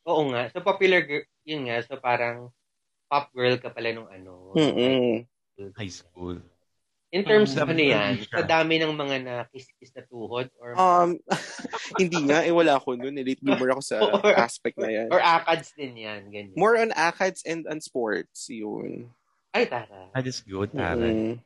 [0.06, 0.50] Oo nga.
[0.50, 1.82] So, popular, girl, yun nga.
[1.82, 2.54] So, parang
[3.06, 4.54] pop girl ka pala nung ano.
[4.54, 5.26] Mm-mm.
[5.74, 6.42] High school.
[7.10, 7.60] In terms Mm.
[7.60, 11.16] of ano yan, sa dami ng mga nakis-kis na tuhod or Um,
[12.02, 13.16] hindi nga, eh wala ako nun.
[13.16, 15.08] Eh, late bloomer ako sa Or- aspect na yan.
[15.08, 16.28] or akads din yan.
[16.28, 16.54] Ganyan.
[16.54, 19.08] More on acads and on sports, yun.
[19.50, 20.12] Ay, tara.
[20.12, 21.00] That is good, Tara.
[21.00, 21.40] Mm.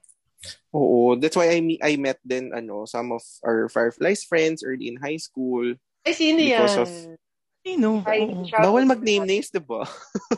[0.72, 4.98] Oo, that's why I I met then ano some of our Fireflies friends early in
[4.98, 5.76] high school.
[6.06, 6.64] Ay, sino yan?
[6.64, 7.18] Because of-
[7.60, 8.00] Sino?
[8.56, 9.84] Bawal mag-name names, 'di ba?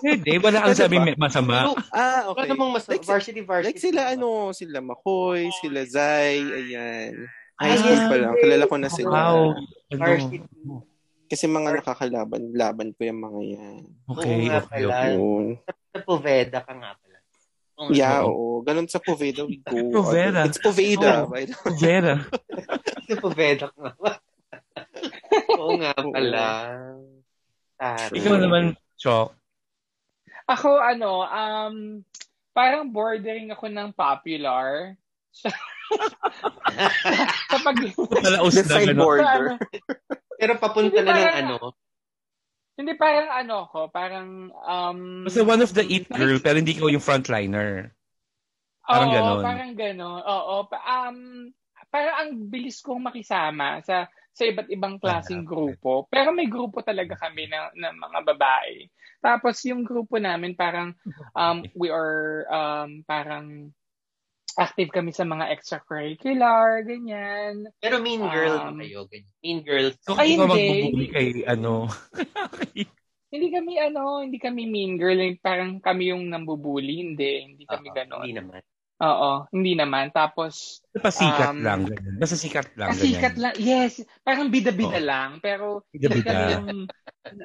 [0.02, 1.70] Hindi, wala Ano sabi masama.
[1.70, 2.50] So, Ah, Wala okay.
[2.50, 3.68] namang mas Like, varsity, varsity.
[3.70, 7.30] Like sila ano, sila Makoy, sila Zay, ayan.
[7.62, 9.14] Ah, High school pa lang, kilala ko na sila.
[9.14, 9.54] Wow.
[9.94, 10.02] Ano?
[10.02, 10.48] Varsity.
[11.30, 13.82] Kasi mga nakakalaban, laban ko yung mga yan.
[14.18, 14.82] Okay, Oo okay.
[15.94, 17.11] Sa Poveda ka nga pala.
[17.82, 18.30] Oo, Yeah, Oo.
[18.30, 18.58] oo.
[18.62, 19.74] Ganun sa Poveda we go.
[19.92, 20.46] Poveda.
[20.46, 21.26] It's Poveda.
[21.26, 22.16] The- Vera.
[23.10, 23.94] Sa Poveda ka nga.
[25.58, 26.46] Oo nga pala.
[27.76, 28.14] Tara.
[28.14, 28.64] Ikaw naman,
[28.96, 29.34] Chok.
[30.46, 31.76] Ako, ano, um,
[32.52, 34.94] parang bordering ako ng popular.
[37.50, 37.76] Kapag,
[38.52, 39.58] Define border.
[40.38, 41.56] Pero papunta na ng ano.
[42.82, 46.90] Hindi parang ano ko, parang, um, Basta one of the it girl, pero hindi ko
[46.90, 47.94] yung frontliner.
[48.84, 49.44] Parang oo, ganon.
[49.46, 50.20] parang ganon.
[50.26, 51.18] Oo, pa- um,
[51.94, 55.52] parang ang bilis kong makisama sa sa iba't ibang klaseng Ah, okay.
[55.52, 55.92] grupo.
[56.08, 58.88] Pero may grupo talaga kami ng, ng mga babae.
[59.20, 60.96] Tapos yung grupo namin parang
[61.38, 63.76] um, we are um, parang
[64.58, 67.70] active kami sa mga extracurricular, ganyan.
[67.80, 69.06] Pero mean girl Um, kayo.
[69.08, 69.34] Ganyan.
[69.44, 69.96] Mean girls.
[70.04, 70.44] So, ikaw hindi.
[70.48, 71.88] magbubuli kay ano.
[73.32, 77.96] Hindi kami ano, hindi kami mean girl, parang kami yung nambubuli, hindi, hindi kami Oo,
[77.96, 78.28] ganon.
[78.28, 78.62] Hindi naman.
[79.02, 80.14] Oo, hindi naman.
[80.14, 81.80] Tapos, Basta sikat Um, lang.
[81.90, 82.16] Ganyan.
[82.22, 82.90] Basta sikat lang.
[82.94, 83.42] Pasikat ganyan.
[83.42, 83.54] lang.
[83.58, 83.94] Yes.
[84.22, 85.08] Parang bida-bida Oo.
[85.10, 85.30] lang.
[85.42, 86.62] Pero, Bida-bida.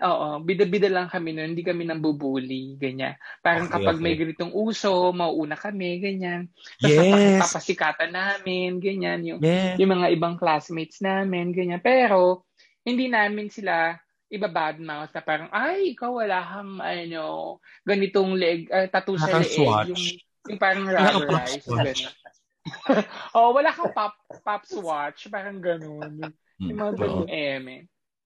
[0.04, 1.56] oo, bida-bida lang kami nun.
[1.56, 2.76] Hindi kami nang bubuli.
[2.76, 3.16] Ganyan.
[3.40, 4.04] Parang Okay, kapag okay.
[4.04, 5.96] may ganitong uso, mauuna kami.
[5.96, 6.52] Ganyan.
[6.76, 7.40] Tapos Yes.
[7.48, 8.76] papasikatan namin.
[8.76, 9.24] Ganyan.
[9.24, 9.80] Yung, Yes.
[9.80, 11.56] yung mga ibang classmates namin.
[11.56, 11.80] Ganyan.
[11.80, 12.44] Pero,
[12.84, 13.96] hindi namin sila
[14.26, 19.94] iba badmouth na parang, ay, ikaw wala kang, ano, ganitong leg, uh, tattoo sa leeg.
[19.94, 20.02] Yung,
[20.46, 21.62] yung parang Wala kang pop rubberize.
[21.62, 22.00] swatch.
[22.02, 22.14] Ganun.
[23.38, 25.20] oh, wala kang pop, pop swatch.
[25.28, 26.34] Parang ganun.
[26.58, 26.98] Yung mga Oo.
[26.98, 27.76] ganun eme.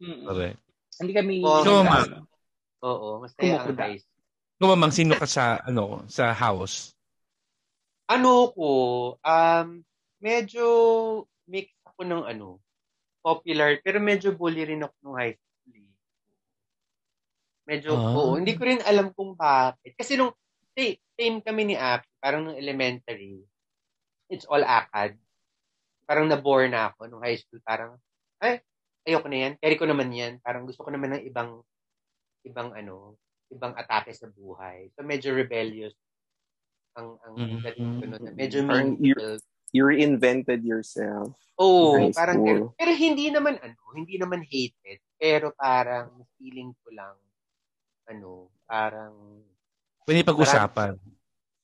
[0.00, 0.58] Correct.
[0.96, 2.10] Hindi kami, Oo, So, ano, ma'am.
[2.80, 3.84] Oo, masaya ang Kumukuda.
[3.84, 4.18] high school.
[4.60, 6.92] Ikaw, Mamang, sino ka sa, ano, sa house?
[8.08, 8.70] Ano ko,
[9.16, 9.68] um,
[10.18, 10.64] medyo
[11.46, 12.58] mix ako ng ano,
[13.20, 15.76] popular, pero medyo bully rin ako nung high school.
[15.76, 15.88] eh.
[17.68, 18.16] Medyo, Ah.
[18.16, 19.94] oo, hindi ko rin alam kung bakit.
[19.94, 20.32] Kasi nung,
[20.74, 23.40] same kami ni Aki, parang nung elementary,
[24.28, 25.16] it's all akad.
[26.04, 27.58] Parang nabore na ako nung high school.
[27.64, 27.96] Parang,
[28.38, 28.60] ay,
[29.08, 29.52] ayoko na yan.
[29.58, 30.38] Carry ko naman yan.
[30.44, 31.64] Parang gusto ko naman ng ibang,
[32.44, 33.16] ibang ano,
[33.50, 34.92] ibang atake sa buhay.
[34.94, 35.96] So, medyo rebellious
[36.98, 37.58] ang ang Mhm.
[37.62, 38.22] dating ko nun.
[38.34, 39.40] Medyo Parang you-
[39.70, 41.30] You reinvented yourself.
[41.54, 42.74] High parang ganun.
[42.74, 44.98] Pero hindi naman ano, hindi naman hated.
[45.14, 47.14] Pero parang feeling ko lang,
[48.10, 49.14] ano, parang,
[50.02, 50.98] Pwede pag-usapan.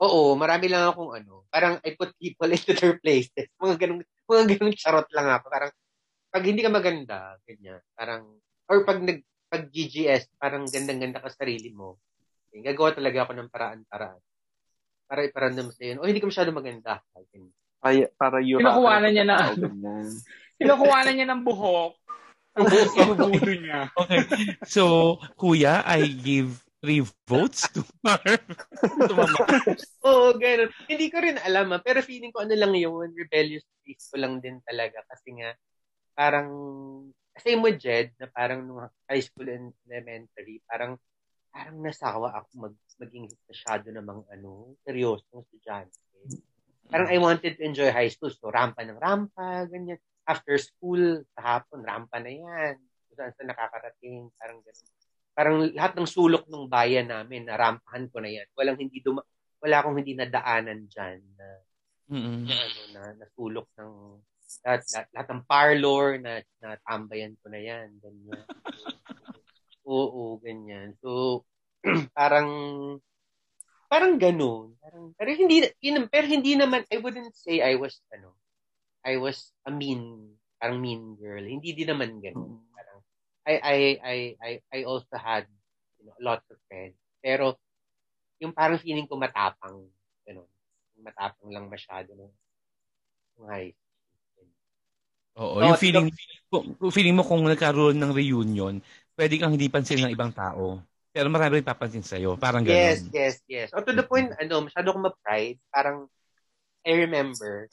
[0.01, 3.49] Oo, marami lang akong ano, parang I put people into their places.
[3.57, 5.47] Mga ganun, mga ganun charot lang ako.
[5.49, 5.73] Parang,
[6.29, 7.19] pag hindi ka maganda,
[7.49, 8.29] ganyan, parang,
[8.69, 11.97] or pag nag, pag GGS, parang gandang-ganda ka sa sarili mo.
[12.53, 14.21] Eh, gagawa talaga ako ng paraan-paraan.
[15.07, 16.99] Para iparamdam sa yun, oh, hindi ka masyado maganda.
[17.31, 17.55] Ganyan.
[17.79, 19.71] Ay, para you Kinukuhanan niya na ano.
[19.71, 20.11] Ganyan.
[20.59, 21.95] kinukuha na niya ng buhok.
[22.57, 23.93] Tapos inubudo niya.
[23.93, 24.21] Okay.
[24.65, 28.45] So, kuya, I give three votes to Marv.
[30.05, 30.71] Oo, ganun.
[30.87, 34.39] Hindi ko rin alam, ah, pero feeling ko ano lang yun, rebellious face ko lang
[34.39, 35.03] din talaga.
[35.09, 35.51] Kasi nga,
[36.13, 36.49] parang,
[37.37, 40.97] same with Jed, na parang nung high school and elementary, parang,
[41.53, 46.01] parang nasawa ako mag, maging masyado namang ano, seryosong estudyante.
[46.87, 48.31] Parang I wanted to enjoy high school.
[48.31, 49.99] So, rampa ng rampa, ganyan.
[50.27, 52.79] After school, sa hapon, rampa na yan.
[52.79, 54.96] Kung saan saan nakakarating, parang ganun.
[55.37, 58.49] Parang lahat ng sulok ng bayan namin, narampahan ko na yan.
[58.57, 59.29] Walang hindi duma-
[59.61, 61.47] wala akong hindi nadaanan dyan na,
[62.09, 62.49] Mm-mm.
[62.49, 63.93] na ano na nasulok ng
[64.65, 66.33] lahat, lahat, lahat ng parlor na
[66.63, 68.47] natambayan ko na yan ganyan.
[69.87, 70.97] Oo ganyan.
[71.05, 71.43] So
[72.19, 72.49] parang
[73.93, 74.75] parang ganun.
[74.81, 78.33] Parang pero hindi yun, pero hindi naman I wouldn't say I was ano
[79.05, 81.43] I was a mean parang mean girl.
[81.43, 82.66] Hindi din naman parang
[83.47, 85.47] I I I I I also had
[86.01, 87.57] you know lots of friends pero
[88.43, 89.87] yung parang feeling ko matapang
[90.27, 90.49] ganun
[91.01, 92.35] matapang lang masyado nung
[93.49, 93.75] high.
[95.37, 96.09] Oo, So, yung feeling,
[96.49, 98.81] kung feeling mo kung nagkaroon ng reunion,
[99.17, 100.81] pwede kang hindi pansin ng ibang tao.
[101.13, 102.41] Pero marami rin papansin sa'yo.
[102.41, 103.13] Parang Yes, gano'n.
[103.13, 103.71] yes, yes.
[103.73, 105.59] O to the point, ano, masyado akong ma-pride.
[105.71, 106.09] Parang,
[106.87, 107.69] I remember,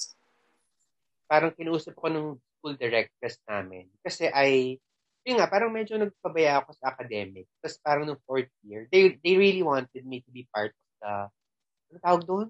[1.28, 3.90] parang kinuusap ko nung school directors namin.
[4.04, 4.78] Kasi I,
[5.24, 7.48] yun nga, parang medyo nagpabaya ako sa academic.
[7.64, 11.14] Tapos parang nung fourth year, they they really wanted me to be part of the,
[11.92, 12.48] ano tawag doon?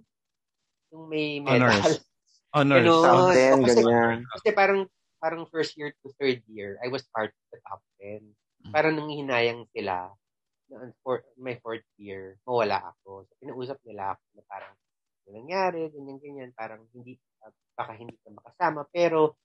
[0.90, 1.70] Yung may medal.
[1.70, 2.02] Honors.
[2.58, 2.86] Honors.
[2.86, 3.06] Ganun.
[3.06, 4.18] Oh, Then, kasi, ganyan.
[4.30, 4.82] kasi parang,
[5.18, 8.22] parang first year to third year, I was part of the top 10.
[8.70, 10.14] Parang nung hinayang sila,
[10.70, 13.26] na for, my fourth year, mawala ako.
[13.26, 14.74] So, pinausap nila ako na parang,
[15.26, 18.86] ano nangyari, ganyan, ganyan, parang hindi, uh, baka hindi ka makasama.
[18.90, 19.38] Pero,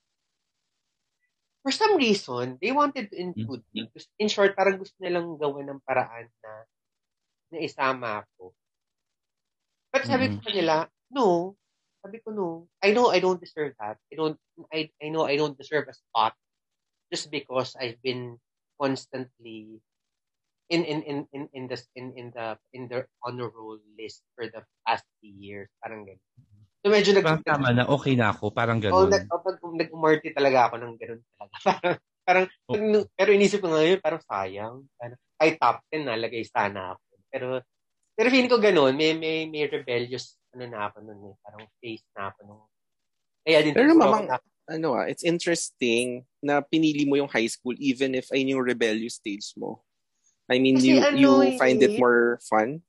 [1.62, 3.90] for some reason, they wanted to include me.
[3.94, 6.52] Gusto- In short, parang gusto nilang gawa ng paraan na
[7.52, 8.54] na isama ako.
[9.92, 10.40] But sabi ko Mhm.
[10.40, 10.74] sa kanila,
[11.12, 11.56] no.
[12.04, 12.48] Sabi ko, no.
[12.84, 13.98] I know I don't deserve that.
[14.12, 14.38] I don't,
[14.72, 16.36] I, I know I don't deserve a spot
[17.12, 18.38] just because I've been
[18.80, 19.82] constantly
[20.68, 24.48] in in in in in the in in the in the honor roll list for
[24.48, 26.20] the past three years parang ganun.
[26.88, 28.48] So medyo nag Parang tama na, okay na ako.
[28.48, 29.12] Parang Oh, gano'n.
[29.12, 31.52] nag, oh, pag nag-umarte talaga ako ng ganun talaga.
[32.24, 33.04] parang, parang, Oh.
[33.12, 34.88] pero inisip ko ngayon, parang sayang.
[34.96, 37.04] Parang, ay, top 10 nalagay sana ako.
[37.28, 37.46] Pero,
[38.16, 42.08] pero feeling ko ganun, may, may, may rebellious, ano na ako nun eh, parang face
[42.16, 42.62] na ako nung,
[43.44, 47.76] kaya din Pero mamang, na- ano ah, it's interesting na pinili mo yung high school
[47.76, 49.84] even if ayun yung rebellious stage mo.
[50.48, 52.80] I mean, Kasi you ano you eh, find it more fun?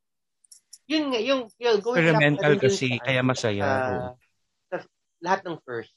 [0.90, 3.62] Yun nga, yung, yung going back Experimental dun kasi, sa, kaya masaya.
[3.62, 4.10] sa- Oo.
[4.66, 4.78] sa
[5.22, 5.94] lahat ng first.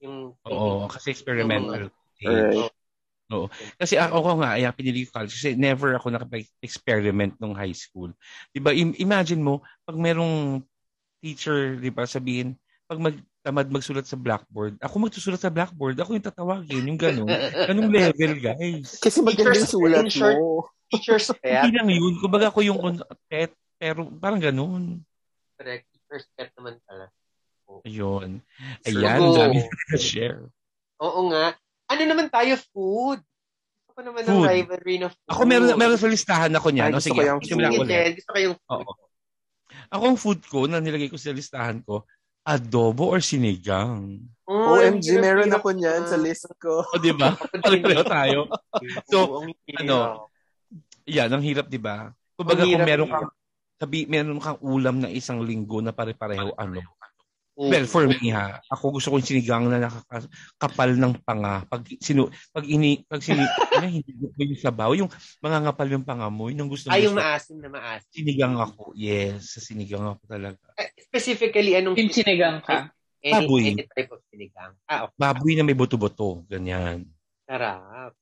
[0.00, 0.16] Yung,
[0.46, 1.90] Oo, kasi experimental.
[2.22, 2.70] Alright.
[3.78, 8.10] Kasi ako ko nga, ay, pinili ko college kasi never ako nakapag-experiment nung high school.
[8.50, 10.66] Diba, im- imagine mo, pag merong
[11.22, 12.58] teacher, di ba, sabihin,
[12.90, 17.30] pag mag, tamad magsulat sa blackboard, ako magsusulat sa blackboard, ako yung tatawagin, yung gano'n.
[17.70, 18.98] Ganong level, guys.
[18.98, 20.66] Kasi magandang Teachers- sulat mo.
[20.90, 21.70] Teacher's pet.
[21.70, 22.18] Hindi lang yun.
[22.18, 25.00] Kumbaga ako yung on- pet, pero parang gano'n.
[25.56, 25.88] Correct.
[25.88, 27.08] Teacher's pet naman pala.
[27.80, 28.44] Ayun.
[28.82, 29.00] True.
[29.00, 30.44] Ayan, ang dami na share.
[31.00, 31.56] Oo nga.
[31.88, 32.60] Ano naman tayo?
[32.70, 33.24] Food.
[33.88, 34.46] Ako naman ng Food.
[34.46, 35.28] rivalry na food.
[35.28, 36.90] Ako meron, meron sa listahan ako niyan.
[36.90, 38.12] Ay, O gusto sige, ko yung ko ulit.
[38.14, 38.84] Gusto ko yung food.
[38.84, 38.92] Oo.
[39.90, 42.04] Ako ang food ko na nilagay ko sa listahan ko,
[42.42, 44.18] adobo or sinigang.
[44.50, 46.82] Oh, OMG, meron hirap-hirap ako niyan sa list ko.
[46.82, 47.38] O, di ba?
[47.62, 48.38] Pareho tayo.
[49.06, 49.78] So, hirap.
[49.78, 49.96] ano,
[51.06, 52.10] Yan, ang hirap, di ba?
[52.34, 53.20] Kumbaga, kung hirap, meron hirap.
[53.26, 53.34] kang,
[53.80, 56.84] sabi, meron kang ulam na isang linggo na pare-pareho, ano?
[57.56, 57.68] Oo.
[57.68, 61.60] Well, for me ha, ako gusto ko yung sinigang na nakakapal ng panga.
[61.68, 63.40] Pag sinu, pag ini, pag sini,
[63.76, 65.08] ano, hindi ko yung sabaw, yung
[65.44, 67.12] mga ngapal yung panga mo, yun ang gusto Ay, gusto.
[67.12, 68.08] yung maasim na maasim.
[68.16, 68.96] Sinigang ako.
[68.96, 70.64] Yes, sa sinigang ako talaga.
[70.80, 72.88] Eh, Specifically, anong Yung sinigang ka.
[73.20, 73.64] Any, Baboy.
[73.76, 74.72] any type of sinigang.
[74.88, 75.16] Ah, okay.
[75.20, 77.04] Baboy na may buto-buto, ganyan.
[77.44, 78.16] Sarap.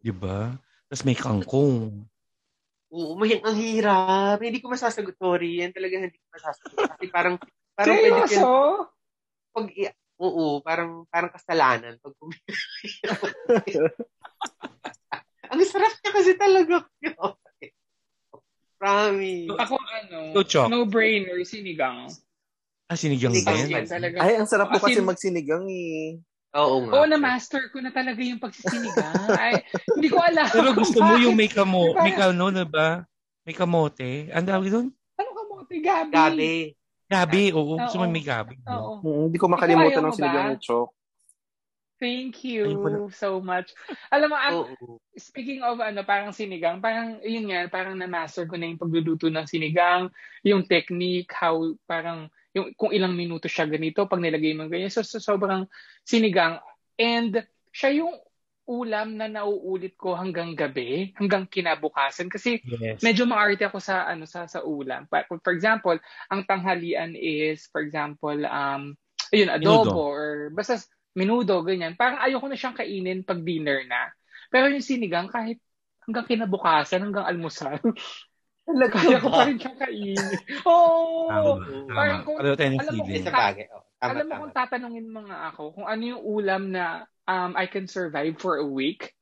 [0.00, 0.56] Di ba?
[0.88, 2.08] Tapos may kangkong.
[2.88, 4.40] Oo, may, ang hirap.
[4.40, 5.14] Hindi ko masasagot.
[5.14, 6.76] Sorry, yan talaga hindi ko masasagot.
[6.96, 7.34] Kasi parang,
[7.76, 8.44] parang pwede yan-
[9.52, 9.66] pag,
[10.18, 11.94] oo, parang, parang kasalanan.
[12.00, 12.14] Pag
[15.48, 16.76] ang sarap niya kasi talaga.
[18.78, 19.50] Promise.
[19.58, 20.70] Ako ano, Go, Chok.
[20.70, 22.06] no-brainer, sinigang.
[22.88, 23.34] Ah, sinigang.
[23.34, 24.16] Yan talaga.
[24.22, 26.22] Ay, ang sarap po As kasi in- magsinigang eh.
[26.56, 26.92] Oo nga.
[26.96, 29.36] Oo, na-master ko na talaga yung pagsisinigang.
[29.36, 29.60] Ay,
[29.92, 30.48] hindi ko alam.
[30.48, 32.00] Pero gusto mo yung may kamo, Diba?
[32.00, 33.04] may kano na ba?
[33.44, 34.32] May kamote.
[34.32, 34.88] Ang dawag doon?
[35.20, 36.12] Ano ka mo, Gabi?
[36.12, 36.52] Gabi.
[37.08, 37.76] Gabi, oo.
[37.76, 38.12] Gusto mo Oo.
[38.12, 38.56] may gabi.
[38.64, 39.00] Oo.
[39.00, 40.88] Hmm, Hindi ko makalimutan ng sinigang ni Chok.
[41.98, 43.74] Thank you so much.
[44.14, 45.02] Alam mo, ang, Oo.
[45.18, 49.44] speaking of ano, parang sinigang, parang, yun nga, parang na-master ko na yung pagluluto ng
[49.50, 50.06] sinigang,
[50.46, 51.58] yung technique, how,
[51.90, 54.90] parang, yung, kung ilang minuto siya ganito, pag nilagay mo ganyan.
[54.90, 55.70] So, so sobrang
[56.02, 56.58] sinigang.
[56.98, 58.18] And, siya yung
[58.68, 62.28] ulam na nauulit ko hanggang gabi, hanggang kinabukasan.
[62.28, 63.00] Kasi, Yes.
[63.00, 65.08] medyo maarte ako sa ano sa sa ulam.
[65.08, 65.96] Pa- For example,
[66.28, 68.92] ang tanghalian is for example um
[69.32, 70.04] ayun adobo Menudo.
[70.04, 70.76] or basta
[71.16, 71.96] minudo ganyan.
[71.96, 74.12] Parang ayoko na siyang kainin pag dinner na.
[74.52, 75.56] Pero yung sinigang kahit
[76.04, 77.80] hanggang kinabukasan, hanggang almusal,
[78.68, 80.20] Talaga kaya ko pa rin siyang kainin.
[80.68, 81.24] Oo.
[81.24, 81.64] Tama.
[81.88, 82.26] Parang Tama.
[82.28, 83.24] kung- Pareho tayo alam mo, feeling.
[83.24, 83.64] Sa bagay.
[83.72, 84.40] Oh, tama, Alam mo tama.
[84.44, 86.84] kung tatanungin mga ako kung ano yung ulam na
[87.24, 89.16] um I can survive for a week,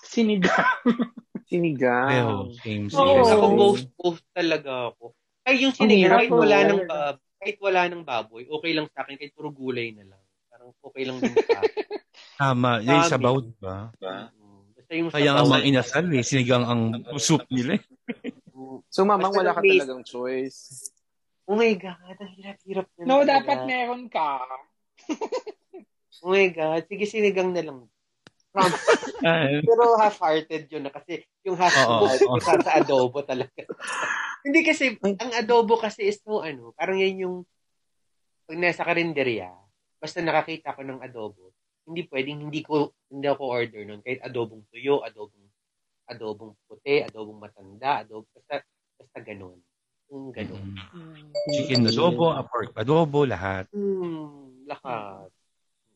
[0.00, 0.64] sinigang.
[1.50, 2.08] Sinigang.
[2.08, 2.36] Pareho.
[2.62, 3.20] Same, same.
[3.26, 3.58] Ako Oo.
[3.58, 5.18] both, both talaga ako.
[5.42, 9.02] Ay, yung Ang sinigang, kahit wala ng bab, kahit wala ng baboy, okay lang sa
[9.02, 10.22] akin, kahit puro gulay na lang.
[10.46, 11.84] Parang okay lang din sa akin.
[12.40, 12.70] Tama.
[12.86, 13.90] Yung sabaw, ba?
[14.90, 16.22] Yung Kaya nga mga inasal eh.
[16.22, 16.82] Sinigang ang
[17.18, 17.82] soup nila eh.
[18.90, 20.90] So, mamang wala ka may- talagang choice.
[21.50, 23.30] Oh my God, ang hirap-hirap na No, talaga.
[23.42, 24.38] dapat meron ka.
[26.20, 27.80] Oh my God, sige sinigang na lang.
[29.20, 32.40] Ah, Pero half-hearted yun na kasi yung half hearted oo.
[32.40, 33.52] sa, sa adobo talaga.
[34.44, 37.36] Hindi kasi, ang adobo kasi is no ano, parang yan yung
[38.48, 39.52] pag nasa karinderya,
[40.00, 41.52] basta nakakita ko ng adobo,
[41.84, 45.39] hindi pwedeng hindi ko hindi ako order nun kahit adobong tuyo, adobong
[46.10, 48.66] adobong puti, adobong matanda, adobo basta
[48.98, 49.58] basta ganun.
[50.10, 50.74] Yung ganun.
[50.74, 51.30] mm.
[51.54, 53.70] Chicken adobo, a pork adobo, lahat.
[53.70, 55.30] Hmm, lahat.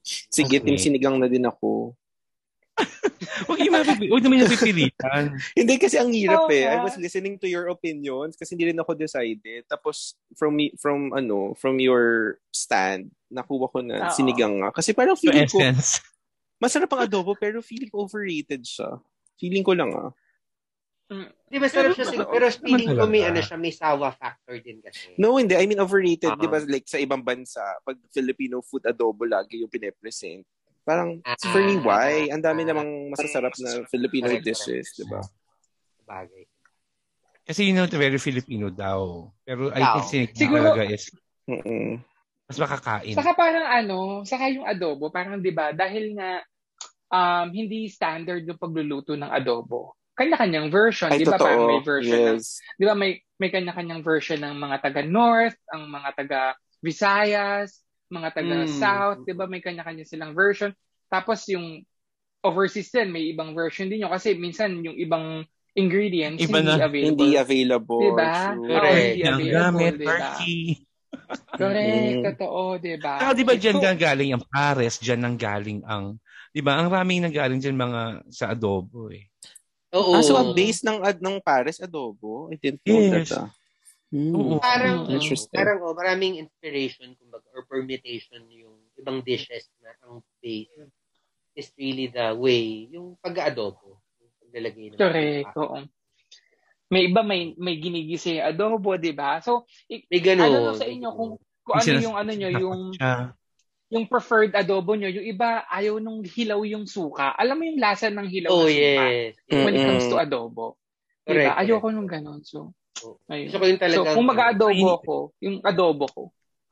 [0.04, 0.70] Sige, Okay.
[0.70, 1.98] team sinigang na din ako.
[3.46, 5.24] Huwag yung mapipi- huwag naman yung pipilitan.
[5.58, 6.66] Hindi kasi ang hirap Oo eh.
[6.66, 9.62] I was listening to your opinions kasi hindi rin ako decided.
[9.70, 14.14] Tapos from me from ano, from your stand, nakuha ko na Oo.
[14.14, 14.74] sinigang nga.
[14.74, 16.02] Kasi parang feeling ko essence.
[16.58, 18.98] masarap ang adobo pero feeling ko overrated siya.
[19.36, 20.10] Feeling ko lang ah.
[21.46, 24.80] Di ba sarap siya siguro, pero feeling ko may ano siya, may sawa factor din
[24.80, 25.12] kasi.
[25.14, 25.52] No, hindi.
[25.54, 26.38] I mean overrated, Ah.
[26.40, 26.58] 'di ba?
[26.64, 30.42] Like sa ibang bansa, pag Filipino food adobo lagi yung pine-present.
[30.82, 31.36] Parang Ah.
[31.44, 32.32] for me why?
[32.32, 34.96] Ang dami namang masasarap na Filipino Correct, dishes.
[34.96, 35.20] 'di ba?
[36.04, 36.44] Bagay.
[37.44, 39.28] Kasi you know, very Filipino daw.
[39.44, 41.12] Pero I think Siguro- talaga is
[41.44, 42.00] Mm.
[42.48, 43.12] mas makakain.
[43.12, 46.40] Saka parang ano, saka yung adobo, parang 'di ba, dahil nga
[47.12, 49.96] um hindi standard yung pagluluto ng adobo.
[50.14, 51.36] Kanya-kanyang version, Ay 'di ba?
[51.36, 52.62] Parang may version ng Yes.
[52.78, 56.40] 'di ba may may kanya-kanyang version ng mga taga North, ang mga taga
[56.84, 57.80] Visayas,
[58.12, 58.70] mga taga Mm.
[58.70, 60.70] South, 'di ba may kanya-kanya silang version.
[61.10, 61.82] Tapos yung
[62.44, 65.42] overseas din may ibang version din yun kasi minsan yung ibang
[65.74, 66.86] ingredients Iba hindi na.
[66.86, 67.08] available.
[67.10, 68.04] Hindi available.
[68.12, 68.34] Diba?
[68.62, 69.16] Correct.
[69.16, 70.30] hindi Yung available, gamit, diba?
[70.38, 70.58] turkey.
[71.54, 72.24] Correct, Mm.
[72.34, 73.18] totoo, 'di ba?
[73.20, 76.18] Saka di ba dyan So, galing ang pares, dyan nang galing ang,
[76.54, 78.00] di ba, ang raming nang galing dyan mga
[78.30, 79.26] sa adobo eh.
[79.90, 80.14] Oo.
[80.14, 82.46] Ah, so ang base ng ad ng Paris adobo?
[82.50, 83.34] I didn't know Yes.
[83.34, 83.46] that.
[83.46, 83.50] Ah.
[84.14, 84.62] Oo.
[84.62, 85.18] Parang, Mm.
[85.18, 85.58] Interesting.
[85.58, 90.70] parang oh, maraming inspiration kumbaga, or permutation yung ibang dishes na ang base
[91.54, 93.98] is really the way, yung pag-adobo.
[94.22, 95.50] Yung paglalagay ng Correct.
[95.58, 95.82] Oo.
[96.86, 99.42] May iba may may ginigisi adobo, 'di ba?
[99.42, 100.46] So, i- May ganun.
[100.46, 101.30] ano sa inyo kung
[101.64, 102.80] kung ano yung ano nyo, yung.
[103.92, 107.36] Yung preferred adobo nyo, yung iba ayaw nung hilaw yung suka.
[107.36, 109.32] Alam mo yung lasa ng hilaw Oh, na suka yes.
[109.52, 110.80] when it comes to adobo.
[111.24, 111.56] Correct, Diba?
[111.56, 111.96] Ayoko correct.
[111.96, 112.40] nung ganon.
[112.44, 112.58] So,
[113.04, 113.16] Oo.
[113.28, 113.48] ayun.
[113.48, 114.14] Ko So, talagang...
[114.16, 116.22] kung mag-adobo ako, yung adobo ko.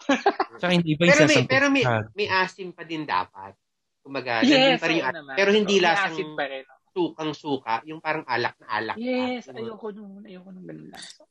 [0.58, 3.54] Tsaka hindi ba pero may, pero may, may asim pa din dapat.
[4.02, 5.34] Kumaga, Yes, pa rin yung naman.
[5.38, 6.64] pero hindi So, lasang pa rin.
[6.92, 8.96] sukang suka, yung parang alak na alak.
[8.98, 9.56] Yes, pa.
[9.56, 11.22] ayoko nung, ayoko nung ganun lasa.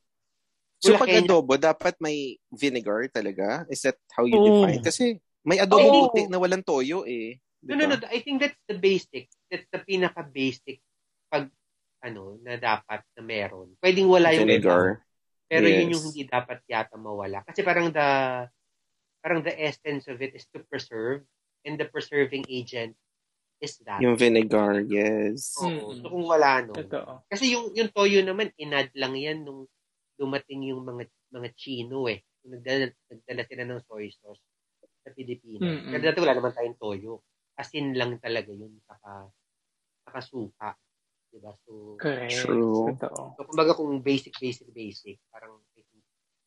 [0.82, 3.62] So pag adobo, dapat may vinegar talaga?
[3.70, 4.46] Is that how you Oo.
[4.66, 4.82] define?
[4.82, 6.00] Kasi may adobo Oo.
[6.10, 7.38] puti na walang toyo eh.
[7.62, 7.98] No, no, no.
[8.10, 9.30] I think that's the basic.
[9.46, 10.82] That's the pinaka-basic
[11.30, 11.46] pag
[12.02, 13.78] ano na dapat na meron.
[13.78, 15.02] Pwedeng wala yung Vinegar.
[15.46, 15.92] Pero yun Yes.
[15.94, 17.46] yung hindi dapat yata mawala.
[17.46, 18.08] Kasi parang the
[19.22, 21.22] parang the essence of it is to preserve
[21.62, 22.98] and the preserving agent
[23.62, 24.02] is that.
[24.02, 25.54] Yung vinegar, yes.
[25.62, 25.70] Oo.
[25.70, 25.94] Mm-mm.
[26.02, 26.74] So kung wala no.
[26.74, 27.22] Totoo.
[27.30, 29.70] Kasi yung yung toyo naman inad lang yan nung
[30.18, 32.26] dumating yung mga mga Chino eh.
[32.42, 34.42] Nagdala, nagdala sila ng soy sauce
[35.02, 35.62] sa Pilipinas.
[35.62, 35.90] Mm-mm.
[35.90, 37.12] Pero dati wala naman tayong toyo.
[37.52, 39.28] Asin lang talaga yun saka
[40.02, 40.70] saka suka.
[41.28, 41.52] Diba?
[41.64, 42.44] So, Correct.
[42.44, 42.92] True.
[42.92, 43.22] Totoo.
[43.34, 45.58] so kumbaga kung basic, basic, basic, parang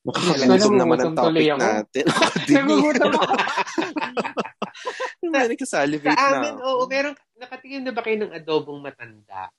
[0.05, 1.59] Nakakagutom naman ang topic ako.
[1.65, 2.03] natin.
[2.13, 2.55] Ako din.
[2.61, 3.33] Nagugutom ako.
[5.33, 6.69] May nagkasalivate Sa na amin, ako.
[6.69, 7.09] oo, pero
[7.41, 9.49] nakatingin na ba kayo ng adobong matanda?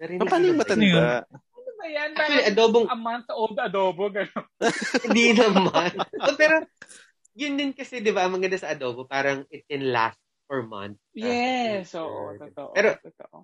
[0.00, 1.04] Narinig Ah, Paano yung matanda?
[1.28, 2.10] Ano ba yan?
[2.16, 4.46] Actually, adobong, a month old adobo, gano'n.
[5.04, 5.92] hindi naman.
[6.24, 6.64] Oh, pero,
[7.34, 11.00] yun din kasi, di ba, ang maganda sa adobo, parang it can last for months.
[11.12, 12.06] Yes, After.
[12.06, 12.70] oo, totoo.
[12.72, 13.38] Pero- totoo.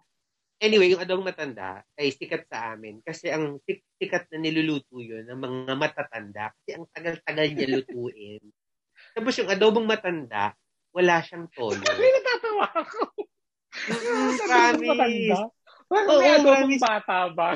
[0.60, 5.24] Anyway, yung adobong matanda ay sikat sa amin kasi ang sik- sikat na niluluto yun
[5.24, 8.44] ng mga matatanda kasi ang tagal-tagal niya lutuin.
[9.16, 10.52] Tapos yung adobong matanda,
[10.92, 11.80] wala siyang toyo.
[11.88, 13.00] Ay, natatawa ako.
[13.72, 14.84] Promise.
[14.84, 15.38] matanda.
[15.88, 16.82] Parang may adobong promise.
[16.84, 17.48] bata ba?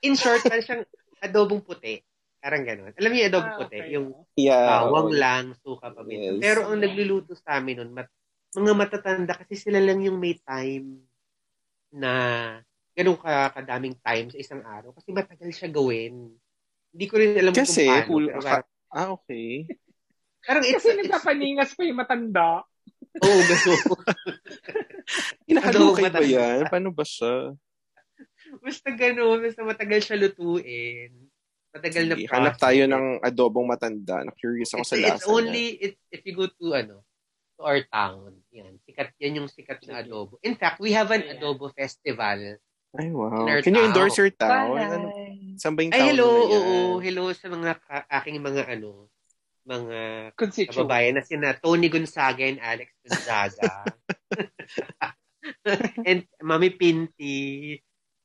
[0.00, 0.84] In short, parang siyang
[1.18, 1.98] adobong puti.
[2.44, 2.92] Parang gano'n.
[3.00, 3.78] Alam niyo adobong Ah, puti?
[3.80, 3.88] okay.
[3.96, 4.68] Yung Yeah.
[4.68, 6.36] bawang lang, suka, paminta.
[6.36, 6.44] Yes.
[6.44, 8.12] Pero ang nagluluto sa amin nun, mat-
[8.52, 11.08] mga matatanda kasi sila lang yung may time
[11.88, 12.12] na
[12.92, 16.36] ganun ka kadaming time sa isang araw kasi matagal siya gawin.
[16.92, 18.10] Hindi ko rin alam Kasi, kung paano.
[18.12, 19.48] hul- pero parang, Ah, okay.
[20.44, 22.60] parang it's, Kasi it's, nagpapaningas pa yung matanda.
[23.24, 23.80] oh, gano'n.
[25.48, 26.68] Inahalukay ba yan?
[26.68, 27.56] Paano ba siya?
[28.60, 31.10] basta gano'n, basta matagal siya lutuin.
[31.74, 34.22] Matagal na Sige, Hanap tayo ng adobong matanda.
[34.22, 37.02] Na-curious ako It's, sa it's lasa only, it's, if you go to, ano,
[37.58, 40.38] to our town, yan, sikat, yan yung sikat na adobo.
[40.46, 42.38] In fact, we have an adobo festival.
[42.38, 42.62] niya.
[42.94, 43.42] Ay, wow.
[43.58, 43.90] Can you town.
[43.90, 44.78] endorse your town?
[44.78, 45.58] Ano, Bye.
[45.58, 46.54] saan ba yung Ay, town hello, na yan?
[46.54, 49.10] oo, hello sa mga ka- aking mga, ano,
[49.66, 49.98] mga
[50.70, 53.82] kababayan na sina Tony Gonzaga and Alex Gonzaga.
[56.06, 57.80] and Mami Pinti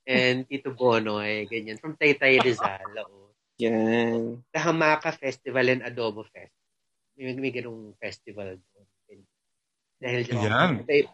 [0.05, 1.81] and Tito Bonoy, ganyan.
[1.81, 2.93] From Taytay Rizal.
[3.09, 3.28] oo.
[3.59, 4.39] Yan.
[4.55, 6.55] The Hamaka Festival and Adobo Fest.
[7.19, 8.87] May, may ganung festival doon.
[9.11, 9.23] And
[9.99, 10.39] Dahil dyan.
[10.47, 10.71] Yan.
[10.87, 11.11] Tay-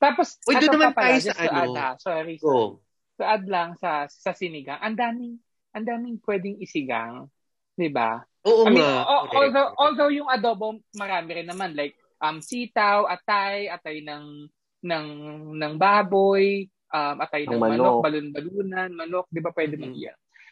[0.00, 1.52] Tapos, Uy, doon ato naman tayo sa ano.
[1.60, 2.80] add, ah, sorry, Go.
[3.20, 5.36] To add lang sa sa sinigang, ang daming
[5.76, 7.28] ang daming pwedeng isigang,
[7.76, 8.24] 'di ba?
[8.48, 9.04] Oo I mean, nga.
[9.04, 14.48] o- although although yung adobo marami rin naman like um sitaw, atay, atay ng
[14.80, 15.06] ng
[15.52, 18.00] ng baboy, um atay ng Ng manok, manok.
[18.08, 20.00] balon-balunan, manok, 'di ba pwede mong Mhm.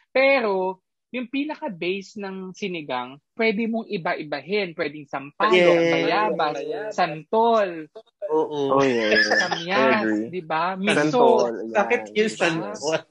[0.09, 4.77] Pero yung pinaka-base ng sinigang, pwede mong iba-ibahin.
[4.77, 5.89] Pwedeng sampalok, Yes.
[5.91, 6.55] bayabas,
[6.93, 7.89] santol,
[8.29, 8.77] Oo.
[8.77, 9.17] Oh, yeah.
[10.05, 10.29] Agree.
[10.29, 10.77] di ba?
[10.77, 11.49] Miso.
[11.73, 12.37] Bakit yung Diba?
[12.37, 13.01] santol?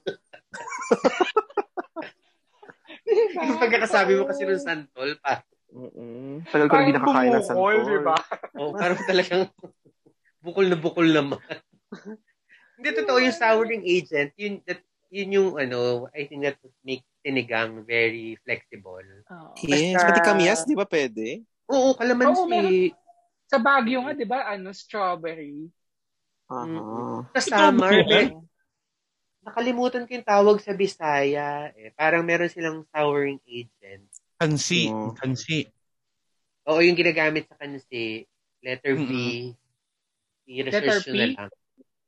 [3.03, 3.43] Diba?
[3.43, 5.43] Yung pagkakasabi mo kasi ng santol, pa.
[5.69, 6.47] Mm-mm.
[6.49, 7.91] Tagal ko na hindi nakakain ng bumukol, santol.
[7.91, 8.16] di ba?
[8.57, 9.43] Oh, parang talagang
[10.39, 11.41] bukol na bukol naman.
[12.79, 17.05] Hindi totoo yung souring agent, yun that yun yung ano, I think that would make
[17.24, 19.01] sinigang very flexible.
[19.02, 19.52] Oo.
[19.64, 21.43] Yes, Basta- pati kamyas, di ba pwede?
[21.68, 22.36] Oo, kalamansi.
[22.36, 22.72] Oo, meron.
[23.48, 25.72] Sa Baguio nga, di ba, ano, strawberry.
[26.52, 27.24] Aha.
[27.36, 28.32] Sa summer, may-
[29.44, 31.72] nakalimutan ko yung tawag sa Bisaya.
[31.72, 31.93] Eh.
[31.97, 34.05] Parang meron silang souring agent.
[34.36, 34.93] Kansi.
[34.93, 35.16] Oo.
[35.16, 35.64] Kansi.
[36.68, 38.28] Oo, yung ginagamit sa kansi,
[38.60, 39.12] letter B.
[40.44, 41.51] Letter nyo na lang.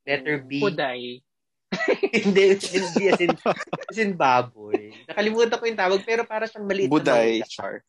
[0.04, 0.60] Letter B.
[0.60, 1.24] Puday.
[2.26, 3.30] hindi, hindi as in,
[3.86, 4.90] as in baboy.
[5.06, 7.86] Nakalimutan ko yung tawag, pero para siyang maliit Buday, na char.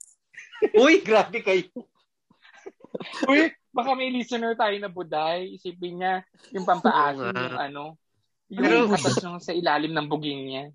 [0.78, 1.66] Uy, grabe kayo.
[3.32, 5.50] Uy, baka may listener tayo na buday.
[5.58, 6.22] Isipin niya,
[6.54, 7.84] yung pampaasin yung ano,
[8.54, 10.66] yung Pero- atas nung sa ilalim ng buging niya.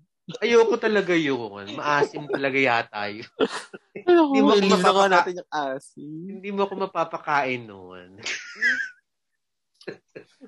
[0.43, 1.71] Ayoko talaga yun.
[1.79, 3.23] Maasim talaga yata yun.
[3.95, 6.23] Hindi mo ako mapapaka- natin yung asin.
[6.27, 8.19] Hindi mo ako mapapakain noon.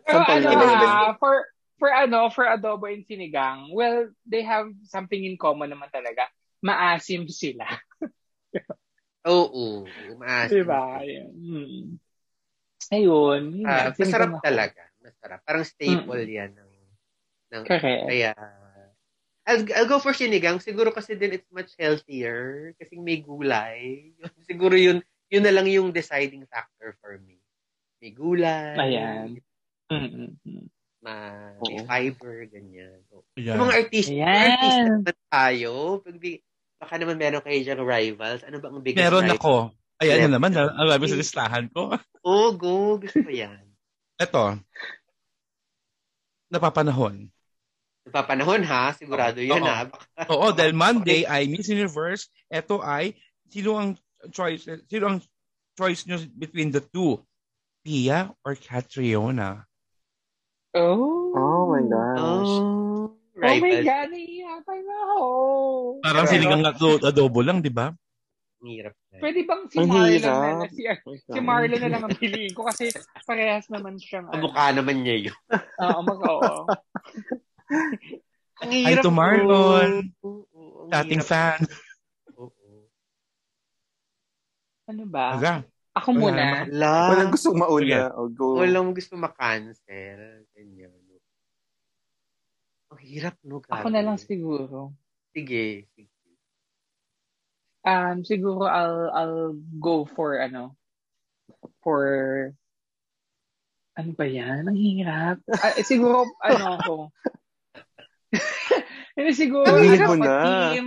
[0.03, 0.83] Pero ano, lang.
[0.83, 1.47] ah, for,
[1.79, 6.27] for ano, for adobo and sinigang, well, they have something in common naman talaga.
[6.59, 7.65] Maasim sila.
[9.31, 9.87] Oo,
[10.19, 10.67] maasim.
[10.67, 10.99] Diba?
[11.33, 11.97] Hmm.
[12.91, 13.41] Ayun.
[13.63, 14.43] yun sinigang masarap ako.
[14.43, 14.83] talaga.
[14.99, 15.39] Masarap.
[15.47, 16.71] Parang staple yan ng,
[17.55, 18.05] ng Correct.
[18.07, 18.31] kaya
[19.49, 20.61] I'll, I'll go for sinigang.
[20.61, 24.13] Siguro kasi din it's much healthier kasi may gulay.
[24.49, 27.41] Siguro yun yun na lang yung deciding factor for me.
[28.01, 28.77] May gulay.
[28.77, 29.41] Ayan.
[29.89, 30.69] Mm-mm.
[30.99, 31.15] Ma,
[31.63, 31.87] may Oo.
[31.87, 32.99] fiber, ganyan.
[33.07, 33.55] So, Ayan.
[33.55, 34.27] Yung mga artist, Ayan.
[34.51, 35.71] artist naman tayo,
[36.03, 36.31] pag di,
[36.75, 38.43] baka naman meron kayo dyan rivals.
[38.43, 39.37] Ano ba ang biggest Meron rival?
[39.39, 39.53] ako.
[39.99, 41.91] Ay, ano naman, ang sabi sa listahan ko.
[42.19, 42.99] Oh, go.
[42.99, 43.63] Gusto ko yan.
[44.19, 44.59] Ito,
[46.51, 47.31] napapanahon.
[48.03, 49.67] Napapanahon ha, sigurado yan Oo.
[49.69, 49.87] ha.
[49.87, 52.27] Baka- Oo, dahil Monday ay Miss Universe.
[52.49, 53.15] Ito ay,
[53.47, 53.95] sino ang
[54.35, 55.19] choice, sino ang
[55.79, 57.21] choice nyo between the two?
[57.79, 59.63] Pia or Catriona?
[60.73, 61.33] Oh.
[61.33, 62.53] Oh my gosh.
[62.61, 63.71] Oh, Oh my.
[63.79, 65.17] God, nahihirapan na ako.
[66.03, 67.95] Parang Pero- sinigang ado- adobo lang, di ba?
[68.59, 69.23] Hirap na.
[69.23, 72.91] Pwede bang si Marlon na lang, si, si Marlon na lang ang piliin ko kasi
[73.23, 74.35] parehas naman siyang ano.
[74.35, 75.37] Kamukha naman niya yun.
[75.87, 76.53] Oo, mag oo.
[78.59, 80.11] Ang Hi hirap to Marlon.
[80.91, 81.23] Dating.
[82.35, 82.51] Oo.
[84.91, 85.39] Ano ba?
[85.39, 85.53] Aga.
[85.97, 86.45] Ako Wala muna.
[86.69, 86.93] Wala.
[87.13, 88.01] Walang gustong mauna.
[88.13, 88.61] O go.
[88.61, 90.45] Walang gusto makancel.
[90.53, 90.93] Ganyan.
[92.89, 93.61] Ang hirap, no?
[93.69, 94.93] Ako na lang siguro.
[95.33, 95.85] Sige.
[95.93, 96.09] sige.
[97.85, 99.49] Um, siguro I'll I'll
[99.79, 100.75] go for ano
[101.79, 102.03] for
[103.95, 104.67] ano ba yan?
[104.67, 105.37] Ang hirap.
[105.79, 106.95] Eh, siguro ano ako.
[109.15, 110.37] Hindi siguro Sabihin ano mo ako, na.
[110.43, 110.85] team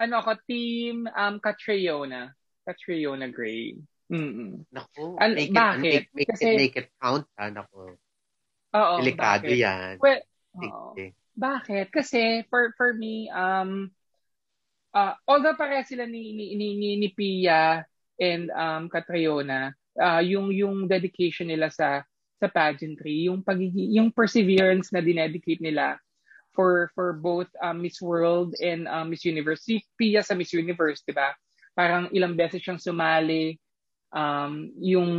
[0.00, 2.32] ano ako team um Catriona.
[2.68, 3.80] Catriona Gray.
[4.10, 4.66] Mm.
[4.74, 5.82] Naku, An- make, it, bakit?
[5.82, 7.46] make, make, Kasi- it, make it count, ha?
[7.46, 7.94] Naku,
[8.74, 9.58] Oo, delikado bakit?
[9.58, 9.94] yan.
[10.02, 10.20] Well,
[10.58, 10.94] oo.
[11.40, 11.86] Bakit?
[11.94, 13.88] Kasi for for me um
[14.92, 17.86] uh, although pare sila ni ni ni, ni, ni Pia
[18.18, 22.02] and um Catriona, uh, yung yung dedication nila sa
[22.42, 25.96] sa pageantry, yung pagigi yung perseverance na dinedicate nila
[26.52, 29.64] for for both um, Miss World and um, Miss Universe.
[29.64, 31.30] Si Pia sa Miss Universe, 'di ba?
[31.72, 33.56] Parang ilang beses siyang sumali
[34.14, 35.10] um yung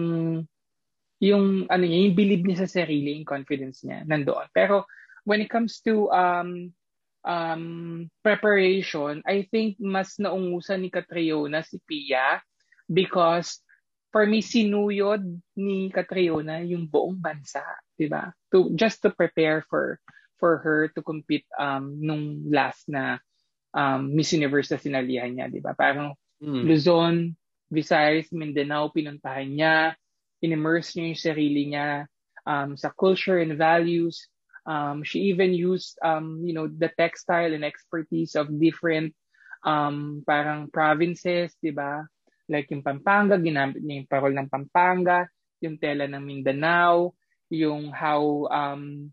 [1.21, 4.49] yung ano niya, yung believe niya sa sarili, yung confidence niya nandoon.
[4.57, 4.89] Pero
[5.23, 6.73] when it comes to um
[7.21, 12.41] um preparation, I think mas naungusan ni Catriona si Pia
[12.89, 13.61] because
[14.09, 15.23] for me sinuyod
[15.55, 17.63] ni Catriona yung buong bansa,
[17.95, 18.33] 'di ba?
[18.51, 20.01] To just to prepare for
[20.41, 23.21] for her to compete um nung last na
[23.77, 25.77] um Miss Universe na sinalihan niya, 'di ba?
[25.77, 26.65] Parang Hmm.
[26.65, 27.37] Luzon,
[27.71, 29.95] Visayas, Mindanao, pinuntahan niya,
[30.43, 31.87] in-immerse niya yung sarili niya
[32.43, 34.27] um, sa culture and values.
[34.67, 39.15] Um, she even used, um, you know, the textile and expertise of different
[39.63, 42.05] um, parang provinces, di ba?
[42.51, 45.25] Like yung Pampanga, ginamit niya yung parol ng Pampanga,
[45.63, 47.15] yung tela ng Mindanao,
[47.49, 49.09] yung how um,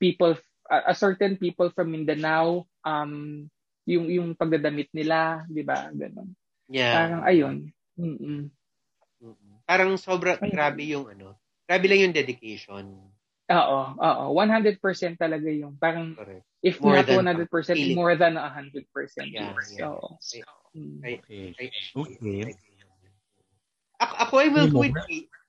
[0.00, 0.34] people,
[0.70, 3.46] a certain people from Mindanao, um,
[3.88, 5.88] yung yung pagdadamit nila, 'di ba?
[5.88, 6.28] Ganun.
[6.68, 6.94] Yeah.
[6.94, 7.56] Parang ayun.
[7.98, 8.52] Mm.
[9.18, 9.56] Mm-mm.
[9.66, 10.54] Parang sobra, Ay.
[10.54, 11.34] grabe yung ano,
[11.66, 12.86] grabe lang yung dedication.
[13.48, 14.24] Oo, oo.
[14.36, 14.78] 100%
[15.16, 16.44] talaga yung parang Correct.
[16.60, 17.96] if More not than 100%, feeling.
[17.96, 18.84] more than 100%.
[19.32, 19.74] Yeah, yes.
[19.74, 19.88] yeah.
[19.98, 20.20] So,
[20.76, 21.00] mm.
[21.02, 21.46] Ay, Okay.
[21.56, 22.52] ay, Okay.
[23.98, 24.94] Ako, ako I will go with?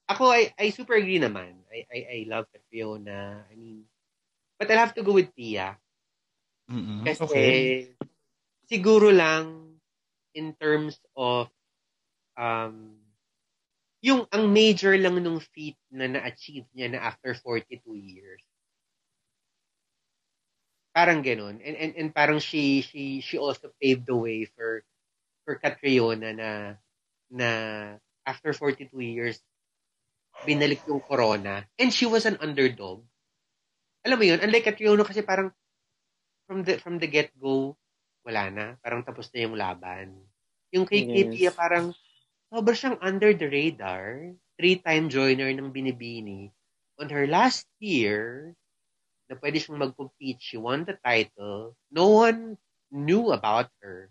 [0.10, 1.62] Ako, I, I super agree naman.
[1.70, 3.46] I, I, I love Fiona.
[3.46, 3.86] I mean,
[4.58, 5.78] but I'll have to go with Pia.
[6.66, 7.06] Mm-mm.
[7.06, 7.94] Kasi, Okay.
[8.66, 9.69] siguro lang,
[10.34, 11.49] in terms of,
[12.38, 12.95] um,
[13.99, 18.39] yung ang major lang nung feat na na-achieve niya na after 42 years.
[20.95, 21.60] Parang ganun.
[21.60, 24.84] And, and, and parang she, she, she also paved the way for,
[25.43, 26.51] for Catriona na,
[27.30, 27.49] na
[28.26, 29.43] after 42 years,
[30.47, 31.68] binalik yung corona.
[31.76, 33.03] And she was an underdog.
[34.07, 35.51] Alam mo yun, unlike Catriona kasi parang
[36.47, 37.76] from the from the get-go,
[38.26, 38.66] wala na.
[38.84, 40.16] Parang tapos na yung laban.
[40.74, 41.14] Yung kay Yes.
[41.14, 41.96] Kitty, parang
[42.52, 44.34] sobrang siyang under the radar.
[44.60, 46.52] Three-time joiner ng Binibini.
[47.00, 48.52] On her last year,
[49.30, 51.78] na pwede siyang mag-compete, she won the title.
[51.94, 52.58] No one
[52.90, 54.10] knew about her.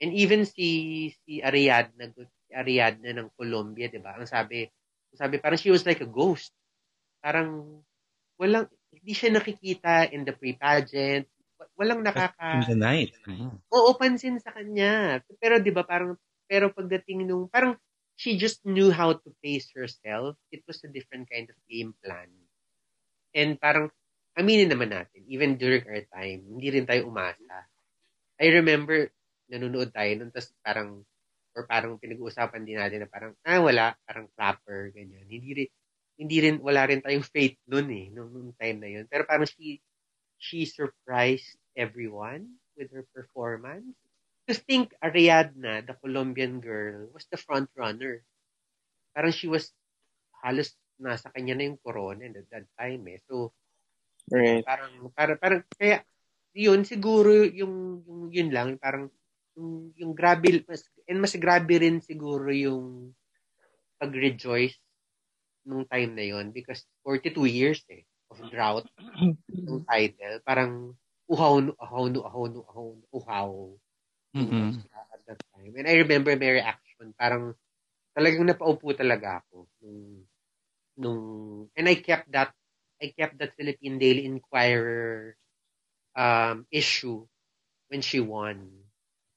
[0.00, 4.18] And even si si Ariadna, si Ariadna ng Colombia, 'di ba?
[4.18, 4.66] Ang sabi,
[5.14, 6.50] ang sabi parang she was like a ghost.
[7.22, 7.80] Parang
[8.40, 11.28] walang hindi siya nakikita in the pre-pageant,
[11.78, 13.12] walang In nakaka the night.
[13.26, 13.58] Mm.
[13.74, 15.22] Oo, pansin sa kanya.
[15.40, 16.14] Pero 'di ba parang
[16.46, 17.74] pero pagdating nung parang
[18.14, 20.38] she just knew how to pace herself.
[20.54, 22.30] It was a different kind of game plan.
[23.34, 23.90] And parang
[24.38, 27.66] aminin naman natin, even during our time, hindi rin tayo umasa.
[28.38, 29.10] I remember
[29.50, 31.02] nanonood tayo nun, tapos parang
[31.54, 35.22] or parang pinag-uusapan din natin na parang, ah, wala, parang clapper, ganyan.
[35.30, 35.68] Hindi rin,
[36.18, 39.04] hindi rin, wala rin tayong faith nun eh, nung, nung time na yun.
[39.06, 39.78] Pero parang she,
[40.44, 43.88] she surprised everyone with her performance.
[44.44, 48.20] Just think, Ariadna, the Colombian girl, was the front runner.
[49.16, 49.72] Parang she was,
[50.44, 53.24] halos nasa kanya na yung corona at that time eh.
[53.24, 53.56] So,
[54.28, 54.64] Right.
[54.64, 56.00] parang, parang, parang, kaya,
[56.56, 59.12] yun, siguro, yung, yung yun lang, parang,
[59.56, 63.12] yung, yung grabe, mas, and mas grabe rin siguro yung
[64.00, 64.80] pag-rejoice
[65.68, 68.86] nung time na yon because 42 years eh, of drought
[69.50, 70.40] yung title.
[70.44, 70.96] Parang,
[71.28, 73.52] uhaw, uhaw, uhaw, uhaw, uhaw.
[74.34, 74.82] Mm-mm.
[75.14, 75.72] At that time.
[75.78, 77.54] And I remember my reaction, parang,
[78.14, 79.66] talagang napaupo talaga ako.
[79.82, 80.26] Nung,
[80.98, 81.22] nung,
[81.74, 82.54] and I kept that,
[83.02, 85.34] I kept that Philippine Daily Inquirer
[86.14, 87.26] um, issue
[87.90, 88.70] when she won.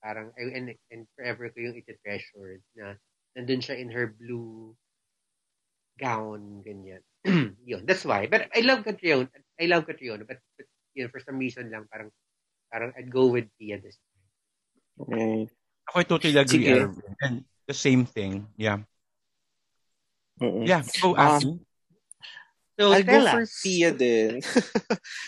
[0.01, 2.95] Parang, and, and forever ko yung iti-treasured na
[3.37, 4.77] nandun siya in her blue
[5.97, 7.01] gown, ganyan.
[7.65, 8.27] yun, that's why.
[8.27, 9.29] But I love Catriona.
[9.59, 12.09] I love Catriona, but, but you know, for some reason lang, parang,
[12.71, 13.99] parang I'd go with Pia this
[14.97, 15.47] Right.
[15.87, 16.65] Ako I totally agree.
[16.65, 16.73] Sige.
[16.73, 17.13] Arvin.
[17.21, 17.35] And
[17.69, 18.49] the same thing.
[18.57, 18.81] Yeah.
[20.41, 20.65] Mm-mm.
[20.65, 20.81] Yeah.
[20.81, 21.61] So, Aki.
[22.77, 23.61] So, I'll tell go for us.
[23.61, 24.41] Pia din.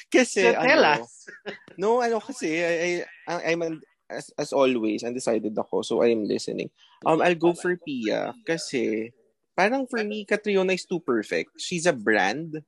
[0.10, 1.30] kasi, So, tell ano, us.
[1.80, 6.70] No, ano kasi, I, I, I'm, un- as, as always, undecided ako, so I'm listening.
[7.06, 9.14] Um, I'll go for Pia kasi
[9.60, 11.52] parang for me, Catriona is too perfect.
[11.60, 12.64] She's a brand.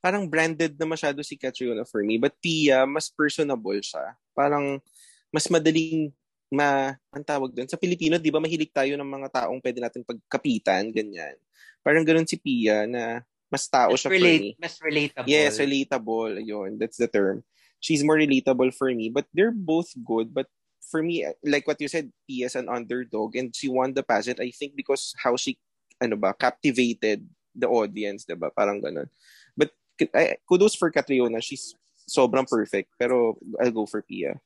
[0.00, 2.16] Parang branded na masyado si Catriona for me.
[2.16, 4.16] But Pia, mas personable siya.
[4.32, 4.80] Parang
[5.28, 6.08] mas madaling
[6.48, 7.68] ma, ang tawag doon.
[7.68, 11.36] Sa Pilipino, di ba, mahilig tayo ng mga taong pwede natin pagkapitan, ganyan.
[11.84, 13.20] Parang ganun si Pia na
[13.52, 14.24] mas tao Mas, siya for me.
[14.24, 15.28] relate, mas relatable.
[15.28, 16.32] Yes, relatable.
[16.40, 17.44] Ayun, that's the term.
[17.76, 20.32] She's more relatable for me, but they're both good.
[20.32, 20.48] But
[20.86, 24.40] for me, like what you said, Pia is an underdog and she won the pageant,
[24.40, 25.58] I think because how she,
[26.00, 27.24] ano ba, captivated
[27.56, 28.52] the audience, diba?
[28.52, 29.08] Parang ganun.
[29.56, 29.72] But
[30.12, 31.40] I, kudos for Catriona.
[31.40, 31.72] She's
[32.04, 32.92] sobrang perfect.
[33.00, 34.36] Pero I'll go for Pia.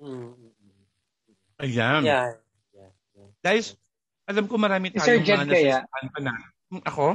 [0.00, 0.32] Mm.
[1.60, 2.02] Ayan.
[2.02, 2.32] Yeah.
[2.72, 2.90] yeah.
[3.12, 3.30] yeah.
[3.44, 3.76] Guys,
[4.24, 6.32] alam ko marami tayong mga nasisahan pa na.
[6.72, 7.06] Hmm, Ako?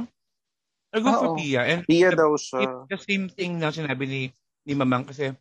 [0.94, 1.38] I'll go for Oo.
[1.38, 1.66] Pia.
[1.66, 2.86] And Pia the, daw it's siya.
[2.86, 4.22] the same thing na sinabi ni,
[4.62, 5.34] ni Mamang kasi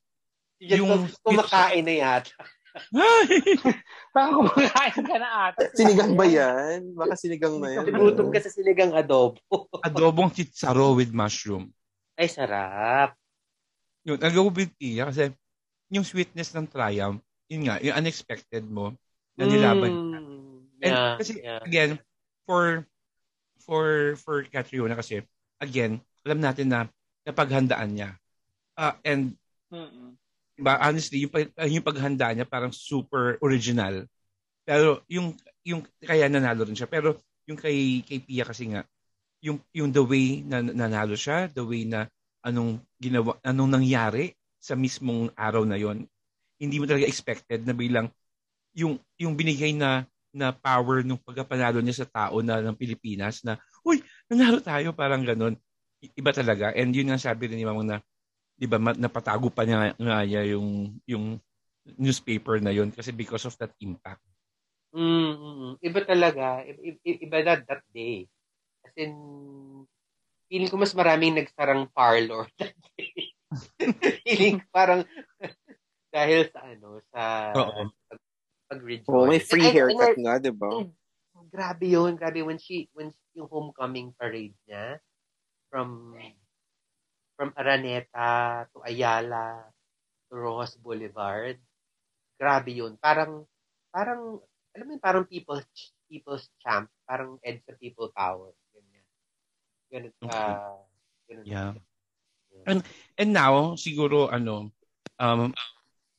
[0.58, 2.32] Yung, Yung- kumakain na yata.
[4.16, 5.72] Parang kumakain ka na ata.
[5.76, 6.96] Sinigang ba yan?
[6.96, 7.88] Baka sinigang na yan.
[7.88, 9.40] Nagutom ka sa sinigang adobo.
[9.88, 11.72] adobong chitsaro with mushroom.
[12.16, 13.16] Ay, sarap.
[14.08, 15.34] Yun, I'll go with Pia kasi
[15.90, 18.94] yung sweetness ng triumph, yun nga, yung unexpected mo
[19.36, 19.92] na nilaban.
[19.92, 20.58] Mm.
[20.84, 21.62] And Yeah, kasi, yeah.
[21.64, 21.92] again,
[22.46, 22.86] for
[23.66, 25.26] for for Catriona kasi,
[25.58, 26.80] again, alam natin na
[27.26, 28.10] napaghandaan niya.
[28.76, 29.34] Ah, and
[29.72, 30.20] Mm-mm.
[30.56, 34.08] Diba, honestly, yung, pag- yung paghanda niya parang super original.
[34.66, 36.90] Pero yung yung kaya nanalo rin siya.
[36.90, 38.82] Pero yung kay kay Pia kasi nga
[39.46, 42.10] yung yung the way na nanalo siya, the way na
[42.42, 46.06] anong ginawa anong nangyari sa mismong araw na yon.
[46.58, 48.10] Hindi mo talaga expected na bilang
[48.74, 53.56] yung yung binigay na na power nung pagkapanalo niya sa tao na ng Pilipinas na
[53.88, 55.56] uy, nanalo tayo parang ganun.
[56.02, 56.74] Iba talaga.
[56.76, 57.98] And yun nga sabi rin ni Mamang na
[58.56, 61.26] 'di ba napatago pa niya nga niya yung yung
[62.00, 64.24] newspaper na yun kasi because of that impact.
[64.96, 65.04] Mm,
[65.36, 65.74] mm, mm.
[65.84, 66.64] Iba talaga.
[66.64, 68.26] I- i- Iba that, that day.
[68.82, 69.14] As in,
[70.48, 73.36] feeling ko mas maraming nagsarang parlor that day.
[74.26, 75.04] feeling parang
[76.16, 77.22] dahil sa ano, sa
[77.60, 77.92] Oo.
[78.08, 78.20] pag,
[78.72, 79.12] pag-rejoice.
[79.12, 80.70] Oh, may free And and haircut I- nga, di ba?
[81.52, 82.16] Grabe yun.
[82.16, 85.04] Grabe when she, when yung homecoming parade niya
[85.68, 86.16] from
[87.36, 89.68] from Araneta to Ayala
[90.32, 91.60] to Rojas Boulevard.
[92.40, 92.96] Grabe yun.
[93.00, 93.44] Parang,
[93.92, 94.40] parang,
[94.76, 95.68] alam mo yun, parang people's,
[96.08, 96.88] people's champ.
[97.08, 98.52] Parang EDSA people power.
[98.74, 99.06] Ganyan.
[99.92, 100.80] Ganun, ah,
[101.28, 101.46] ganun.
[101.46, 101.74] Yeah.
[102.66, 102.80] And
[103.20, 104.72] and now siguro ano
[105.20, 105.52] um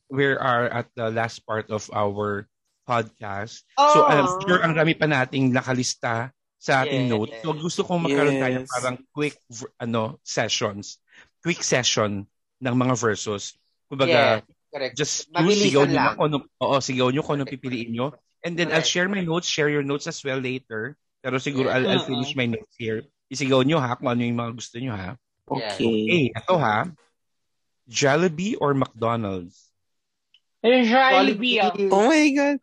[0.07, 2.45] we are at the last part of our
[2.87, 3.67] podcast.
[3.75, 4.07] So Oh!
[4.07, 7.11] I'm sure ang dami pa nating nakalista sa ating Yes.
[7.13, 7.35] notes.
[7.41, 8.69] So gusto kong magkaroon tayo Yes.
[8.69, 9.37] parang quick
[9.77, 10.97] ano sessions.
[11.41, 12.25] Quick session
[12.57, 13.53] ng mga verses.
[13.87, 14.93] Kumbaga, Yes, correct.
[14.97, 16.15] just Mabilisan choose, sigaw nyo lang.
[16.17, 18.07] ano, oo, sigaw nyo kung ano pipiliin nyo.
[18.43, 18.89] And then I'll Correct.
[18.89, 20.97] share my notes, share your notes as well later.
[21.21, 21.81] Pero siguro Yeah.
[21.81, 23.05] I'll, I'll finish my notes here.
[23.29, 25.15] Isigaw nyo ha kung ano yung mga gusto nyo ha.
[25.47, 25.85] Okay.
[25.87, 26.89] Okay, ito ha.
[27.87, 29.71] Jollibee or McDonald's?
[30.59, 31.59] Eh, Jollibee.
[31.63, 31.71] ah.
[31.93, 32.57] Oh my God.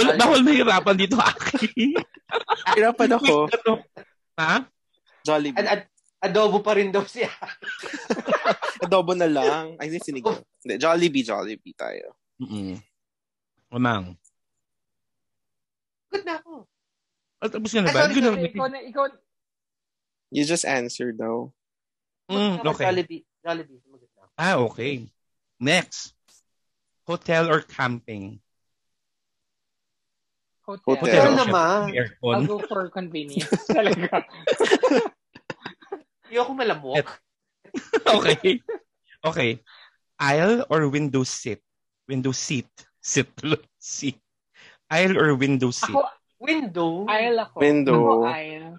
[0.00, 1.92] Wala, bawal mahirapan dito, Aki.
[2.76, 3.46] Hirapan ako.
[4.36, 4.64] ha?
[5.20, 5.60] Jollibee.
[5.60, 5.82] Ad, ad,
[6.20, 7.28] adobo pa rin daw siya.
[8.84, 9.76] Adobo na lang.
[9.76, 10.32] Ay, hindi sinigaw.
[10.64, 12.16] Hindi, Jollibee, Jollibee tayo.
[12.40, 12.80] Mm-mm.
[13.70, 14.16] Lamang.
[16.08, 16.64] Good na ako.
[17.40, 18.00] Oh, tapos ka na Ah, ba?
[18.04, 19.04] sorry, ko Kasi na- ikaw na, ikaw,
[20.30, 21.50] You just answered though.
[22.30, 22.86] Mm, okay.
[22.86, 23.22] Jollibee.
[23.42, 23.82] Jollibee.
[24.38, 25.10] Ah, okay.
[25.58, 26.14] Next.
[27.04, 28.38] Hotel or camping?
[30.70, 30.86] Hotel.
[30.86, 31.02] Hotel.
[31.02, 31.38] Hotel Hotel.
[31.42, 31.80] naman.
[31.90, 32.34] Aircon.
[32.36, 33.50] I'll go for convenience.
[33.76, 34.22] Talaga.
[36.30, 37.06] Ayoko malamok.
[38.16, 38.62] okay.
[39.20, 39.50] Okay.
[40.16, 41.58] Aisle or window seat?
[42.06, 42.70] Window seat.
[43.02, 43.30] Sit.
[43.78, 44.18] Seat.
[44.90, 45.90] Aisle or window seat?
[45.90, 46.06] Ako,
[46.40, 47.04] Window.
[47.06, 47.56] aisle ako.
[47.60, 48.00] Window.
[48.00, 48.74] Ako aisle.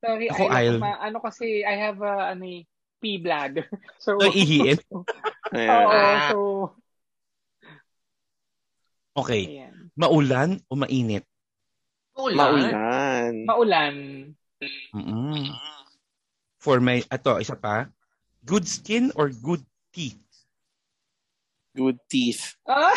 [0.00, 0.54] Sorry, Ako aisle.
[0.56, 0.78] aisle.
[0.78, 2.62] Ako, ma- ano kasi, I have a, ano eh,
[3.00, 3.68] pee bladder.
[4.00, 4.78] So, Ay, ihiin?
[4.88, 5.04] Oo,
[5.52, 6.30] Ah.
[6.32, 6.38] so,
[9.16, 9.42] Okay.
[9.66, 9.90] ayan.
[9.98, 11.26] Maulan o mainit?
[12.14, 12.36] Ulan.
[12.36, 13.32] Maulan.
[13.46, 13.96] Maulan.
[14.92, 15.46] mm
[16.60, 17.88] For my, ato, isa pa.
[18.44, 20.20] Good skin or good teeth?
[21.72, 22.60] Good teeth.
[22.68, 22.92] Ah!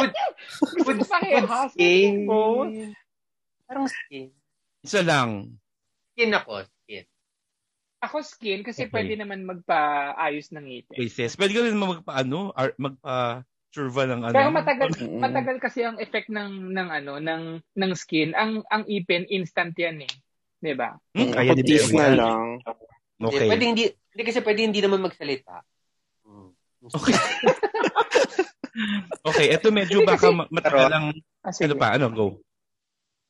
[0.00, 0.16] Good-
[0.86, 2.24] Good, Good skin.
[2.24, 2.72] Both.
[3.68, 4.32] Parang skin.
[4.80, 5.60] Isa lang.
[6.16, 6.64] Skin ako.
[6.64, 7.04] Skin.
[8.00, 8.92] Ako skin kasi Okay.
[8.94, 10.96] pwede naman magpaayos ng ngipin.
[10.96, 11.36] Places.
[11.36, 12.78] Pwede ka rin magpa-ano, ar-
[13.68, 14.34] magpa-surva ng ano.
[14.34, 15.20] Pero matagal Mm-mm.
[15.24, 17.42] matagal kasi ang effect ng ng ano ng
[17.76, 18.32] ng skin.
[18.34, 20.14] Ang ang ipin instant 'yan eh.
[20.58, 20.96] 'Di ba?
[21.14, 22.46] Hmm, Ako kaya pero na lang.
[23.18, 23.48] Hindi, Okay.
[23.50, 25.62] Pwede hindi, hindi kasi pwede hindi naman magsalita.
[26.24, 26.50] Hmm.
[26.86, 27.14] Okay.
[29.26, 31.04] Okay, ito medyo baka ma- matagal lang.
[31.42, 31.98] Kasi Ano pa?
[31.98, 32.14] Ano?
[32.14, 32.38] Go.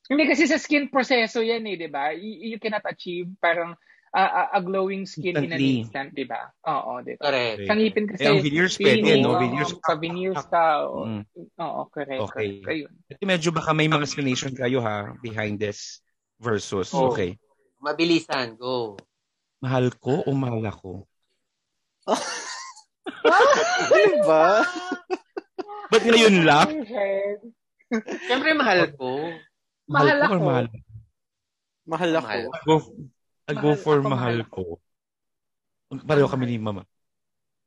[0.04, 2.12] Hindi kasi sa skin proseso 'yan eh, 'di ba?
[2.12, 3.72] You, you cannot achieve parang
[4.10, 5.72] a- a, a glowing skin in an Instantly.
[5.78, 6.48] instant, 'di ba?
[6.64, 7.22] Oo, 'di ba?
[7.26, 7.58] Correct.
[7.64, 9.30] Sa ngipin kasi Eh, ang veneers pwede, no?
[9.36, 9.70] Veneers.
[9.76, 10.64] Sa veneers ka.
[10.84, 11.22] Oo, Mm.
[11.58, 12.20] oo correct.
[12.26, 12.48] Okay.
[12.60, 12.68] correct.
[12.68, 12.92] Ayun.
[13.20, 16.00] Medyo baka may mga explanation kayo ha behind this
[16.36, 16.88] versus.
[16.90, 17.10] Oh.
[17.10, 17.36] Okay.
[17.78, 18.54] Mabilisan.
[18.54, 18.96] Go.
[19.58, 21.04] Mahal ko o mahal ako?
[23.18, 24.62] Ano ba?
[25.88, 26.68] Ba't ngayon lang?
[28.24, 29.32] Siyempre, mahal ko.
[29.88, 30.44] Mahal ko or ako.
[30.44, 30.66] mahal?
[31.88, 32.26] Mahal ako.
[32.28, 32.42] Mahal.
[32.62, 32.74] Go,
[33.48, 34.62] I go Mahal for ako, mahal ko.
[36.04, 36.84] Pareho kami ni mama.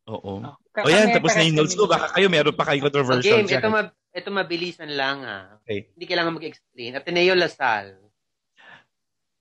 [0.05, 0.45] Oo.
[0.45, 1.89] Oh, O yan, tapos na yung notes ko.
[1.89, 5.57] Baka kayo meron pa kayong controversial Game, ito, ma- ito mabilisan lang ah.
[5.65, 5.89] Okay.
[5.97, 6.93] Hindi kailangan mag-explain.
[7.01, 7.97] Ateneo Lasal.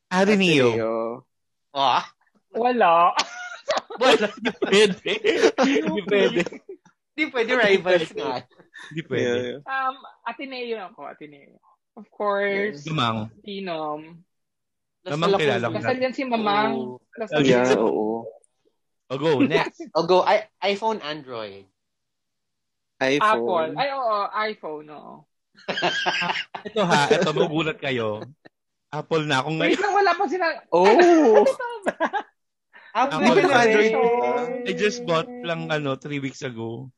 [0.08, 0.68] Ateneo.
[1.70, 2.02] Oh,
[2.56, 3.14] Wala.
[4.02, 4.28] wala.
[4.64, 5.12] Pwede.
[5.60, 6.42] Hindi pwede.
[7.14, 8.42] Hindi pwede rivals nga.
[8.90, 9.60] Hindi pwede.
[9.62, 11.60] Um, Ateneo ako, Ateneo.
[12.00, 13.28] Of course, Dumang.
[13.44, 14.24] Tinom.
[15.06, 15.78] Namang kilala ko na.
[15.80, 16.72] Kasal yan si Mamang.
[16.76, 16.96] Oo.
[17.08, 18.28] Kasal Yeah, oo.
[19.10, 19.80] O go, next.
[19.96, 21.66] O go, I- iPhone, Android.
[23.00, 23.16] Apple.
[23.18, 23.70] iPhone.
[23.80, 24.16] Ay, oo,
[24.52, 25.14] iPhone, oo.
[26.68, 28.20] Ito ha, ito, magugulat kayo.
[28.92, 29.82] Apple na akong Wait ngayon.
[29.82, 30.46] lang, wala pa sila.
[30.68, 30.84] Oh!
[32.90, 33.92] Apple Ako ka na Android.
[34.66, 36.90] I just bought lang ano, three weeks ago.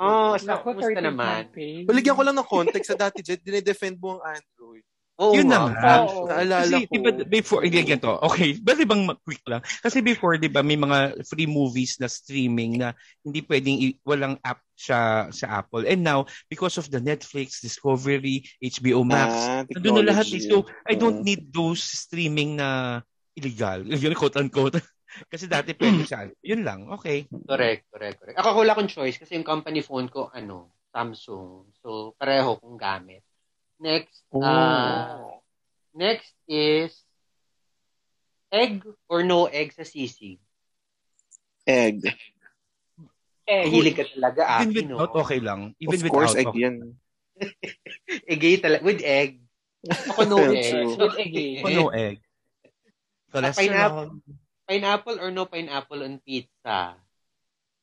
[0.00, 1.44] Oh, so, Naku, kumusta 30 naman?
[1.52, 1.82] campaign.
[1.84, 3.44] Baligyan ko lang ng context sa dati, Jet.
[3.44, 4.86] Dinedefend mo ang Android.
[5.20, 5.92] Oo Yun na nga.
[6.00, 6.24] Oo.
[6.24, 6.92] Naalala Kasi, ko.
[6.96, 8.16] di ba, before, hindi ganito.
[8.24, 9.60] Okay, bali bang quick lang?
[9.84, 14.40] Kasi before, di ba, may mga free movies na streaming na hindi pwedeng, i- walang
[14.40, 15.84] app siya sa Apple.
[15.84, 20.24] And now, because of the Netflix, Discovery, HBO Max, Ah, nandun na lahat.
[20.32, 20.40] eh.
[20.40, 21.28] So, I don't Mm.
[21.28, 23.04] need those streaming na
[23.36, 23.84] illegal.
[24.00, 24.80] Yun, quote-unquote.
[25.28, 26.32] Kasi dati pwede siya.
[26.40, 26.88] Yun lang.
[26.96, 27.28] Okay.
[27.28, 28.36] Correct, correct, correct.
[28.40, 31.68] Ako wala akong choice kasi yung company phone ko, ano, Samsung.
[31.82, 33.20] So, pareho kong gamit.
[33.80, 34.44] Next, Oh.
[34.44, 35.40] uh,
[35.96, 36.92] next is
[38.52, 40.36] egg or no egg sa sisig.
[41.64, 42.04] Egg.
[43.48, 44.96] Eh, Mahilig ka talaga, Even Aki, no?
[45.00, 45.74] without, okay lang.
[45.80, 46.62] Even Of course, without, egg okay.
[46.62, 46.76] yan.
[48.30, 48.82] Egg talaga.
[48.84, 49.40] With egg.
[50.12, 50.60] Ako no egg.
[51.00, 51.34] with egg.
[51.64, 52.16] Ako no egg.
[53.32, 54.20] Cholesterol.
[54.68, 56.94] Pineapple or no pineapple on pizza?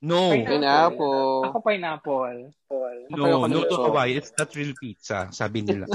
[0.02, 0.30] No.
[0.30, 1.50] Pineapple.
[1.50, 2.54] Ako pineapple.
[3.10, 3.74] No, Ako no nito.
[3.74, 4.14] to Hawaii.
[4.18, 5.90] It's not real pizza, sabi nila.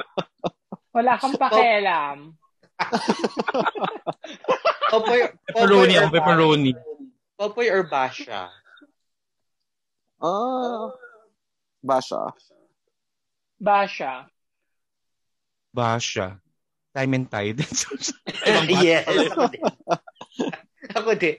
[0.96, 2.36] Wala kang pakialam.
[4.92, 5.18] Popoy,
[5.48, 6.70] Pepperoni ako, pepperoni.
[7.40, 8.52] Popoy or basha?
[10.20, 10.92] Ah.
[11.84, 12.32] Basha.
[13.60, 14.28] Basha.
[15.72, 16.36] Basha.
[16.96, 17.60] Time and tide.
[18.70, 19.02] Yes.
[19.10, 19.64] Ako din.
[20.94, 21.34] ako din.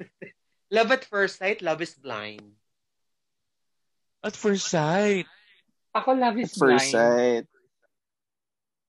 [0.68, 2.44] Love at first sight, love is blind.
[4.24, 5.26] At first sight.
[5.96, 6.94] Ako love is First blind.
[6.94, 7.46] sight.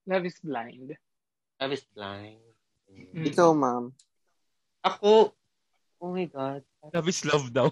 [0.08, 0.88] Love is blind.
[1.60, 2.42] Love is blind.
[2.90, 3.26] Mm.
[3.30, 3.94] Ikaw, ma'am.
[4.82, 5.34] Ako,
[6.00, 6.64] oh my God.
[6.90, 7.70] Love is love daw.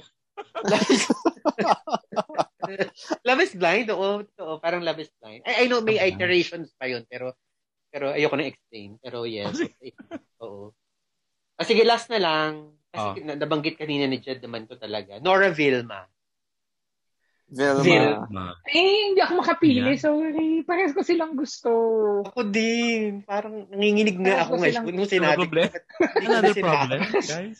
[0.62, 1.04] Love is,
[3.26, 5.40] Love is Blind, oo, oo, parang Love is Blind.
[5.48, 6.12] I, I know may Okay.
[6.12, 7.32] iterations pa yun, pero
[7.88, 9.00] pero ayoko na explain.
[9.00, 9.56] Pero yes.
[10.44, 10.76] oo.
[11.56, 12.76] Ah, sige, last na lang.
[12.97, 15.20] Kasi na- nabanggit kanina ni Jed naman to talaga.
[15.20, 16.09] Nora Vilma.
[17.47, 17.82] Velma.
[17.86, 18.47] Velma.
[18.66, 19.78] Eh, hindi ako makapili.
[19.78, 19.94] Yan.
[20.02, 20.66] Sorry.
[20.66, 21.70] Parehas ko silang gusto.
[22.27, 23.23] Ako din.
[23.23, 24.74] Parang nanginginig nga Parang ako gusto ngayon.
[24.82, 25.55] silang- Nung sinabi ko.
[25.55, 25.66] Na
[26.18, 26.64] Another sinabi?
[26.66, 27.59] problem, guys.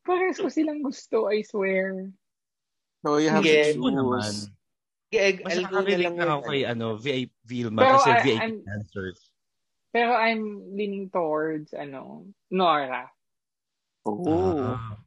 [0.00, 2.08] Parehas ko silang gusto, I swear.
[3.04, 3.76] So you have Sige.
[3.76, 4.48] to choose.
[5.12, 8.40] Sige, Mas na nakakarinig lang na ako kay ano, VIP Vilma Pero kasi I- VIP
[8.40, 9.18] I'm- answers.
[9.92, 10.42] Pero I'm
[10.74, 13.13] leaning towards, ano, Nora.
[14.04, 14.20] Oh.
[14.68, 15.00] Ah,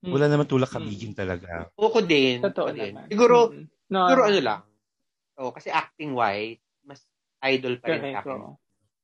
[0.00, 0.78] wala naman tulak Hmm.
[0.80, 1.68] kabigin talaga.
[1.74, 2.38] Ako din.
[2.40, 2.92] Totoo ako din.
[2.92, 3.06] naman.
[3.08, 3.64] Siguro, Mm.
[3.86, 4.06] Nora.
[4.06, 4.60] siguro ano lang.
[5.34, 7.02] Oh, kasi acting-wise, mas
[7.42, 8.38] idol pa rin akin.
[8.38, 8.54] oo.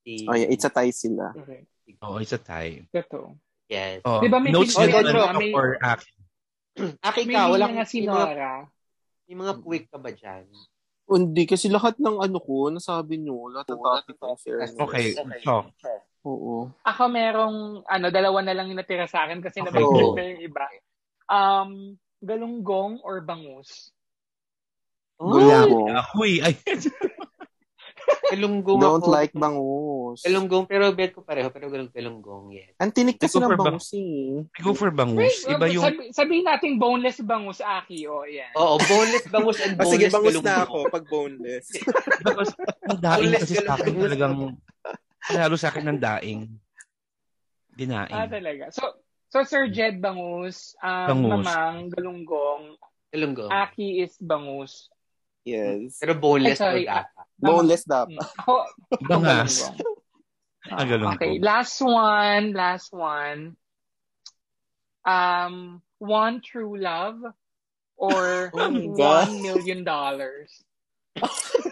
[0.01, 1.35] Si, Oh, yeah, it's a tie sila.
[1.35, 1.67] Correct.
[2.01, 2.87] Oo, it's a tie.
[2.89, 3.35] Totoo.
[3.67, 4.03] Yes.
[4.03, 6.19] Oh, Di ba may notes nito na na may- or action?
[7.03, 8.67] Aki May ka, wala nga si Nora.
[9.27, 10.47] may mga puwik ka ba dyan?
[11.05, 14.75] Hindi, kasi lahat ng ano ko, nasabi nyo, lahat ng topic ng fairness.
[14.77, 15.11] Okay,
[15.43, 15.67] so,
[16.23, 16.69] Oo.
[16.83, 20.43] Ako merong, ano, dalawa na lang yung natira sa akin kasi Okay, nabanggit ko yung
[20.43, 20.65] iba.
[21.27, 21.71] Um,
[22.21, 23.89] galunggong or bangus?
[25.17, 25.97] wala Galunggong.
[25.97, 26.39] ako eh.
[26.41, 26.55] Ay,
[28.31, 29.11] Galunggong Don't ako.
[29.11, 30.19] like bangus.
[30.23, 31.49] Galunggong, pero bet ko pareho.
[31.49, 32.73] Pero galung- galunggong, yes.
[32.77, 34.41] Ang tinik kasi ng bangus eh.
[34.41, 35.19] I go for bangus.
[35.19, 38.07] Wait, Iba yung, sabi, sabihin natin boneless bangus, Aki.
[38.07, 38.51] O, yan.
[38.55, 41.67] Oo, boneless bangus and Ah, sige, boneless bangus na ako pag boneless.
[42.19, 42.51] because
[42.87, 44.35] ang daing Unless kasi sa akin talagang,
[45.29, 46.49] lalo sa akin ng daing.
[47.77, 48.13] Dinaing.
[48.13, 48.73] Ah, talaga.
[48.73, 48.83] So,
[49.29, 51.47] so Sir Jed bangus, um, Bangus.
[51.49, 52.65] Mamang galunggong,
[53.11, 53.51] Galunggong.
[53.51, 54.87] Aki is bangus.
[55.43, 55.99] yes.
[55.99, 57.27] Pero boneless Ay, sorry, dapat.
[57.37, 58.23] Boneless dapat.
[58.23, 58.39] Mm.
[58.39, 58.55] Ako,
[59.05, 59.55] Bangas.
[60.71, 61.19] Ah, galunggong.
[61.19, 63.57] Okay, last one, last one.
[65.03, 67.17] Um, one true love
[67.97, 70.53] or Oh one million dollars.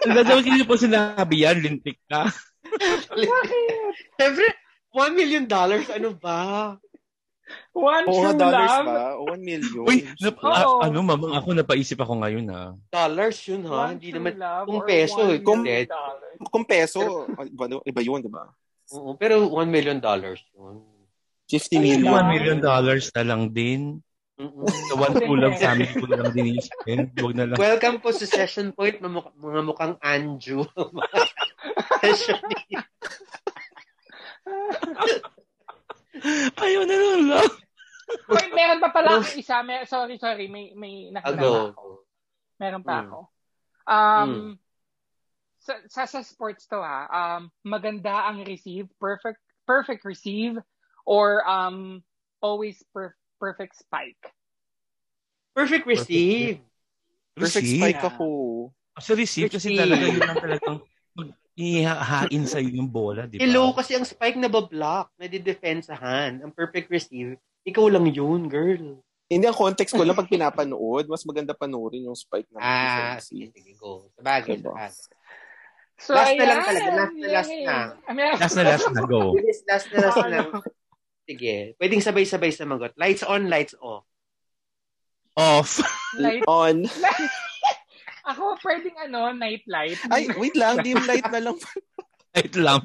[0.05, 2.01] Ang ganda mo po sinabi yan, lintik
[2.77, 2.89] ka.
[4.19, 4.47] Siyempre,
[4.93, 6.75] one million dollars, ano ba?
[7.73, 8.85] One Oo, true love.
[8.85, 9.17] ba?
[9.17, 9.85] One million.
[9.89, 10.53] Uy, nap- Oo.
[10.53, 12.77] ah, ano, mamang ako napaisip ako ngayon ah.
[12.93, 13.89] Dollars yun, ha?
[13.89, 15.65] One Hindi naman, love kung peso, eh, kung-.
[16.53, 18.45] Kung peso, iba, iba yun, di ba?
[18.89, 20.81] oo, pero one million dollars yun.
[21.49, 22.01] 50 Ayun million.
[22.05, 22.13] lang.
[22.13, 24.01] One million dollars na lang din.
[24.39, 24.71] Mm-mm.
[24.71, 27.11] Sa one kulang sa amin ko lang din i-spend.
[27.19, 27.59] Huwag na lang.
[27.59, 29.35] Welcome po sa session point, mga
[29.67, 30.63] mukhang Anju.
[36.59, 37.51] Ayaw na lang lang.
[38.33, 39.61] Wait, meron pa pala ako isa.
[39.61, 40.49] May, sorry, sorry.
[40.49, 42.09] May, may nakilala ako.
[42.59, 43.03] Meron pa Mm.
[43.05, 43.19] ako.
[43.89, 44.53] Um, Mm.
[45.61, 50.57] sa, sa, sa sports to ha, um, maganda ang receive, perfect, perfect receive,
[51.05, 52.01] or um,
[52.41, 54.33] always per, perfect spike.
[55.53, 56.65] Perfect receive.
[57.37, 57.79] Perfect Receive.
[57.79, 58.11] spike Yeah.
[58.11, 58.27] ako.
[58.99, 59.79] Sa receive kasi Receive.
[59.79, 60.79] talaga yun ang talagang
[61.59, 63.43] ihahain sa'yo yung bola, di ba?
[63.43, 66.39] Hello, kasi ang spike na ba-block, na didefensahan.
[66.39, 67.35] Ang perfect receive,
[67.67, 69.03] ikaw lang yun, girl.
[69.27, 73.51] Hindi, ang context ko lang pag pinapanood, mas maganda panoorin yung spike na Ah, sige,
[73.51, 74.07] sige, go.
[74.15, 74.73] Sabagay, Diba?
[74.73, 74.95] sabagay.
[75.99, 77.77] So, Last na lang ayan, talaga, last na, last na.
[78.39, 79.21] Last na last na, go.
[79.35, 80.39] Bilis, last na, last na.
[81.29, 81.75] Sige.
[81.77, 82.95] Pwedeng sabay-sabay sa magot.
[82.95, 84.07] Lights on, lights off.
[85.35, 85.83] Off.
[86.17, 86.87] light, On.
[88.29, 89.97] ako pwedeng ano, night light.
[90.13, 91.57] Ay, wait lang, dim light na lang.
[92.37, 92.85] Light lang.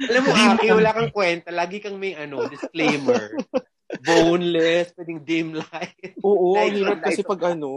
[0.00, 1.52] Alam mo, Aki, wala kang kwenta.
[1.52, 3.36] Lagi kang may ano, disclaimer.
[4.08, 6.16] Boneless, pwedeng dim light.
[6.24, 7.70] Oo, ang hirap kasi light pag ano.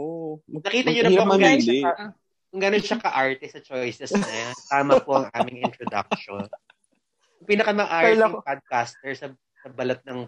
[0.48, 2.12] Nakita niyo na ba kung gano'n siya, ka-
[2.48, 4.54] kung gano'n siya ka-arte sa choices na yan?
[4.64, 6.48] Tama po ang aming introduction.
[8.16, 9.26] Yung ko- podcaster sa,
[9.60, 10.24] sa balat ng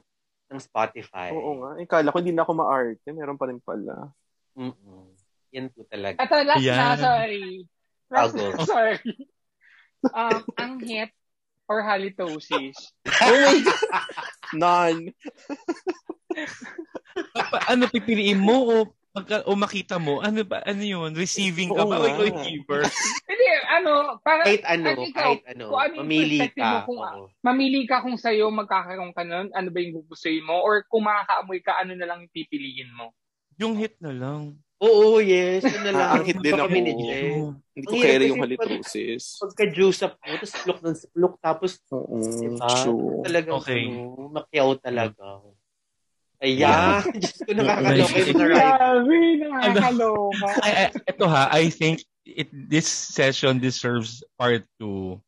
[0.50, 1.32] ng Spotify.
[1.32, 1.70] Oo nga.
[1.80, 3.08] Eh, kala ko hindi na ako ma-arte.
[3.10, 4.12] Meron pa rin pala.
[4.54, 5.13] Mm-mm.
[5.54, 6.18] Yan po talaga.
[6.18, 6.98] Ito, last na, Ayan.
[6.98, 7.44] sorry.
[8.10, 8.98] Last na, sorry.
[10.04, 11.14] Um, ang hip
[11.64, 12.76] or halitosis?
[13.22, 14.04] Oh my God.
[14.52, 15.00] None.
[17.32, 18.74] Pa- ano pipiliin mo o
[19.14, 20.18] pagka, o makita mo?
[20.18, 20.58] Ano ba?
[20.66, 21.14] Ano yun?
[21.14, 22.02] Receiving ka Oo ba?
[22.02, 22.82] O ikaw yung giver?
[23.30, 26.82] Hindi, ano, para kahit ano, At ikaw, kahit ano, kung ano mamili mo ka.
[26.82, 27.24] kung- Oo.
[27.38, 30.58] mamili ka kung sa'yo magkakaroon ka nun, ano ba yung gugustuhin mo?
[30.58, 33.14] Or kung makakaamoy ka, ano na lang yung pipiliin mo?
[33.54, 34.58] Yung hit na lang.
[34.82, 35.62] Oo, yes.
[35.62, 36.08] Yun na lang.
[36.10, 36.68] Ah, ang hit din ako.
[36.70, 37.30] minigay.
[37.74, 39.38] Hindi ko carry yung halitosis.
[39.38, 42.70] Pagka-juice up mo, tapos look ng look, tapos Oo, Diba?
[42.82, 43.22] true.
[43.22, 43.86] talagang Okay.
[43.86, 45.42] ano, makyaw talaga.
[46.42, 47.02] Ayan.
[47.22, 48.50] Diyos ko, nakakaloka yung rival.
[48.50, 50.48] Grabe, nakakaloka.
[51.06, 55.18] Ito ha, I think it this session deserves part 2.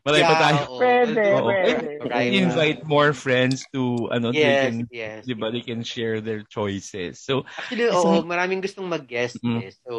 [0.00, 0.56] Marami pa tayo.
[0.64, 0.78] oo.
[0.80, 1.44] Pwede, Oo.
[1.44, 1.86] pwede.
[2.08, 2.32] Right.
[2.32, 5.20] invite more friends to ano they Yes, can yes.
[5.28, 7.20] di ba they can share their choices.
[7.20, 9.60] So, Actually, oo, maraming gustong mag-guest Mm.
[9.60, 9.72] eh.
[9.84, 9.92] So,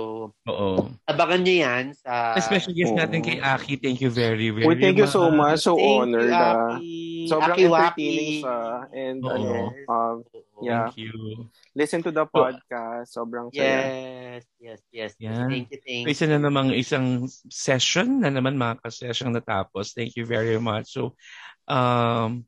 [0.49, 0.71] oo.
[1.05, 2.33] abangan nyo yan sa...
[2.33, 2.99] Especially guest oo.
[2.99, 3.77] natin kay Aki.
[3.77, 5.61] Thank you very, very Uy, thank you so much.
[5.61, 6.27] So Thank honored.
[6.27, 6.75] you, ah.
[6.75, 6.97] Aki.
[7.29, 7.85] Sobrang Aki Waki.
[7.85, 8.59] entertaining siya.
[8.91, 9.29] And Oo.
[9.29, 9.53] ano,
[9.85, 10.15] um,
[10.59, 10.89] yeah.
[10.89, 11.13] Thank you.
[11.71, 13.13] listen to the podcast.
[13.13, 13.85] Sobrang saya.
[14.31, 15.11] Yes, yes, yes.
[15.19, 15.47] Yeah.
[15.51, 19.91] Thank you, thank Isa na namang isang session na naman mga ka-session natapos.
[19.91, 20.95] Thank you very much.
[20.95, 21.19] So,
[21.67, 22.47] um,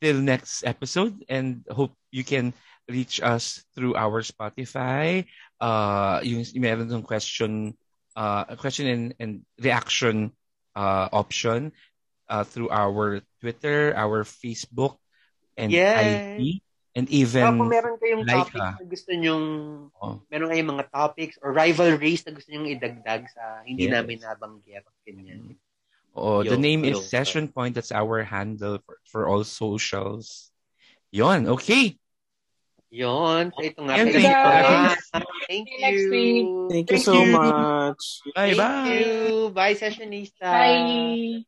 [0.00, 2.56] till next episode and hope you can
[2.88, 5.28] reach us through our Spotify.
[5.60, 7.76] Uh, yung meron ng question,
[8.16, 10.32] uh, question and, and reaction
[10.72, 11.76] uh, option
[12.32, 14.96] uh, through our Twitter, our Facebook,
[15.60, 16.24] and Yes.
[16.40, 16.64] IG.
[17.00, 18.76] And even kung meron kayong like, topics ah.
[18.76, 19.46] na gusto nyong,
[20.04, 20.20] Oh.
[20.28, 23.94] meron kayong mga topics or rivalries na gusto nyong idagdag sa hindi Yes.
[23.96, 24.84] namin nabanggit.
[25.08, 25.56] Ganyan.
[26.12, 27.06] Oh, the Yo, name is yo.
[27.08, 27.72] Session Point.
[27.72, 30.52] That's our handle for, for all socials.
[31.08, 31.96] Yon, okay.
[32.90, 33.54] Yun.
[33.54, 33.94] So, ito nga.
[33.96, 34.98] Thank Thank you.
[35.48, 36.10] Thank you next you.
[36.10, 36.46] week.
[36.68, 37.30] Thank you Thank so you.
[37.32, 38.02] much.
[38.34, 38.90] Bye Thank bye.
[38.90, 39.10] you.
[39.54, 40.50] Bye, Sessionista.
[40.50, 41.46] Bye.